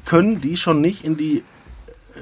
können 0.06 0.40
die 0.40 0.56
schon 0.56 0.82
nicht 0.82 1.04
in 1.04 1.18
die 1.18 1.44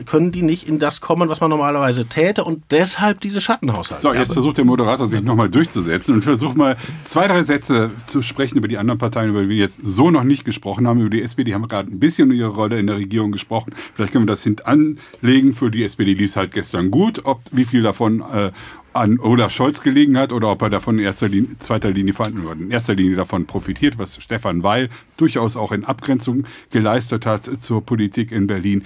können 0.06 0.32
die 0.32 0.42
nicht 0.42 0.68
in 0.68 0.80
das 0.80 1.02
kommen, 1.02 1.30
was 1.30 1.42
man 1.42 1.50
normalerweise 1.50 2.06
täte 2.06 2.44
und 2.44 2.64
deshalb 2.72 3.22
diese 3.22 3.42
Schattenhaushalte. 3.42 4.02
So, 4.02 4.14
jetzt 4.14 4.34
versucht 4.34 4.58
der 4.58 4.66
Moderator 4.66 5.08
sich 5.08 5.22
nochmal 5.22 5.50
durchzusetzen 5.50 6.16
und 6.16 6.24
versucht 6.24 6.56
mal 6.56 6.78
zwei, 7.06 7.28
drei 7.28 7.44
Sätze 7.44 7.92
zu 8.06 8.22
sprechen 8.22 8.58
über 8.58 8.68
die 8.68 8.78
anderen 8.78 8.98
Parteien, 8.98 9.30
über 9.30 9.42
die 9.44 9.50
wir 9.50 9.58
jetzt 9.58 9.80
so 9.84 10.12
noch 10.12 10.24
nicht 10.24 10.46
gesprochen 10.46 10.88
haben. 10.88 11.00
Über 11.00 11.10
die 11.10 11.22
SPD 11.22 11.54
haben 11.54 11.64
wir 11.64 11.68
gerade 11.68 11.92
ein 11.92 12.00
bisschen 12.00 12.26
über 12.32 12.36
ihre 12.36 12.50
Rolle 12.50 12.80
in 12.80 12.88
der 12.88 12.98
Regierung 12.98 13.32
gesprochen. 13.32 13.74
Vielleicht 13.96 14.14
können 14.14 14.26
wir 14.26 14.34
das 14.34 14.44
hintanlegen. 14.44 15.54
Für 15.54 15.72
die 15.72 15.84
SPD 15.84 16.14
lief 16.14 16.32
es 16.32 16.36
halt 16.36 16.52
gestern 16.52 16.92
gut. 16.92 17.22
Ob 17.26 17.42
wie 17.52 17.66
viel 17.66 17.82
davon 17.82 18.22
äh, 18.22 18.52
an 19.00 19.18
Olaf 19.20 19.54
Scholz 19.54 19.82
gelegen 19.82 20.18
hat 20.18 20.34
oder 20.34 20.52
ob 20.52 20.62
er 20.62 20.70
davon 20.70 21.00
in 21.00 21.06
erster 21.06 21.30
Linie, 21.30 21.58
zweiter 21.60 21.90
Linie 21.90 22.14
in 22.60 22.70
erster 22.70 22.94
Linie 22.94 23.16
davon 23.16 23.46
profitiert, 23.46 23.98
was 23.98 24.22
Stefan 24.22 24.62
Weil 24.62 24.90
durchaus 25.16 25.56
auch 25.56 25.72
in 25.72 25.86
Abgrenzung 25.86 26.44
geleistet 26.70 27.26
hat 27.26 27.46
zur 27.46 27.86
Politik 27.86 28.34
in 28.34 28.46
Berlin. 28.48 28.84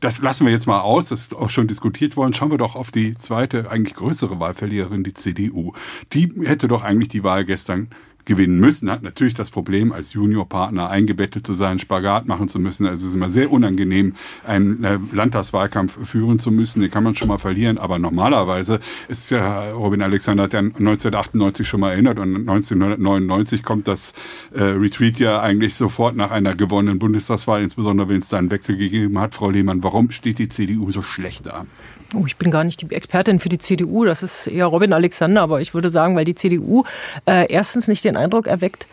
Das 0.00 0.20
lassen 0.20 0.44
wir 0.44 0.52
jetzt 0.52 0.66
mal 0.66 0.80
aus, 0.80 1.08
das 1.08 1.22
ist 1.22 1.34
auch 1.34 1.48
schon 1.48 1.66
diskutiert 1.66 2.16
worden. 2.16 2.34
Schauen 2.34 2.50
wir 2.50 2.58
doch 2.58 2.76
auf 2.76 2.90
die 2.90 3.14
zweite, 3.14 3.70
eigentlich 3.70 3.94
größere 3.94 4.38
Wahlverliererin, 4.38 5.02
die 5.02 5.14
CDU. 5.14 5.72
Die 6.12 6.30
hätte 6.44 6.68
doch 6.68 6.82
eigentlich 6.82 7.08
die 7.08 7.24
Wahl 7.24 7.46
gestern 7.46 7.88
gewinnen 8.24 8.58
müssen, 8.58 8.90
hat 8.90 9.02
natürlich 9.02 9.34
das 9.34 9.50
Problem, 9.50 9.92
als 9.92 10.12
Juniorpartner 10.12 10.88
eingebettet 10.88 11.46
zu 11.46 11.54
sein, 11.54 11.78
Spagat 11.78 12.26
machen 12.26 12.48
zu 12.48 12.58
müssen. 12.58 12.86
Also 12.86 13.02
es 13.02 13.10
ist 13.10 13.16
immer 13.16 13.30
sehr 13.30 13.50
unangenehm, 13.52 14.14
einen 14.46 14.84
äh, 14.84 14.98
Landtagswahlkampf 15.12 16.06
führen 16.06 16.38
zu 16.38 16.50
müssen. 16.50 16.80
Den 16.80 16.90
kann 16.90 17.04
man 17.04 17.14
schon 17.14 17.28
mal 17.28 17.38
verlieren. 17.38 17.78
Aber 17.78 17.98
normalerweise 17.98 18.80
ist 19.08 19.30
ja, 19.30 19.72
Robin 19.72 20.02
Alexander 20.02 20.44
hat 20.44 20.52
ja 20.52 20.60
1998 20.60 21.66
schon 21.66 21.80
mal 21.80 21.92
erinnert 21.92 22.18
und 22.18 22.36
1999 22.36 23.62
kommt 23.62 23.88
das 23.88 24.14
äh, 24.54 24.62
Retreat 24.62 25.18
ja 25.18 25.40
eigentlich 25.40 25.74
sofort 25.74 26.16
nach 26.16 26.30
einer 26.30 26.54
gewonnenen 26.54 26.98
Bundestagswahl, 26.98 27.62
insbesondere 27.62 28.08
wenn 28.08 28.20
es 28.20 28.28
da 28.28 28.38
einen 28.38 28.50
Wechsel 28.50 28.76
gegeben 28.76 29.18
hat. 29.18 29.34
Frau 29.34 29.50
Lehmann, 29.50 29.82
warum 29.82 30.10
steht 30.10 30.38
die 30.38 30.48
CDU 30.48 30.90
so 30.90 31.02
schlecht 31.02 31.46
da? 31.46 31.66
Oh, 32.14 32.24
ich 32.26 32.36
bin 32.36 32.50
gar 32.50 32.64
nicht 32.64 32.80
die 32.80 32.94
Expertin 32.94 33.40
für 33.40 33.48
die 33.48 33.58
CDU, 33.58 34.04
das 34.04 34.22
ist 34.22 34.46
eher 34.46 34.66
Robin 34.66 34.92
Alexander, 34.92 35.42
aber 35.42 35.60
ich 35.60 35.74
würde 35.74 35.90
sagen, 35.90 36.14
weil 36.16 36.24
die 36.24 36.34
CDU 36.34 36.84
äh, 37.26 37.50
erstens 37.52 37.88
nicht 37.88 38.04
den 38.04 38.16
Eindruck 38.16 38.46
erweckt, 38.46 38.86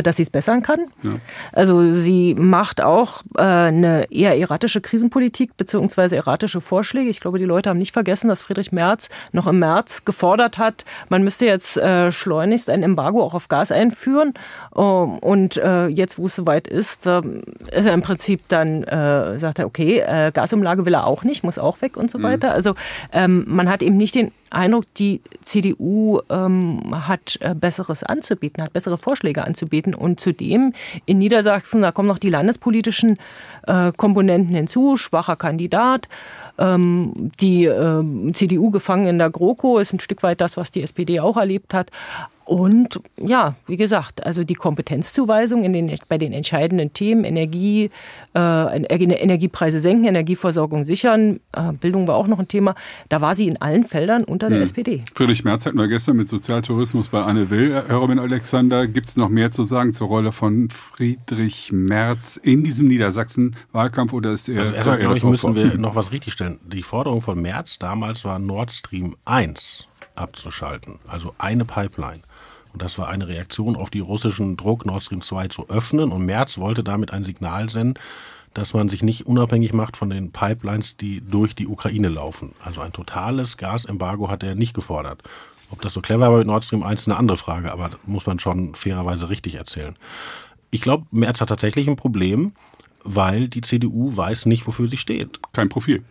dass 0.00 0.16
sie 0.16 0.22
es 0.22 0.30
bessern 0.30 0.62
kann. 0.62 0.80
Ja. 1.02 1.10
Also 1.52 1.92
sie 1.92 2.34
macht 2.34 2.82
auch 2.82 3.22
äh, 3.36 3.42
eine 3.42 4.10
eher 4.10 4.38
erratische 4.38 4.80
Krisenpolitik 4.80 5.56
beziehungsweise 5.56 6.16
erratische 6.16 6.60
Vorschläge. 6.60 7.10
Ich 7.10 7.20
glaube, 7.20 7.38
die 7.38 7.44
Leute 7.44 7.68
haben 7.68 7.78
nicht 7.78 7.92
vergessen, 7.92 8.28
dass 8.28 8.42
Friedrich 8.42 8.72
Merz 8.72 9.10
noch 9.32 9.46
im 9.46 9.58
März 9.58 10.04
gefordert 10.04 10.58
hat, 10.58 10.84
man 11.08 11.24
müsste 11.24 11.46
jetzt 11.46 11.76
äh, 11.76 12.12
schleunigst 12.12 12.70
ein 12.70 12.82
Embargo 12.82 13.22
auch 13.22 13.34
auf 13.34 13.48
Gas 13.48 13.72
einführen. 13.72 14.34
Ähm, 14.76 15.18
und 15.18 15.56
jetzt, 15.56 16.18
wo 16.18 16.26
es 16.26 16.36
soweit 16.36 16.68
ist, 16.68 17.06
ähm, 17.06 17.42
ist 17.72 17.86
er 17.86 17.92
im 17.92 18.02
Prinzip 18.02 18.42
dann, 18.48 18.84
sagt 19.38 19.58
er, 19.58 19.66
okay, 19.66 20.30
Gasumlage 20.32 20.86
will 20.86 20.94
er 20.94 21.06
auch 21.06 21.24
nicht, 21.24 21.42
muss 21.42 21.58
auch 21.58 21.82
weg 21.82 21.96
und 21.96 22.10
so 22.10 22.18
mhm. 22.18 22.22
weiter. 22.22 22.52
Also 22.52 22.74
ähm, 23.12 23.44
man 23.48 23.68
hat 23.68 23.82
eben 23.82 23.96
nicht 23.96 24.14
den 24.14 24.32
Eindruck, 24.52 24.84
die 24.94 25.20
CDU 25.44 26.20
hat 26.28 27.38
Besseres 27.56 28.02
anzubieten, 28.02 28.62
hat 28.62 28.72
bessere 28.72 28.98
Vorschläge 28.98 29.44
anzubieten. 29.44 29.94
Und 29.94 30.20
zudem 30.20 30.72
in 31.06 31.18
Niedersachsen, 31.18 31.82
da 31.82 31.92
kommen 31.92 32.08
noch 32.08 32.18
die 32.18 32.30
landespolitischen 32.30 33.18
äh, 33.66 33.92
Komponenten 33.92 34.54
hinzu, 34.54 34.96
schwacher 34.96 35.36
Kandidat. 35.36 36.08
Ähm, 36.58 37.30
die 37.40 37.64
äh, 37.64 38.32
CDU 38.32 38.70
gefangen 38.70 39.06
in 39.06 39.18
der 39.18 39.30
GroKo 39.30 39.78
ist 39.78 39.92
ein 39.92 40.00
Stück 40.00 40.22
weit 40.22 40.40
das, 40.40 40.56
was 40.56 40.70
die 40.70 40.82
SPD 40.82 41.20
auch 41.20 41.36
erlebt 41.36 41.74
hat. 41.74 41.90
Und 42.44 43.00
ja, 43.18 43.54
wie 43.66 43.76
gesagt, 43.76 44.26
also 44.26 44.42
die 44.42 44.54
Kompetenzzuweisung 44.54 45.62
in 45.62 45.72
den, 45.72 45.94
bei 46.08 46.18
den 46.18 46.32
entscheidenden 46.32 46.92
Themen, 46.92 47.24
Energie, 47.24 47.90
äh, 48.34 48.82
Energiepreise 48.82 49.78
senken, 49.78 50.06
Energieversorgung 50.06 50.84
sichern, 50.84 51.40
äh, 51.52 51.72
Bildung 51.72 52.08
war 52.08 52.16
auch 52.16 52.26
noch 52.26 52.40
ein 52.40 52.48
Thema, 52.48 52.74
da 53.08 53.20
war 53.20 53.34
sie 53.34 53.46
in 53.46 53.60
allen 53.62 53.84
Feldern 53.84 54.24
unter 54.24 54.48
der 54.48 54.58
hm. 54.58 54.64
SPD. 54.64 55.04
Friedrich 55.14 55.44
Merz 55.44 55.66
hatten 55.66 55.78
wir 55.78 55.86
gestern 55.86 56.16
mit 56.16 56.26
Sozialtourismus 56.26 57.08
bei 57.08 57.22
Anne 57.22 57.48
Will. 57.50 57.72
Herr 57.72 57.96
Robin 57.96 58.18
Alexander, 58.18 58.88
gibt 58.88 59.08
es 59.08 59.16
noch 59.16 59.28
mehr 59.28 59.50
zu 59.50 59.62
sagen 59.62 59.92
zur 59.92 60.08
Rolle 60.08 60.32
von 60.32 60.68
Friedrich 60.68 61.70
Merz 61.72 62.36
in 62.36 62.64
diesem 62.64 62.88
Niedersachsen-Wahlkampf 62.88 64.12
oder 64.12 64.32
ist 64.32 64.48
er 64.48 64.60
also 64.60 64.72
erstmal, 64.72 64.98
glaube 64.98 65.16
ich, 65.16 65.24
müssen 65.24 65.54
wir 65.54 65.78
noch 65.78 65.94
was 65.94 66.10
richtigstellen. 66.10 66.58
Die 66.64 66.82
Forderung 66.82 67.22
von 67.22 67.40
Merz 67.40 67.78
damals 67.78 68.24
war 68.24 68.38
Nord 68.38 68.72
Stream 68.72 69.16
1 69.24 69.86
abzuschalten, 70.14 70.98
also 71.06 71.34
eine 71.38 71.64
Pipeline. 71.64 72.20
Und 72.72 72.82
das 72.82 72.98
war 72.98 73.08
eine 73.08 73.28
Reaktion 73.28 73.76
auf 73.76 73.90
die 73.90 74.00
russischen 74.00 74.56
Druck, 74.56 74.86
Nord 74.86 75.02
Stream 75.02 75.22
2 75.22 75.48
zu 75.48 75.68
öffnen. 75.68 76.10
Und 76.10 76.24
Merz 76.24 76.58
wollte 76.58 76.82
damit 76.82 77.12
ein 77.12 77.24
Signal 77.24 77.68
senden, 77.68 78.02
dass 78.54 78.74
man 78.74 78.88
sich 78.88 79.02
nicht 79.02 79.26
unabhängig 79.26 79.72
macht 79.72 79.96
von 79.96 80.10
den 80.10 80.32
Pipelines, 80.32 80.96
die 80.96 81.20
durch 81.20 81.54
die 81.54 81.66
Ukraine 81.66 82.08
laufen. 82.08 82.54
Also 82.64 82.80
ein 82.80 82.92
totales 82.92 83.56
Gasembargo 83.56 84.30
hat 84.30 84.42
er 84.42 84.54
nicht 84.54 84.74
gefordert. 84.74 85.22
Ob 85.70 85.80
das 85.80 85.94
so 85.94 86.02
clever 86.02 86.30
war 86.30 86.38
mit 86.38 86.46
Nord 86.46 86.64
Stream 86.64 86.82
1 86.82 87.02
ist 87.02 87.08
eine 87.08 87.16
andere 87.16 87.38
Frage, 87.38 87.72
aber 87.72 87.90
muss 88.04 88.26
man 88.26 88.38
schon 88.38 88.74
fairerweise 88.74 89.30
richtig 89.30 89.54
erzählen. 89.54 89.96
Ich 90.70 90.82
glaube, 90.82 91.06
Merz 91.10 91.40
hat 91.40 91.48
tatsächlich 91.48 91.88
ein 91.88 91.96
Problem, 91.96 92.52
weil 93.04 93.48
die 93.48 93.62
CDU 93.62 94.14
weiß 94.14 94.46
nicht, 94.46 94.66
wofür 94.66 94.88
sie 94.88 94.96
steht. 94.96 95.40
Kein 95.52 95.68
Profil. 95.68 96.04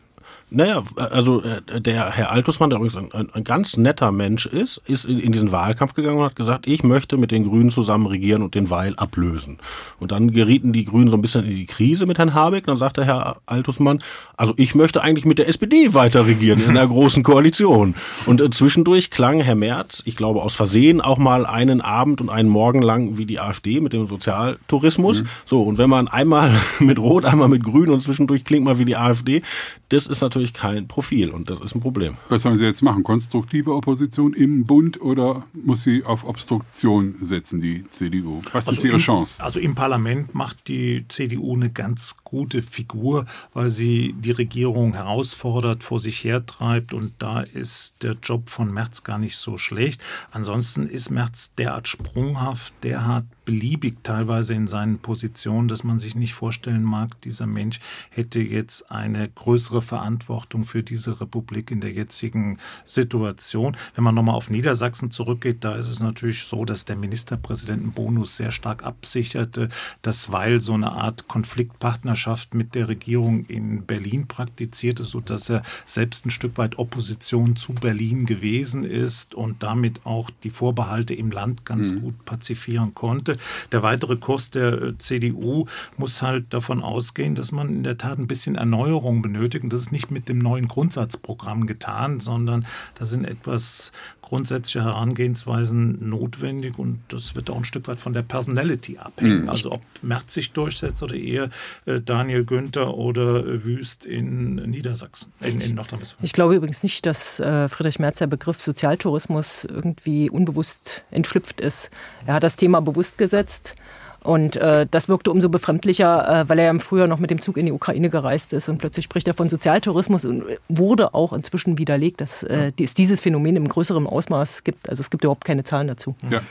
Naja, 0.54 0.84
also 0.98 1.42
äh, 1.44 1.80
der 1.80 2.12
Herr 2.12 2.30
Altusmann, 2.30 2.70
der 2.70 2.78
übrigens 2.78 2.98
ein, 2.98 3.30
ein, 3.34 3.44
ganz 3.46 3.78
netter 3.78 4.12
Mensch 4.12 4.46
ist, 4.46 4.82
ist 4.86 5.06
in, 5.06 5.32
diesen 5.32 5.54
Wahlkampf 5.54 5.94
gegangen 5.94 6.18
und 6.18 6.26
hat 6.26 6.36
gesagt, 6.36 6.68
ich 6.68 6.84
möchte 6.84 7.16
mit 7.16 7.32
den 7.32 7.46
Grünen 7.46 7.70
zusammen 7.70 8.06
regieren 8.06 8.42
und 8.42 8.54
den 8.54 8.70
Weil 8.70 8.94
ablösen. 8.98 9.60
Und 10.02 10.12
dann 10.12 10.32
gerieten 10.32 10.74
die 10.74 10.84
Grünen 10.84 11.10
so 11.10 11.16
ein 11.16 11.22
bisschen 11.22 11.46
in 11.46 11.56
die 11.56 11.68
Krise 11.68 12.06
mit 12.06 12.18
Herrn 12.18 12.34
Habeck. 12.34 12.66
Dann 12.66 12.76
sagte 12.76 13.06
Herr 13.06 13.38
Altusmann, 13.46 14.04
also 14.36 14.54
ich 14.58 14.76
möchte 14.76 15.02
eigentlich 15.02 15.24
mit 15.24 15.38
der 15.38 15.48
SPD 15.48 15.94
weiter 15.94 16.28
regieren 16.28 16.62
in 16.62 16.72
einer 16.72 16.86
großen 16.86 17.24
Koalition. 17.24 17.96
Und 18.26 18.42
äh, 18.42 18.50
zwischendurch 18.50 19.10
klang 19.10 19.40
Herr 19.40 19.56
Merz, 19.56 20.04
ich 20.04 20.18
glaube 20.18 20.42
aus 20.42 20.54
Versehen, 20.54 21.00
auch 21.00 21.18
mal 21.18 21.46
einen 21.46 21.80
Abend 21.80 22.20
und 22.20 22.30
einen 22.30 22.50
Morgen 22.50 22.82
lang 22.82 23.18
wie 23.18 23.26
die 23.26 23.40
AfD 23.40 23.80
mit 23.80 23.94
dem 23.94 24.10
Sozialtourismus. 24.10 25.22
Mhm. 25.22 25.28
So, 25.46 25.64
und 25.64 25.78
wenn 25.78 25.90
man 25.90 26.10
einmal 26.10 26.52
mit 26.80 27.00
Rot, 27.00 27.24
einmal 27.24 27.48
mit 27.48 27.64
Grün 27.64 27.90
und 27.90 28.02
zwischendurch 28.02 28.44
klingt 28.44 28.66
mal 28.66 28.80
wie 28.80 28.86
die 28.86 28.98
AfD, 28.98 29.44
das 29.92 30.08
ist 30.08 30.22
natürlich 30.22 30.41
kein 30.48 30.88
Profil 30.88 31.30
und 31.30 31.50
das 31.50 31.62
ist 31.62 31.76
ein 31.76 31.82
Problem. 31.82 32.18
Was 32.30 32.44
sollen 32.44 32.58
Sie 32.58 32.66
jetzt 32.66 32.82
machen? 32.82 33.04
Konstruktive 33.04 33.74
Opposition 33.74 34.34
im 34.34 34.64
Bund 34.64 35.02
oder 35.02 35.46
muss 35.54 35.84
sie 35.84 36.04
auf 36.04 36.24
Obstruktion 36.24 37.16
setzen, 37.22 37.62
die 37.62 37.88
CDU? 37.88 38.42
Was 38.52 38.68
also 38.68 38.80
ist 38.80 38.84
ihre 38.86 38.96
im, 38.96 39.02
Chance? 39.02 39.44
Also 39.44 39.60
im 39.60 39.76
Parlament 39.76 40.36
macht 40.36 40.68
die 40.68 41.06
CDU 41.08 41.56
eine 41.56 41.70
ganz 41.72 42.18
gute 42.24 42.62
Figur, 42.62 43.26
weil 43.54 43.70
sie 43.70 44.14
die 44.18 44.32
Regierung 44.32 44.94
herausfordert, 44.94 45.84
vor 45.84 46.00
sich 46.00 46.24
hertreibt 46.24 46.94
und 46.94 47.14
da 47.20 47.42
ist 47.42 48.04
der 48.04 48.16
Job 48.22 48.50
von 48.50 48.74
Merz 48.74 49.04
gar 49.04 49.18
nicht 49.18 49.38
so 49.38 49.58
schlecht. 49.58 50.02
Ansonsten 50.32 50.88
ist 50.88 51.10
Merz 51.10 51.54
derart 51.56 51.88
sprunghaft, 51.88 52.74
der 52.84 53.06
hat 53.06 53.26
beliebig 53.46 54.04
teilweise 54.04 54.54
in 54.54 54.68
seinen 54.68 55.00
Positionen, 55.00 55.68
dass 55.68 55.84
man 55.84 56.00
sich 56.00 56.16
nicht 56.16 56.34
vorstellen 56.34 56.84
mag, 56.84 57.20
dieser 57.22 57.48
Mensch 57.48 57.80
hätte 58.10 58.40
jetzt 58.40 58.92
eine 58.92 59.28
größere 59.30 59.82
Verantwortung 59.82 60.64
für 60.64 60.84
diese 60.84 61.20
Republik 61.20 61.72
in 61.72 61.82
der 61.82 61.92
jetzigen 61.92 62.58
Situation. 62.86 63.76
Wenn 63.96 64.04
man 64.04 64.16
nochmal 64.16 64.36
auf 64.36 64.50
Niedersachsen 64.50 65.12
zurückgeht, 65.12 65.64
da 65.64 65.76
ist 65.76 65.90
es 65.90 66.00
natürlich 66.00 66.44
so, 66.44 66.66
dass 66.66 66.86
der 66.86 66.96
Ministerpräsidentenbonus 66.96 68.38
sehr 68.38 68.52
stark 68.52 68.84
absicherte, 68.84 69.70
dass 70.02 70.32
weil 70.32 70.62
so 70.62 70.74
eine 70.74 70.92
Art 70.92 71.28
Konfliktpartnerschaft 71.28 72.54
mit 72.54 72.76
der 72.76 72.88
Regierung 72.88 73.46
in 73.46 73.86
Berlin 73.86 74.28
praktizierte, 74.28 75.04
so 75.04 75.20
dass 75.20 75.50
er 75.50 75.64
selbst 75.86 76.26
ein 76.26 76.32
Stück 76.32 76.58
weit 76.58 76.78
Opposition 76.78 77.56
zu 77.56 77.74
Berlin 77.74 78.26
gewesen 78.26 78.84
ist 78.84 79.36
und 79.36 79.64
damit 79.64 80.06
auch 80.06 80.30
die 80.44 80.50
Vorbehalte 80.50 81.14
im 81.14 81.32
Land 81.32 81.66
ganz 81.66 81.92
mhm. 81.92 82.02
gut 82.02 82.26
pazifieren 82.26 82.94
konnte. 82.94 83.31
Der 83.72 83.84
weitere 83.84 84.18
Kurs 84.18 84.52
der 84.52 84.74
äh, 84.74 84.98
CDU 84.98 85.66
muss 85.98 86.22
halt 86.22 86.54
davon 86.54 86.82
ausgehen, 86.82 87.36
dass 87.36 87.52
man 87.52 87.70
in 87.70 87.84
der 87.84 87.98
Tat 87.98 88.20
ein 88.20 88.28
bisschen 88.28 88.56
Erneuerung 88.56 89.22
benötigt. 89.22 89.64
Und 89.64 89.74
das 89.74 89.82
ist 89.82 89.92
nicht 89.92 90.12
mit 90.12 90.30
dem 90.30 90.40
neuen 90.40 90.68
Grundsatzprogramm 90.68 91.68
getan, 91.68 92.20
sondern 92.20 92.66
da 92.96 93.06
sind 93.06 93.26
etwas 93.26 93.92
grundsätzliche 94.32 94.86
Herangehensweisen 94.86 96.08
notwendig 96.08 96.80
und 96.80 97.02
das 97.10 97.36
wird 97.36 97.50
auch 97.50 97.58
ein 97.58 97.66
Stück 97.66 97.90
weit 97.90 98.00
von 98.00 98.14
der 98.14 98.22
Personality 98.22 98.98
abhängen. 98.98 99.42
Mhm. 99.42 99.50
Also 99.50 99.74
ob 99.74 99.82
Merz 100.02 100.34
sich 100.34 100.54
durchsetzt 100.54 101.04
oder 101.04 101.16
eher 101.16 101.50
äh, 101.86 102.00
Daniel 102.00 102.46
Günther 102.46 102.94
oder 102.94 103.46
äh, 103.46 103.66
Wüst 103.66 104.06
in 104.06 104.56
Niedersachsen, 104.56 105.34
in, 105.42 105.60
in 105.60 105.76
Nordrhein-Westfalen. 105.76 106.24
Ich 106.24 106.32
glaube 106.32 106.56
übrigens 106.56 106.82
nicht, 106.82 107.06
dass 107.06 107.42
äh, 107.42 107.68
Friedrich 107.68 108.00
Merz 108.00 108.20
der 108.20 108.28
Begriff 108.28 108.62
Sozialtourismus 108.62 109.66
irgendwie 109.66 110.30
unbewusst 110.30 111.04
entschlüpft 111.12 111.60
ist. 111.60 111.90
Er 112.26 112.36
hat 112.36 112.44
das 112.46 112.56
Thema 112.56 112.80
bewusst 112.80 113.18
gesetzt 113.18 113.76
und 114.24 114.56
äh, 114.56 114.86
das 114.90 115.10
wirkte 115.10 115.32
umso 115.32 115.50
befremdlicher, 115.50 116.42
äh, 116.42 116.50
weil 116.50 116.60
er 116.60 116.66
ja 116.66 116.72
im 116.72 116.80
Frühjahr 116.80 117.08
noch 117.08 117.20
mit 117.20 117.32
dem 117.32 117.42
Zug 117.42 117.58
in 117.58 117.66
die 117.66 117.72
Ukraine 117.72 118.10
gereist 118.10 118.54
ist 118.54 118.70
und 118.70 118.78
plötzlich 118.78 119.06
spricht 119.06 119.28
er 119.28 119.34
von 119.34 119.50
Sozialtourismus 119.50 120.26
und 120.26 120.44
wurde 120.70 121.14
auch 121.14 121.34
inzwischen 121.34 121.78
widerlegt, 121.78 122.22
dass 122.22 122.44
äh, 122.44 122.72
es 122.80 122.94
dieses 122.94 123.20
Phänomen 123.20 123.56
im 123.56 123.68
größeren 123.68 124.06
Ausmaß 124.06 124.64
gibt. 124.64 124.90
Also 124.90 125.02
es 125.02 125.10
gibt 125.10 125.24
überhaupt 125.24 125.46
keine 125.46 125.64
Zahlen 125.64 125.88
dazu. 125.88 126.16
Ja. 126.30 126.42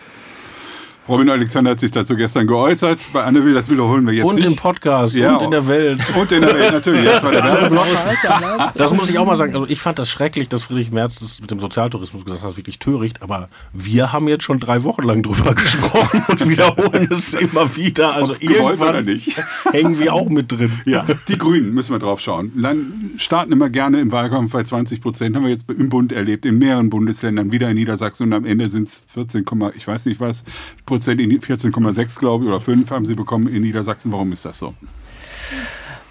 Robin 1.11 1.29
Alexander 1.29 1.73
hat 1.73 1.81
sich 1.81 1.91
dazu 1.91 2.15
gestern 2.15 2.47
geäußert. 2.47 3.01
Bei 3.13 3.25
Anne 3.25 3.45
Will, 3.45 3.53
das 3.53 3.69
wiederholen 3.69 4.07
wir 4.07 4.15
jetzt 4.15 4.27
und 4.27 4.37
nicht. 4.37 4.47
Und 4.47 4.53
im 4.53 4.57
Podcast 4.57 5.17
ja, 5.17 5.37
und 5.37 5.47
in 5.47 5.51
der 5.51 5.67
Welt. 5.67 6.01
Und 6.17 6.31
in 6.31 6.43
der 6.43 6.55
Welt, 6.55 6.73
natürlich. 6.73 7.05
Das, 7.05 7.23
war 7.25 7.33
der 7.33 7.43
das, 7.69 8.75
das 8.75 8.95
muss 8.95 9.11
ich 9.11 9.19
auch 9.19 9.27
mal 9.27 9.37
sagen. 9.37 9.53
Also 9.55 9.67
ich 9.67 9.81
fand 9.81 9.99
das 9.99 10.09
schrecklich, 10.09 10.49
dass 10.49 10.63
Friedrich 10.63 10.93
Merz 10.93 11.19
das 11.19 11.41
mit 11.41 11.51
dem 11.51 11.59
Sozialtourismus 11.59 12.25
gesagt 12.25 12.45
hat, 12.45 12.57
wirklich 12.57 12.79
töricht. 12.79 13.23
Aber 13.23 13.49
wir 13.73 14.13
haben 14.13 14.29
jetzt 14.29 14.45
schon 14.45 14.61
drei 14.61 14.85
Wochen 14.85 15.03
lang 15.03 15.25
drüber 15.25 15.53
gesprochen 15.57 16.23
und 16.29 16.49
wiederholen 16.49 17.09
es 17.11 17.35
immer 17.35 17.75
wieder. 17.75 18.15
Also 18.15 18.35
Ob 18.35 18.43
irgendwann 18.45 19.05
nicht. 19.05 19.37
hängen 19.73 19.99
wir 19.99 20.15
auch 20.15 20.29
mit 20.29 20.53
drin. 20.53 20.71
Ja, 20.85 21.05
die 21.27 21.39
Grünen 21.39 21.75
müssen 21.75 21.93
wir 21.93 21.99
drauf 21.99 22.21
schauen. 22.21 22.53
Land 22.55 22.87
starten 23.17 23.51
immer 23.51 23.69
gerne 23.69 24.01
im 24.01 24.13
Wahlkampf 24.13 24.53
bei 24.53 24.63
20 24.63 25.01
Prozent. 25.01 25.35
Haben 25.35 25.43
wir 25.43 25.51
jetzt 25.51 25.69
im 25.69 25.89
Bund 25.89 26.13
erlebt, 26.13 26.47
in 26.47 26.59
mehreren 26.59 26.89
Bundesländern, 26.89 27.51
wieder 27.51 27.69
in 27.69 27.75
Niedersachsen 27.75 28.29
und 28.29 28.33
am 28.33 28.45
Ende 28.45 28.69
sind 28.69 28.85
es 28.85 29.03
14, 29.13 29.45
ich 29.75 29.89
weiß 29.89 30.07
nicht 30.07 30.21
was, 30.21 30.45
Prozent, 30.87 31.00
14,6 31.01 32.19
glaube 32.19 32.45
ich 32.45 32.51
oder 32.51 32.61
5 32.61 32.91
haben 32.91 33.07
sie 33.07 33.15
bekommen 33.15 33.49
in 33.49 33.63
Niedersachsen. 33.63 34.13
Warum 34.13 34.33
ist 34.33 34.45
das 34.45 34.59
so? 34.59 34.75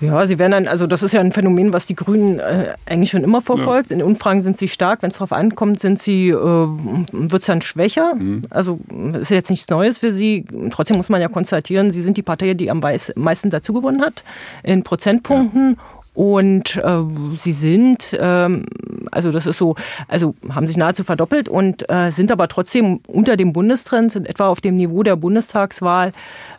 Ja, 0.02 0.26
sie 0.26 0.40
werden 0.40 0.52
dann, 0.52 0.68
also 0.68 0.88
das 0.88 1.04
ist 1.04 1.12
ja 1.14 1.20
ein 1.20 1.34
Phänomen, 1.34 1.74
was 1.74 1.86
die 1.86 1.96
Grünen 1.96 2.40
äh, 2.40 2.74
eigentlich 2.86 3.10
schon 3.10 3.24
immer 3.24 3.42
verfolgt. 3.42 3.92
Ja. 3.92 3.98
In 3.98 4.04
Umfragen 4.04 4.42
sind 4.42 4.58
sie 4.58 4.70
stark, 4.70 5.02
wenn 5.02 5.10
es 5.12 5.18
darauf 5.18 5.34
ankommt, 5.34 5.80
sind 5.82 6.00
sie, 6.00 6.30
äh, 6.30 6.34
wird 6.36 7.42
es 7.42 7.48
dann 7.48 7.62
schwächer. 7.62 8.16
Mhm. 8.16 8.44
Also 8.50 8.80
ist 9.20 9.30
jetzt 9.30 9.50
nichts 9.50 9.68
Neues 9.70 9.98
für 9.98 10.14
sie. 10.14 10.46
Trotzdem 10.72 10.96
muss 10.96 11.10
man 11.10 11.20
ja 11.20 11.28
konstatieren, 11.28 11.92
sie 11.92 12.02
sind 12.02 12.16
die 12.16 12.24
Partei, 12.24 12.54
die 12.54 12.72
am 12.72 12.80
meisten 12.80 13.50
dazugewonnen 13.50 14.02
hat 14.02 14.24
in 14.64 14.84
Prozentpunkten. 14.84 15.76
Ja. 15.76 15.99
Und 16.20 16.76
äh, 16.76 17.04
sie 17.38 17.54
sind, 17.54 18.18
ähm, 18.20 18.66
also 19.10 19.32
das 19.32 19.46
ist 19.46 19.58
so, 19.58 19.76
also 20.10 20.36
haben 20.50 20.68
sich 20.68 20.76
nahezu 20.76 21.06
verdoppelt 21.06 21.48
und 21.48 21.90
äh, 21.90 22.12
sind 22.12 22.30
aber 22.30 22.50
trotzdem 22.50 23.00
unter 23.08 23.38
dem 23.38 23.54
Bundestrend, 23.54 24.12
sind 24.12 24.28
etwa 24.28 24.50
auf 24.50 24.60
dem 24.60 24.76
Niveau 24.76 25.02
der 25.02 25.16
Bundestagswahl. 25.16 26.12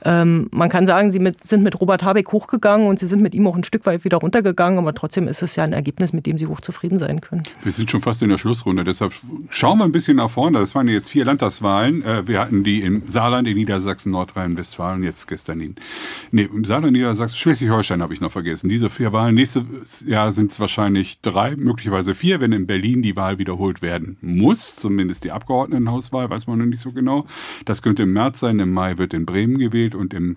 Ähm, 0.02 0.48
man 0.50 0.70
kann 0.70 0.86
sagen, 0.86 1.12
sie 1.12 1.18
mit, 1.18 1.44
sind 1.44 1.62
mit 1.62 1.78
Robert 1.78 2.02
Habeck 2.02 2.32
hochgegangen 2.32 2.88
und 2.88 3.00
sie 3.00 3.06
sind 3.06 3.20
mit 3.20 3.34
ihm 3.34 3.46
auch 3.46 3.54
ein 3.54 3.62
Stück 3.62 3.84
weit 3.84 4.02
wieder 4.02 4.16
runtergegangen, 4.16 4.78
aber 4.78 4.94
trotzdem 4.94 5.28
ist 5.28 5.42
es 5.42 5.56
ja 5.56 5.64
ein 5.64 5.74
Ergebnis, 5.74 6.14
mit 6.14 6.24
dem 6.24 6.38
sie 6.38 6.46
hochzufrieden 6.46 6.98
sein 6.98 7.20
können. 7.20 7.42
Wir 7.62 7.72
sind 7.72 7.90
schon 7.90 8.00
fast 8.00 8.22
in 8.22 8.30
der 8.30 8.38
Schlussrunde, 8.38 8.82
deshalb 8.82 9.12
schauen 9.50 9.76
wir 9.76 9.84
ein 9.84 9.92
bisschen 9.92 10.16
nach 10.16 10.30
vorne. 10.30 10.58
Das 10.58 10.74
waren 10.74 10.88
jetzt 10.88 11.10
vier 11.10 11.26
Landtagswahlen. 11.26 12.02
Äh, 12.02 12.26
wir 12.26 12.40
hatten 12.40 12.64
die 12.64 12.80
im 12.80 13.02
Saarland, 13.08 13.46
in 13.46 13.56
Niedersachsen, 13.56 14.10
Nordrhein-Westfalen, 14.12 15.02
jetzt 15.02 15.28
gestern 15.28 15.60
in, 15.60 15.74
nee, 16.30 16.48
im 16.50 16.64
Saarland, 16.64 16.94
Niedersachsen, 16.94 17.36
Schleswig-Holstein 17.36 18.00
habe 18.00 18.14
ich 18.14 18.22
noch 18.22 18.32
vergessen. 18.32 18.70
Diese 18.70 18.88
vier 18.88 19.12
Wahlen 19.12 19.34
nächstes 19.54 20.04
Jahr 20.06 20.32
sind 20.32 20.50
es 20.50 20.60
wahrscheinlich 20.60 21.20
drei, 21.20 21.56
möglicherweise 21.56 22.14
vier, 22.14 22.40
wenn 22.40 22.52
in 22.52 22.66
Berlin 22.66 23.02
die 23.02 23.16
Wahl 23.16 23.38
wiederholt 23.38 23.82
werden 23.82 24.16
muss. 24.20 24.76
Zumindest 24.76 25.24
die 25.24 25.32
Abgeordnetenhauswahl, 25.32 26.30
weiß 26.30 26.46
man 26.46 26.58
noch 26.58 26.66
nicht 26.66 26.80
so 26.80 26.92
genau. 26.92 27.26
Das 27.64 27.82
könnte 27.82 28.02
im 28.04 28.12
März 28.12 28.40
sein, 28.40 28.58
im 28.58 28.72
Mai 28.72 28.98
wird 28.98 29.14
in 29.14 29.26
Bremen 29.26 29.58
gewählt 29.58 29.94
und 29.94 30.14
im 30.14 30.36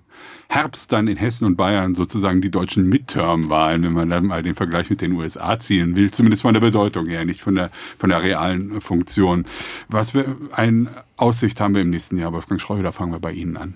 Herbst 0.50 0.92
dann 0.92 1.08
in 1.08 1.18
Hessen 1.18 1.46
und 1.46 1.56
Bayern 1.56 1.96
sozusagen 1.96 2.42
die 2.42 2.52
deutschen 2.52 2.88
Midterm-Wahlen, 2.90 3.84
wenn 3.84 3.94
man 3.94 4.10
dann 4.10 4.26
mal 4.26 4.44
den 4.44 4.56
Vergleich 4.56 4.90
mit 4.90 5.02
den 5.02 5.14
USA 5.14 5.58
zielen 5.60 5.96
will, 5.96 6.12
zumindest 6.12 6.42
von 6.42 6.54
der 6.54 6.62
Bedeutung 6.62 7.08
her, 7.08 7.26
nicht 7.26 7.42
von 7.42 7.56
der, 7.56 7.72
von 7.98 8.10
der 8.10 8.24
realen 8.24 8.82
Funktion. 8.82 9.46
Was 9.90 10.14
wir, 10.14 10.36
eine 10.52 10.90
Aussicht 11.18 11.60
haben 11.60 11.76
wir 11.76 11.82
im 11.82 11.90
nächsten 11.90 12.18
Jahr, 12.18 12.34
Wolfgang 12.34 12.62
Schreuder, 12.62 12.92
fangen 12.92 13.12
wir 13.12 13.20
bei 13.20 13.32
Ihnen 13.32 13.58
an. 13.58 13.76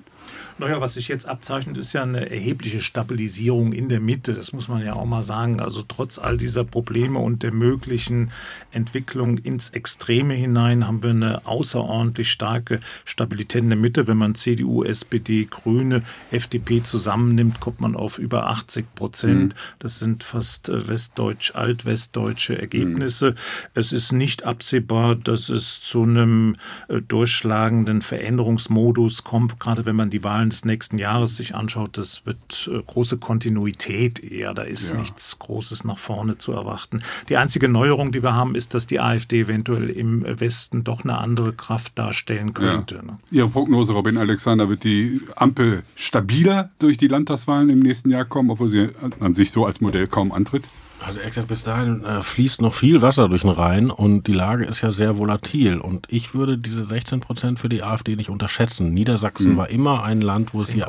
Naja, 0.59 0.81
was 0.81 0.95
sich 0.95 1.07
jetzt 1.07 1.27
abzeichnet, 1.27 1.77
ist 1.77 1.93
ja 1.93 2.01
eine 2.01 2.31
erhebliche 2.31 2.81
Stabilisierung 2.81 3.73
in 3.73 3.89
der 3.89 3.99
Mitte. 3.99 4.33
Das 4.33 4.53
muss 4.53 4.67
man 4.67 4.83
ja 4.83 4.93
auch 4.93 5.05
mal 5.05 5.23
sagen. 5.23 5.59
Also 5.59 5.83
trotz 5.87 6.17
all 6.17 6.37
dieser 6.37 6.63
Probleme 6.63 7.19
und 7.19 7.43
der 7.43 7.51
möglichen 7.51 8.31
Entwicklung 8.71 9.37
ins 9.37 9.69
Extreme 9.69 10.33
hinein 10.33 10.87
haben 10.87 11.03
wir 11.03 11.11
eine 11.11 11.45
außerordentlich 11.45 12.31
starke 12.31 12.79
Stabilität 13.05 13.61
in 13.61 13.69
der 13.69 13.77
Mitte. 13.77 14.07
Wenn 14.07 14.17
man 14.17 14.33
CDU, 14.33 14.83
SPD, 14.83 15.45
Grüne, 15.45 16.01
FDP 16.31 16.81
zusammennimmt, 16.81 17.59
kommt 17.59 17.79
man 17.79 17.95
auf 17.95 18.17
über 18.17 18.47
80 18.47 18.95
Prozent. 18.95 19.53
Mhm. 19.53 19.59
Das 19.77 19.97
sind 19.97 20.23
fast 20.23 20.69
äh, 20.69 20.87
westdeutsch, 20.87 21.53
altwestdeutsche 21.53 22.59
Ergebnisse. 22.59 23.31
Mhm. 23.31 23.35
Es 23.75 23.93
ist 23.93 24.11
nicht 24.11 24.43
absehbar, 24.43 25.15
dass 25.15 25.49
es 25.49 25.81
zu 25.81 26.01
einem 26.01 26.55
äh, 26.87 26.99
durchschlagenden 26.99 28.01
Veränderungsmodus 28.01 29.23
kommt, 29.23 29.59
gerade 29.59 29.85
wenn 29.85 29.95
man 29.95 30.09
die 30.09 30.23
Wahlen 30.23 30.46
Zahlen 30.47 30.49
des 30.49 30.65
nächsten 30.65 30.97
Jahres 30.97 31.35
sich 31.35 31.55
anschaut, 31.55 31.97
das 31.97 32.25
wird 32.25 32.69
äh, 32.71 32.81
große 32.81 33.17
Kontinuität 33.17 34.23
eher. 34.23 34.53
Da 34.53 34.63
ist 34.63 34.93
ja. 34.93 34.99
nichts 34.99 35.39
Großes 35.39 35.83
nach 35.83 35.97
vorne 35.97 36.37
zu 36.37 36.51
erwarten. 36.51 37.01
Die 37.29 37.37
einzige 37.37 37.69
Neuerung, 37.69 38.11
die 38.11 38.23
wir 38.23 38.33
haben, 38.33 38.55
ist, 38.55 38.73
dass 38.73 38.87
die 38.87 38.99
AfD 38.99 39.41
eventuell 39.41 39.89
im 39.89 40.25
Westen 40.39 40.83
doch 40.83 41.03
eine 41.03 41.17
andere 41.17 41.53
Kraft 41.53 41.97
darstellen 41.97 42.53
könnte. 42.53 42.95
Ja. 42.95 43.01
Ne? 43.01 43.17
Ihre 43.31 43.49
Prognose, 43.49 43.93
Robin 43.93 44.17
Alexander, 44.17 44.69
wird 44.69 44.83
die 44.83 45.21
Ampel 45.35 45.83
stabiler 45.95 46.69
durch 46.79 46.97
die 46.97 47.07
Landtagswahlen 47.07 47.69
im 47.69 47.79
nächsten 47.79 48.09
Jahr 48.09 48.25
kommen, 48.25 48.49
obwohl 48.49 48.69
sie 48.69 48.89
an 49.19 49.33
sich 49.33 49.51
so 49.51 49.65
als 49.65 49.81
Modell 49.81 50.07
kaum 50.07 50.31
antritt? 50.31 50.69
Also 51.05 51.19
exakt 51.19 51.47
bis 51.47 51.63
dahin 51.63 52.03
äh, 52.03 52.21
fließt 52.21 52.61
noch 52.61 52.73
viel 52.73 53.01
Wasser 53.01 53.29
durch 53.29 53.41
den 53.41 53.51
Rhein 53.51 53.91
und 53.91 54.27
die 54.27 54.33
Lage 54.33 54.65
ist 54.65 54.81
ja 54.81 54.91
sehr 54.91 55.17
volatil. 55.17 55.77
Und 55.79 56.07
ich 56.09 56.33
würde 56.33 56.57
diese 56.57 56.83
16 56.83 57.19
Prozent 57.19 57.59
für 57.59 57.69
die 57.69 57.83
AfD 57.83 58.15
nicht 58.15 58.29
unterschätzen. 58.29 58.93
Niedersachsen 58.93 59.53
mhm. 59.53 59.57
war 59.57 59.69
immer 59.69 60.03
ein 60.03 60.21
Land, 60.21 60.53
wo 60.53 60.59
es 60.59 60.67
die 60.67 60.83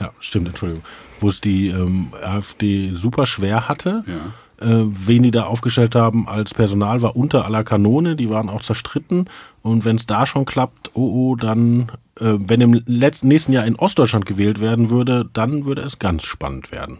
ja, 0.00 0.10
stimmt, 0.20 0.48
Entschuldigung, 0.48 0.84
wo 1.20 1.28
es 1.28 1.40
die 1.40 1.68
ähm, 1.68 2.08
AfD 2.22 2.92
super 2.94 3.26
schwer 3.26 3.68
hatte. 3.68 4.04
Ja. 4.06 4.66
äh, 4.66 4.84
wen 4.86 5.22
die 5.22 5.30
da 5.30 5.44
aufgestellt 5.44 5.94
haben 5.94 6.28
als 6.28 6.52
Personal 6.52 7.02
war 7.02 7.16
unter 7.16 7.44
aller 7.44 7.64
Kanone, 7.64 8.16
die 8.16 8.28
waren 8.28 8.48
auch 8.48 8.62
zerstritten 8.62 9.28
und 9.62 9.84
wenn 9.84 9.96
es 9.96 10.06
da 10.06 10.26
schon 10.26 10.46
klappt, 10.46 10.90
oh 10.94 11.30
oh, 11.30 11.36
dann, 11.36 11.92
äh, 12.18 12.34
wenn 12.38 12.60
im 12.60 12.82
letzten, 12.86 13.28
nächsten 13.28 13.52
Jahr 13.52 13.66
in 13.66 13.76
Ostdeutschland 13.76 14.26
gewählt 14.26 14.60
werden 14.60 14.90
würde, 14.90 15.28
dann 15.32 15.64
würde 15.64 15.82
es 15.82 15.98
ganz 15.98 16.24
spannend 16.24 16.72
werden 16.72 16.98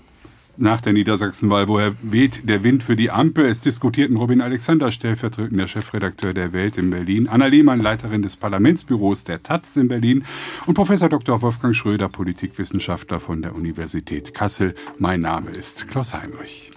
nach 0.57 0.81
der 0.81 0.93
Niedersachsenwahl. 0.93 1.69
Woher 1.69 1.95
weht 2.03 2.49
der 2.49 2.65
Wind 2.65 2.83
für 2.83 2.97
die 2.97 3.11
Ampel? 3.11 3.47
Es 3.47 3.61
diskutierten 3.61 4.17
Robin 4.17 4.41
Alexander, 4.41 4.91
stellvertretender 4.91 5.69
Chefredakteur 5.69 6.35
der 6.35 6.53
Welt 6.53 6.79
in 6.79 6.91
Berlin, 6.91 7.29
Anna 7.29 7.47
Lehmann, 7.47 7.81
Leiterin 7.81 8.23
des 8.23 8.37
Parlamentsbüros 8.37 9.25
der 9.25 9.43
Taz 9.43 9.77
in 9.77 9.89
Berlin 9.89 10.25
und 10.67 10.75
Professor 10.75 11.09
Dr. 11.09 11.43
Wolfgang 11.43 11.75
Schröder, 11.75 12.09
Politikwissenschaftler 12.09 13.21
von 13.21 13.43
der 13.43 13.55
Universität 13.55 14.35
Kassel. 14.35 14.75
Mein 14.99 15.21
Name 15.21 15.51
ist 15.51 15.89
Klaus 15.89 16.15
Heinrich. 16.15 16.71